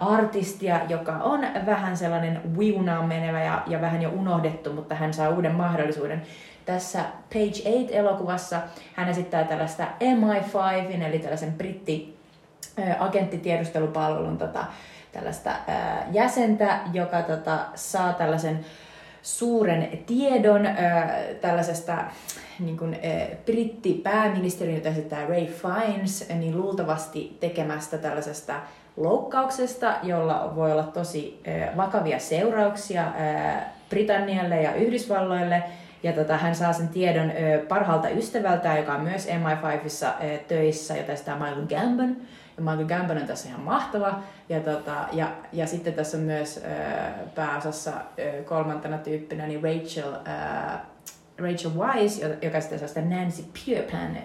[0.00, 5.28] artistia, joka on vähän sellainen viunaan menevä ja, ja vähän jo unohdettu, mutta hän saa
[5.28, 6.22] uuden mahdollisuuden.
[6.66, 7.00] Tässä
[7.32, 8.60] Page 8-elokuvassa
[8.94, 12.16] hän esittää tällaista MI5, eli tällaisen britti
[12.98, 14.64] agenttitiedustelupalvelun tota,
[15.12, 18.64] tällaista ää, jäsentä, joka tota, saa tällaisen
[19.22, 22.04] suuren tiedon ää, tällaisesta
[22.58, 28.54] niin kuin, ää, brittipääministerin, jota esittää Ray Fiennes, niin luultavasti tekemästä tällaisesta
[28.96, 31.42] loukkauksesta, jolla voi olla tosi
[31.76, 33.04] vakavia seurauksia
[33.90, 35.62] Britannialle ja Yhdysvalloille.
[36.02, 37.32] Ja tota, hän saa sen tiedon
[37.68, 42.16] parhaalta ystävältään, joka on myös MI5issa ö, töissä, jota sitä Michael Gambon.
[42.56, 44.22] Ja Michael Gambon on tässä ihan mahtava.
[44.48, 46.64] Ja, tota, ja, ja sitten tässä on myös
[47.34, 47.92] pääosassa
[48.44, 50.12] kolmantena tyyppinä niin Rachel,
[51.38, 54.18] Rachel Wise, jo- joka sitten saa sitä Nancy Pierpan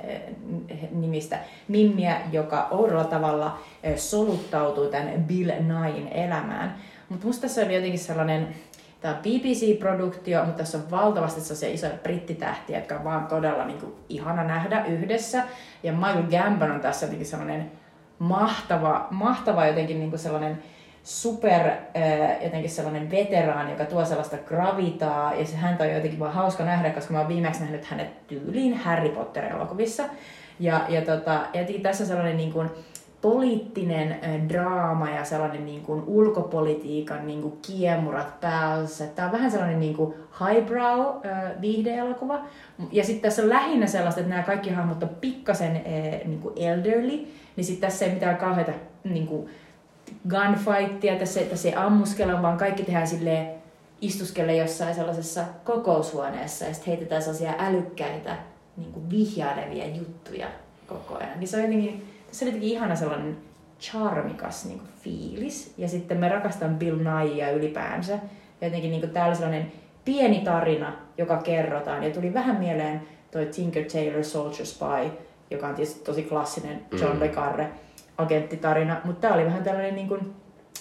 [0.91, 6.75] nimistä mimmiä, joka oudolla tavalla ö, soluttautuu tämän Bill Nyen elämään.
[7.09, 8.55] Mutta musta tässä oli jotenkin sellainen,
[9.01, 13.79] Tämä on BBC-produktio, mutta tässä on valtavasti sellaisia isoja brittitähtiä, jotka on vaan todella niin
[13.79, 15.43] kuin, ihana nähdä yhdessä.
[15.83, 17.71] Ja Michael Gambon on tässä jotenkin sellainen
[18.19, 20.63] mahtava, mahtava jotenkin niin kuin sellainen
[21.03, 26.33] super äh, jotenkin sellainen veteraani, joka tuo sellaista gravitaa, ja se häntä on jotenkin vaan
[26.33, 30.03] hauska nähdä, koska mä oon viimeksi nähnyt hänet tyyliin Harry Potter-elokuvissa.
[30.59, 32.69] Ja, ja, tota, jotenkin tässä sellainen niin kuin,
[33.21, 39.07] poliittinen äh, draama ja sellainen niin kuin ulkopolitiikan niin kuin kiemurat päässä.
[39.07, 42.39] Tämä on vähän sellainen niin kuin highbrow äh, viihdeelokuva.
[42.91, 45.83] Ja sitten tässä on lähinnä sellaista, että nämä kaikki hahmot on pikkasen äh,
[46.25, 48.71] niin kuin elderly, niin sitten tässä ei mitään kauheita
[49.03, 49.49] niin kuin
[50.29, 53.47] gunfightia, tässä, tässä ei ammuskella, vaan kaikki tehdään silleen
[54.01, 58.37] istuskelle jossain sellaisessa kokoushuoneessa ja sitten heitetään sellaisia älykkäitä
[58.77, 60.47] niin kuin vihjailevia juttuja
[60.87, 61.39] koko ajan.
[61.39, 63.37] Niin se on jotenkin, se oli jotenkin ihana sellainen
[63.79, 65.73] charmikas niin kuin fiilis.
[65.77, 68.13] Ja sitten me rakastan Bill Nyea ylipäänsä.
[68.61, 69.71] Ja jotenkin niin kuin, tää oli sellainen
[70.05, 72.03] pieni tarina, joka kerrotaan.
[72.03, 73.01] Ja tuli vähän mieleen
[73.31, 75.11] toi Tinker Tailor Soldier Spy,
[75.51, 77.19] joka on tietysti tosi klassinen John Mm.
[77.19, 77.69] le Carre
[78.19, 79.01] agenttitarina.
[79.03, 80.33] Mutta tämä oli vähän tällainen niin kuin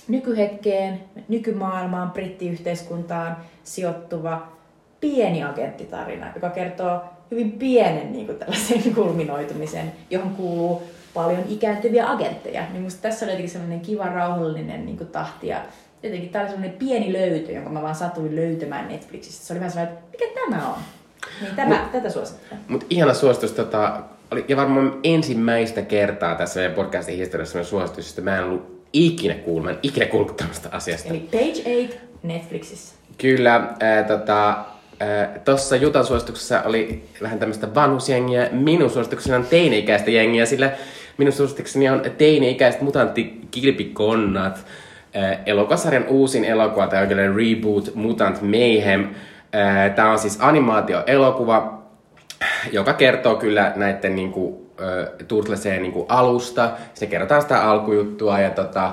[0.09, 4.49] nykyhetkeen, nykymaailmaan, brittiyhteiskuntaan sijoittuva
[5.01, 10.83] pieni agenttitarina, joka kertoo hyvin pienen niin kuin tällaisen kulminoitumisen, johon kuuluu
[11.15, 12.63] paljon ikääntyviä agentteja.
[12.73, 15.63] Niin musta tässä oli jotenkin sellainen kiva, rauhallinen niin kuin tahti ja
[16.03, 19.47] jotenkin tämä oli sellainen pieni löytö, jonka mä vaan satuin löytämään Netflixistä.
[19.47, 20.79] Se oli vähän sellainen, että mikä tämä on?
[21.41, 22.65] Niin tämä, Mut- tätä suosittelen.
[22.69, 24.01] Mutta ihana suositus, tota,
[24.31, 29.35] oli, ja varmaan ensimmäistä kertaa tässä meidän podcastin historiassa suositus, että mä en ollut ikinä
[29.35, 31.09] kuullut, mä en ikinä kuullut tämmöistä asiasta.
[31.09, 32.95] Eli Page 8 Netflixissä.
[33.19, 34.59] Kyllä, ää, tota,
[35.45, 38.49] tuossa Jutan suosituksessa oli vähän tämmöistä vanhusjengiä.
[38.53, 40.71] Minun suositukseni on teini-ikäistä jengiä, sillä
[41.19, 44.67] minun suositukseni on teini-ikäiset mutanttikilpikonnat.
[45.15, 49.09] Ää, Elokuvasarjan uusin elokuva, tämä on kyllä Reboot Mutant Mayhem.
[49.97, 51.78] Tämä on siis animaatioelokuva,
[52.73, 56.71] joka kertoo kyllä näiden niinku, äh, Turtleseen niinku alusta.
[56.95, 58.93] Se kerrotaan sitä alkujuttua ja tota,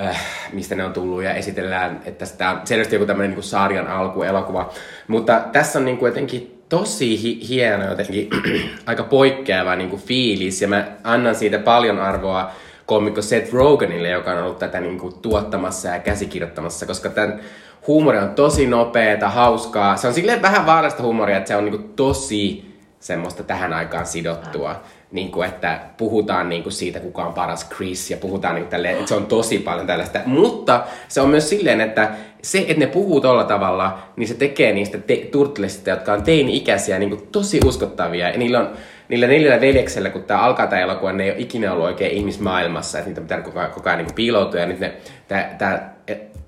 [0.00, 0.20] äh,
[0.52, 4.70] mistä ne on tullut ja esitellään, että sitä on selvästi joku tämmöinen niinku sarjan alkuelokuva.
[5.08, 8.30] Mutta tässä on niinku jotenkin tosi hi- hieno jotenkin
[8.86, 12.50] aika poikkeava niinku fiilis ja mä annan siitä paljon arvoa
[12.86, 17.40] koomikko Seth Rogenille, joka on ollut tätä niinku tuottamassa ja käsikirjoittamassa, koska tämän
[17.86, 19.96] huumori on tosi nopeeta, hauskaa.
[19.96, 22.69] Se on silleen vähän vaarallista huumoria, että se on niinku tosi
[23.00, 24.82] semmoista tähän aikaan sidottua.
[25.12, 28.70] Niin kuin, että puhutaan niin kuin siitä, kuka on paras Chris, ja puhutaan niin kuin
[28.70, 30.20] tälleen, että se on tosi paljon tällaista.
[30.26, 32.10] Mutta se on myös silleen, että
[32.42, 36.98] se, että ne puhuu tolla tavalla, niin se tekee niistä te- turtlesista, jotka on teini-ikäisiä,
[36.98, 38.28] niin kuin tosi uskottavia.
[38.28, 38.70] Ja niillä on
[39.08, 42.98] niillä neljällä veljeksellä, kun tämä alkaa tämä elokuva, ne ei ole ikinä ollut oikein ihmismaailmassa,
[42.98, 44.60] että niitä pitää koko ajan, koko ajan niin piiloutua.
[44.60, 44.92] Ja nyt ne,
[45.28, 45.96] tää, tää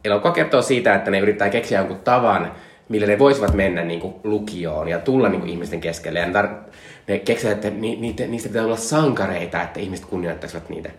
[0.04, 2.52] elokuva kertoo siitä, että ne yrittää keksiä jonkun tavan,
[2.92, 6.18] millä ne voisivat mennä niin kuin, lukioon ja tulla niin kuin, ihmisten keskelle.
[6.18, 6.72] Ja ne, tar-
[7.08, 10.90] ne keksivät, että ni, niitä, niistä pitää olla sankareita, että ihmiset kunnioittaisivat niitä.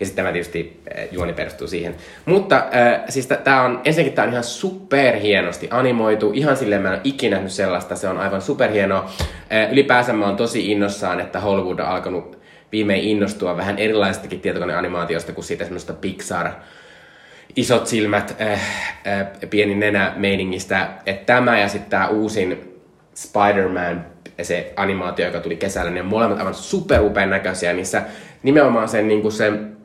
[0.00, 1.94] Ja sitten tämä tietysti äh, juoni perustuu siihen.
[2.24, 6.32] Mutta äh, siis tämä on, ensinnäkin tämä on ihan superhienosti animoitu.
[6.34, 9.10] Ihan silleen mä en ole ikinä nähnyt sellaista, se on aivan superhienoa.
[9.52, 12.38] Äh, ylipäänsä mä oon tosi innossaan, että Hollywood on alkanut
[12.72, 16.50] viimein innostua vähän erilaistakin tietokoneanimaatiosta kuin siitä semmoista Pixar
[17.58, 18.52] isot silmät, äh,
[19.06, 20.88] äh, pieni nenä meiningistä.
[21.06, 22.74] Että tämä ja sitten tämä uusin
[23.14, 24.06] Spider-Man,
[24.42, 28.02] se animaatio, joka tuli kesällä, ne molemmat aivan superupean näköisiä, missä
[28.42, 29.77] nimenomaan sen, niin kuin sen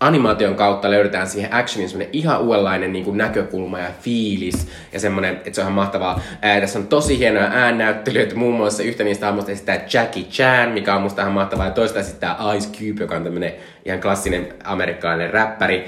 [0.00, 5.52] animaation kautta löydetään siihen actionin semmoinen ihan uudenlainen niin näkökulma ja fiilis ja semmoinen, että
[5.52, 6.20] se on ihan mahtavaa.
[6.42, 10.94] Ää, tässä on tosi hienoja äännäyttelyitä, muun muassa yhtä niistä hahmoista esittää Jackie Chan, mikä
[10.94, 13.52] on musta ihan mahtavaa, ja toista esittää Ice Cube, joka on tämmöinen
[13.84, 15.86] ihan klassinen amerikkalainen räppäri.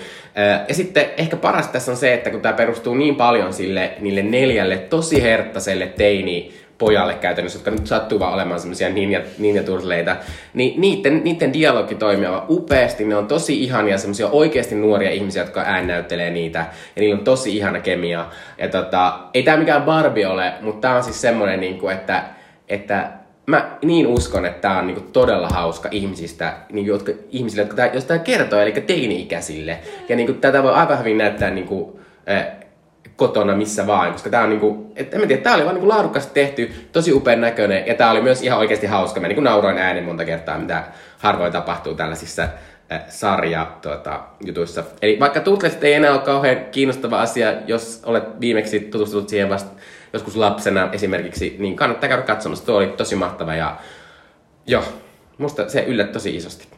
[0.68, 4.22] Ja sitten ehkä paras tässä on se, että kun tämä perustuu niin paljon sille, niille
[4.22, 10.16] neljälle tosi herttaselle teini pojalle käytännössä, jotka nyt sattuu vaan olemaan semmoisia ninja, ninjaturtleita,
[10.54, 13.04] niin niiden, niiden dialogi toimii aivan upeasti.
[13.04, 16.58] Ne on tosi ihania semmoisia oikeasti nuoria ihmisiä, jotka äännäyttelee niitä.
[16.96, 18.26] Ja niillä on tosi ihana kemia.
[18.58, 22.24] Ja tota, ei tämä mikään Barbie ole, mutta tämä on siis semmoinen, niin kuin, että,
[22.68, 23.10] että
[23.46, 27.90] mä niin uskon, että tämä on niinku todella hauska ihmisistä, niinku, jotka, ihmisille, jotka tää,
[27.92, 29.78] jos tämä kertoo, eli teini-ikäisille.
[30.08, 32.00] Ja niinku, tätä voi aivan hyvin näyttää niinku,
[32.30, 32.46] äh,
[33.20, 35.88] kotona missä vaan, koska tää on niinku, et, en mä tiedä, tää oli vaan niinku
[35.88, 39.20] laadukkaasti tehty, tosi upean näköinen, ja tää oli myös ihan oikeasti hauska.
[39.20, 40.84] Mä niinku nauroin äänen monta kertaa, mitä
[41.18, 42.42] harvoin tapahtuu tällaisissa
[42.92, 44.84] äh, sarja tuota, jutuissa.
[45.02, 49.70] Eli vaikka Turtlesit ei enää ole kauhean kiinnostava asia, jos olet viimeksi tutustunut siihen vasta
[50.12, 52.66] joskus lapsena esimerkiksi, niin kannattaa käydä katsomassa.
[52.66, 53.76] Tuo oli tosi mahtava ja
[54.66, 54.84] joo,
[55.38, 56.68] musta se yllätti tosi isosti.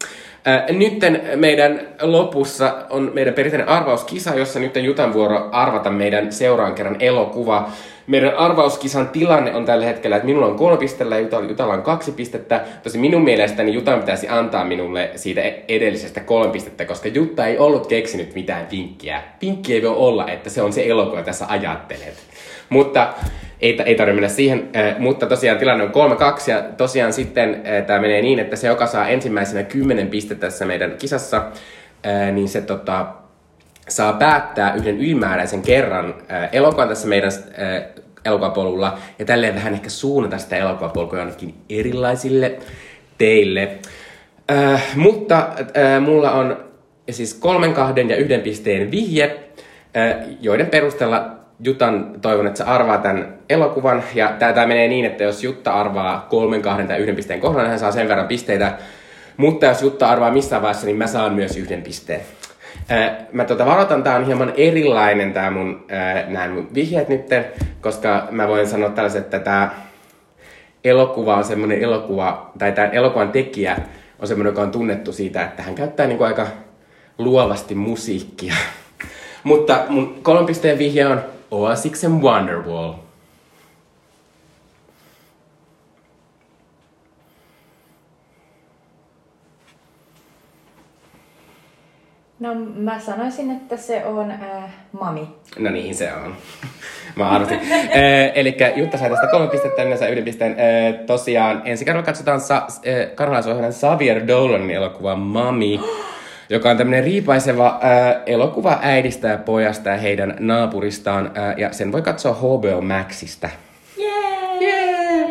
[0.71, 6.97] Nytten meidän lopussa on meidän perinteinen arvauskisa, jossa nyt Jutan vuoro arvata meidän seuraan kerran
[7.01, 7.71] elokuva.
[8.07, 12.13] Meidän arvauskisan tilanne on tällä hetkellä, että minulla on kolme pistettä ja Jutalla on kaksi
[12.13, 12.61] pistettä.
[12.83, 17.87] Tosi minun mielestäni Jutan pitäisi antaa minulle siitä edellisestä kolme pistettä, koska Jutta ei ollut
[17.87, 19.23] keksinyt mitään vinkkiä.
[19.43, 22.15] Vinkki ei voi olla, että se on se elokuva, tässä ajattelet.
[22.69, 23.09] Mutta
[23.63, 27.87] ei, ei tarvitse mennä siihen, äh, mutta tosiaan tilanne on 3-2 ja tosiaan sitten äh,
[27.87, 31.37] tämä menee niin, että se joka saa ensimmäisenä 10 pistettä tässä meidän kisassa,
[32.07, 33.07] äh, niin se tota,
[33.89, 36.15] saa päättää yhden ylimääräisen kerran
[36.53, 37.33] elokuvan tässä meidän
[38.25, 42.59] elokuvapolulla ja tälleen vähän ehkä suunnata sitä elokuvapolkua jonnekin erilaisille
[43.19, 43.79] teille.
[44.51, 46.57] Äh, mutta äh, mulla on
[47.11, 49.41] siis kolmen, kahden ja yhden pisteen vihje,
[49.97, 54.03] äh, joiden perusteella Jutan toivon, että sä arvaa tämän elokuvan.
[54.15, 57.71] Ja tämä menee niin, että jos Jutta arvaa kolmen, kahden tai yhden pisteen kohdalla, niin
[57.71, 58.73] hän saa sen verran pisteitä.
[59.37, 62.21] Mutta jos Jutta arvaa missään vaiheessa, niin mä saan myös yhden pisteen.
[63.33, 65.87] mä tota varoitan, tää on hieman erilainen tää mun,
[66.29, 67.27] nämä mun vihjeet nyt,
[67.81, 69.71] koska mä voin sanoa tällaiset, että tämä
[70.85, 73.77] elokuva on semmoinen elokuva, tai tämän elokuvan tekijä
[74.19, 76.47] on semmoinen, joka on tunnettu siitä, että hän käyttää niinku aika
[77.19, 78.55] luovasti musiikkia.
[79.45, 81.21] Mutta mun kolmen pisteen vihje on
[81.53, 82.95] Oasiksen Wonderwall.
[92.41, 94.39] No mä sanoisin, että se on äh,
[95.01, 95.29] Mami.
[95.59, 96.37] No niin, se on.
[97.17, 97.59] Mä arvasin.
[97.73, 100.53] äh, Eli Jutta sai tästä kolme pistettä, minä sai yhden pisteen.
[100.53, 105.81] Äh, tosiaan ensi kerralla katsotaan sa- äh, karvalaisohjelman Xavier Dolanin elokuva Mami.
[106.53, 111.31] joka on tämmöinen riipaiseva ää, elokuva äidistä ja pojasta ja heidän naapuristaan.
[111.35, 113.49] Ää, ja sen voi katsoa HBO Maxista.
[113.99, 114.63] Yeah!
[114.63, 115.31] yeah!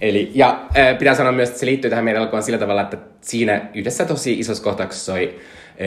[0.00, 2.96] Eli, ja ää, pitää sanoa myös, että se liittyy tähän meidän elokuvaan sillä tavalla, että
[3.20, 5.40] siinä yhdessä tosi isossa kohtauksessa soi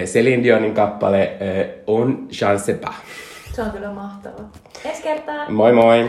[0.05, 2.79] Celine Dionin kappale ää, On Chance
[3.53, 4.43] Se on kyllä mahtava.
[4.85, 5.49] Ensi kertaa!
[5.49, 6.07] Moi moi!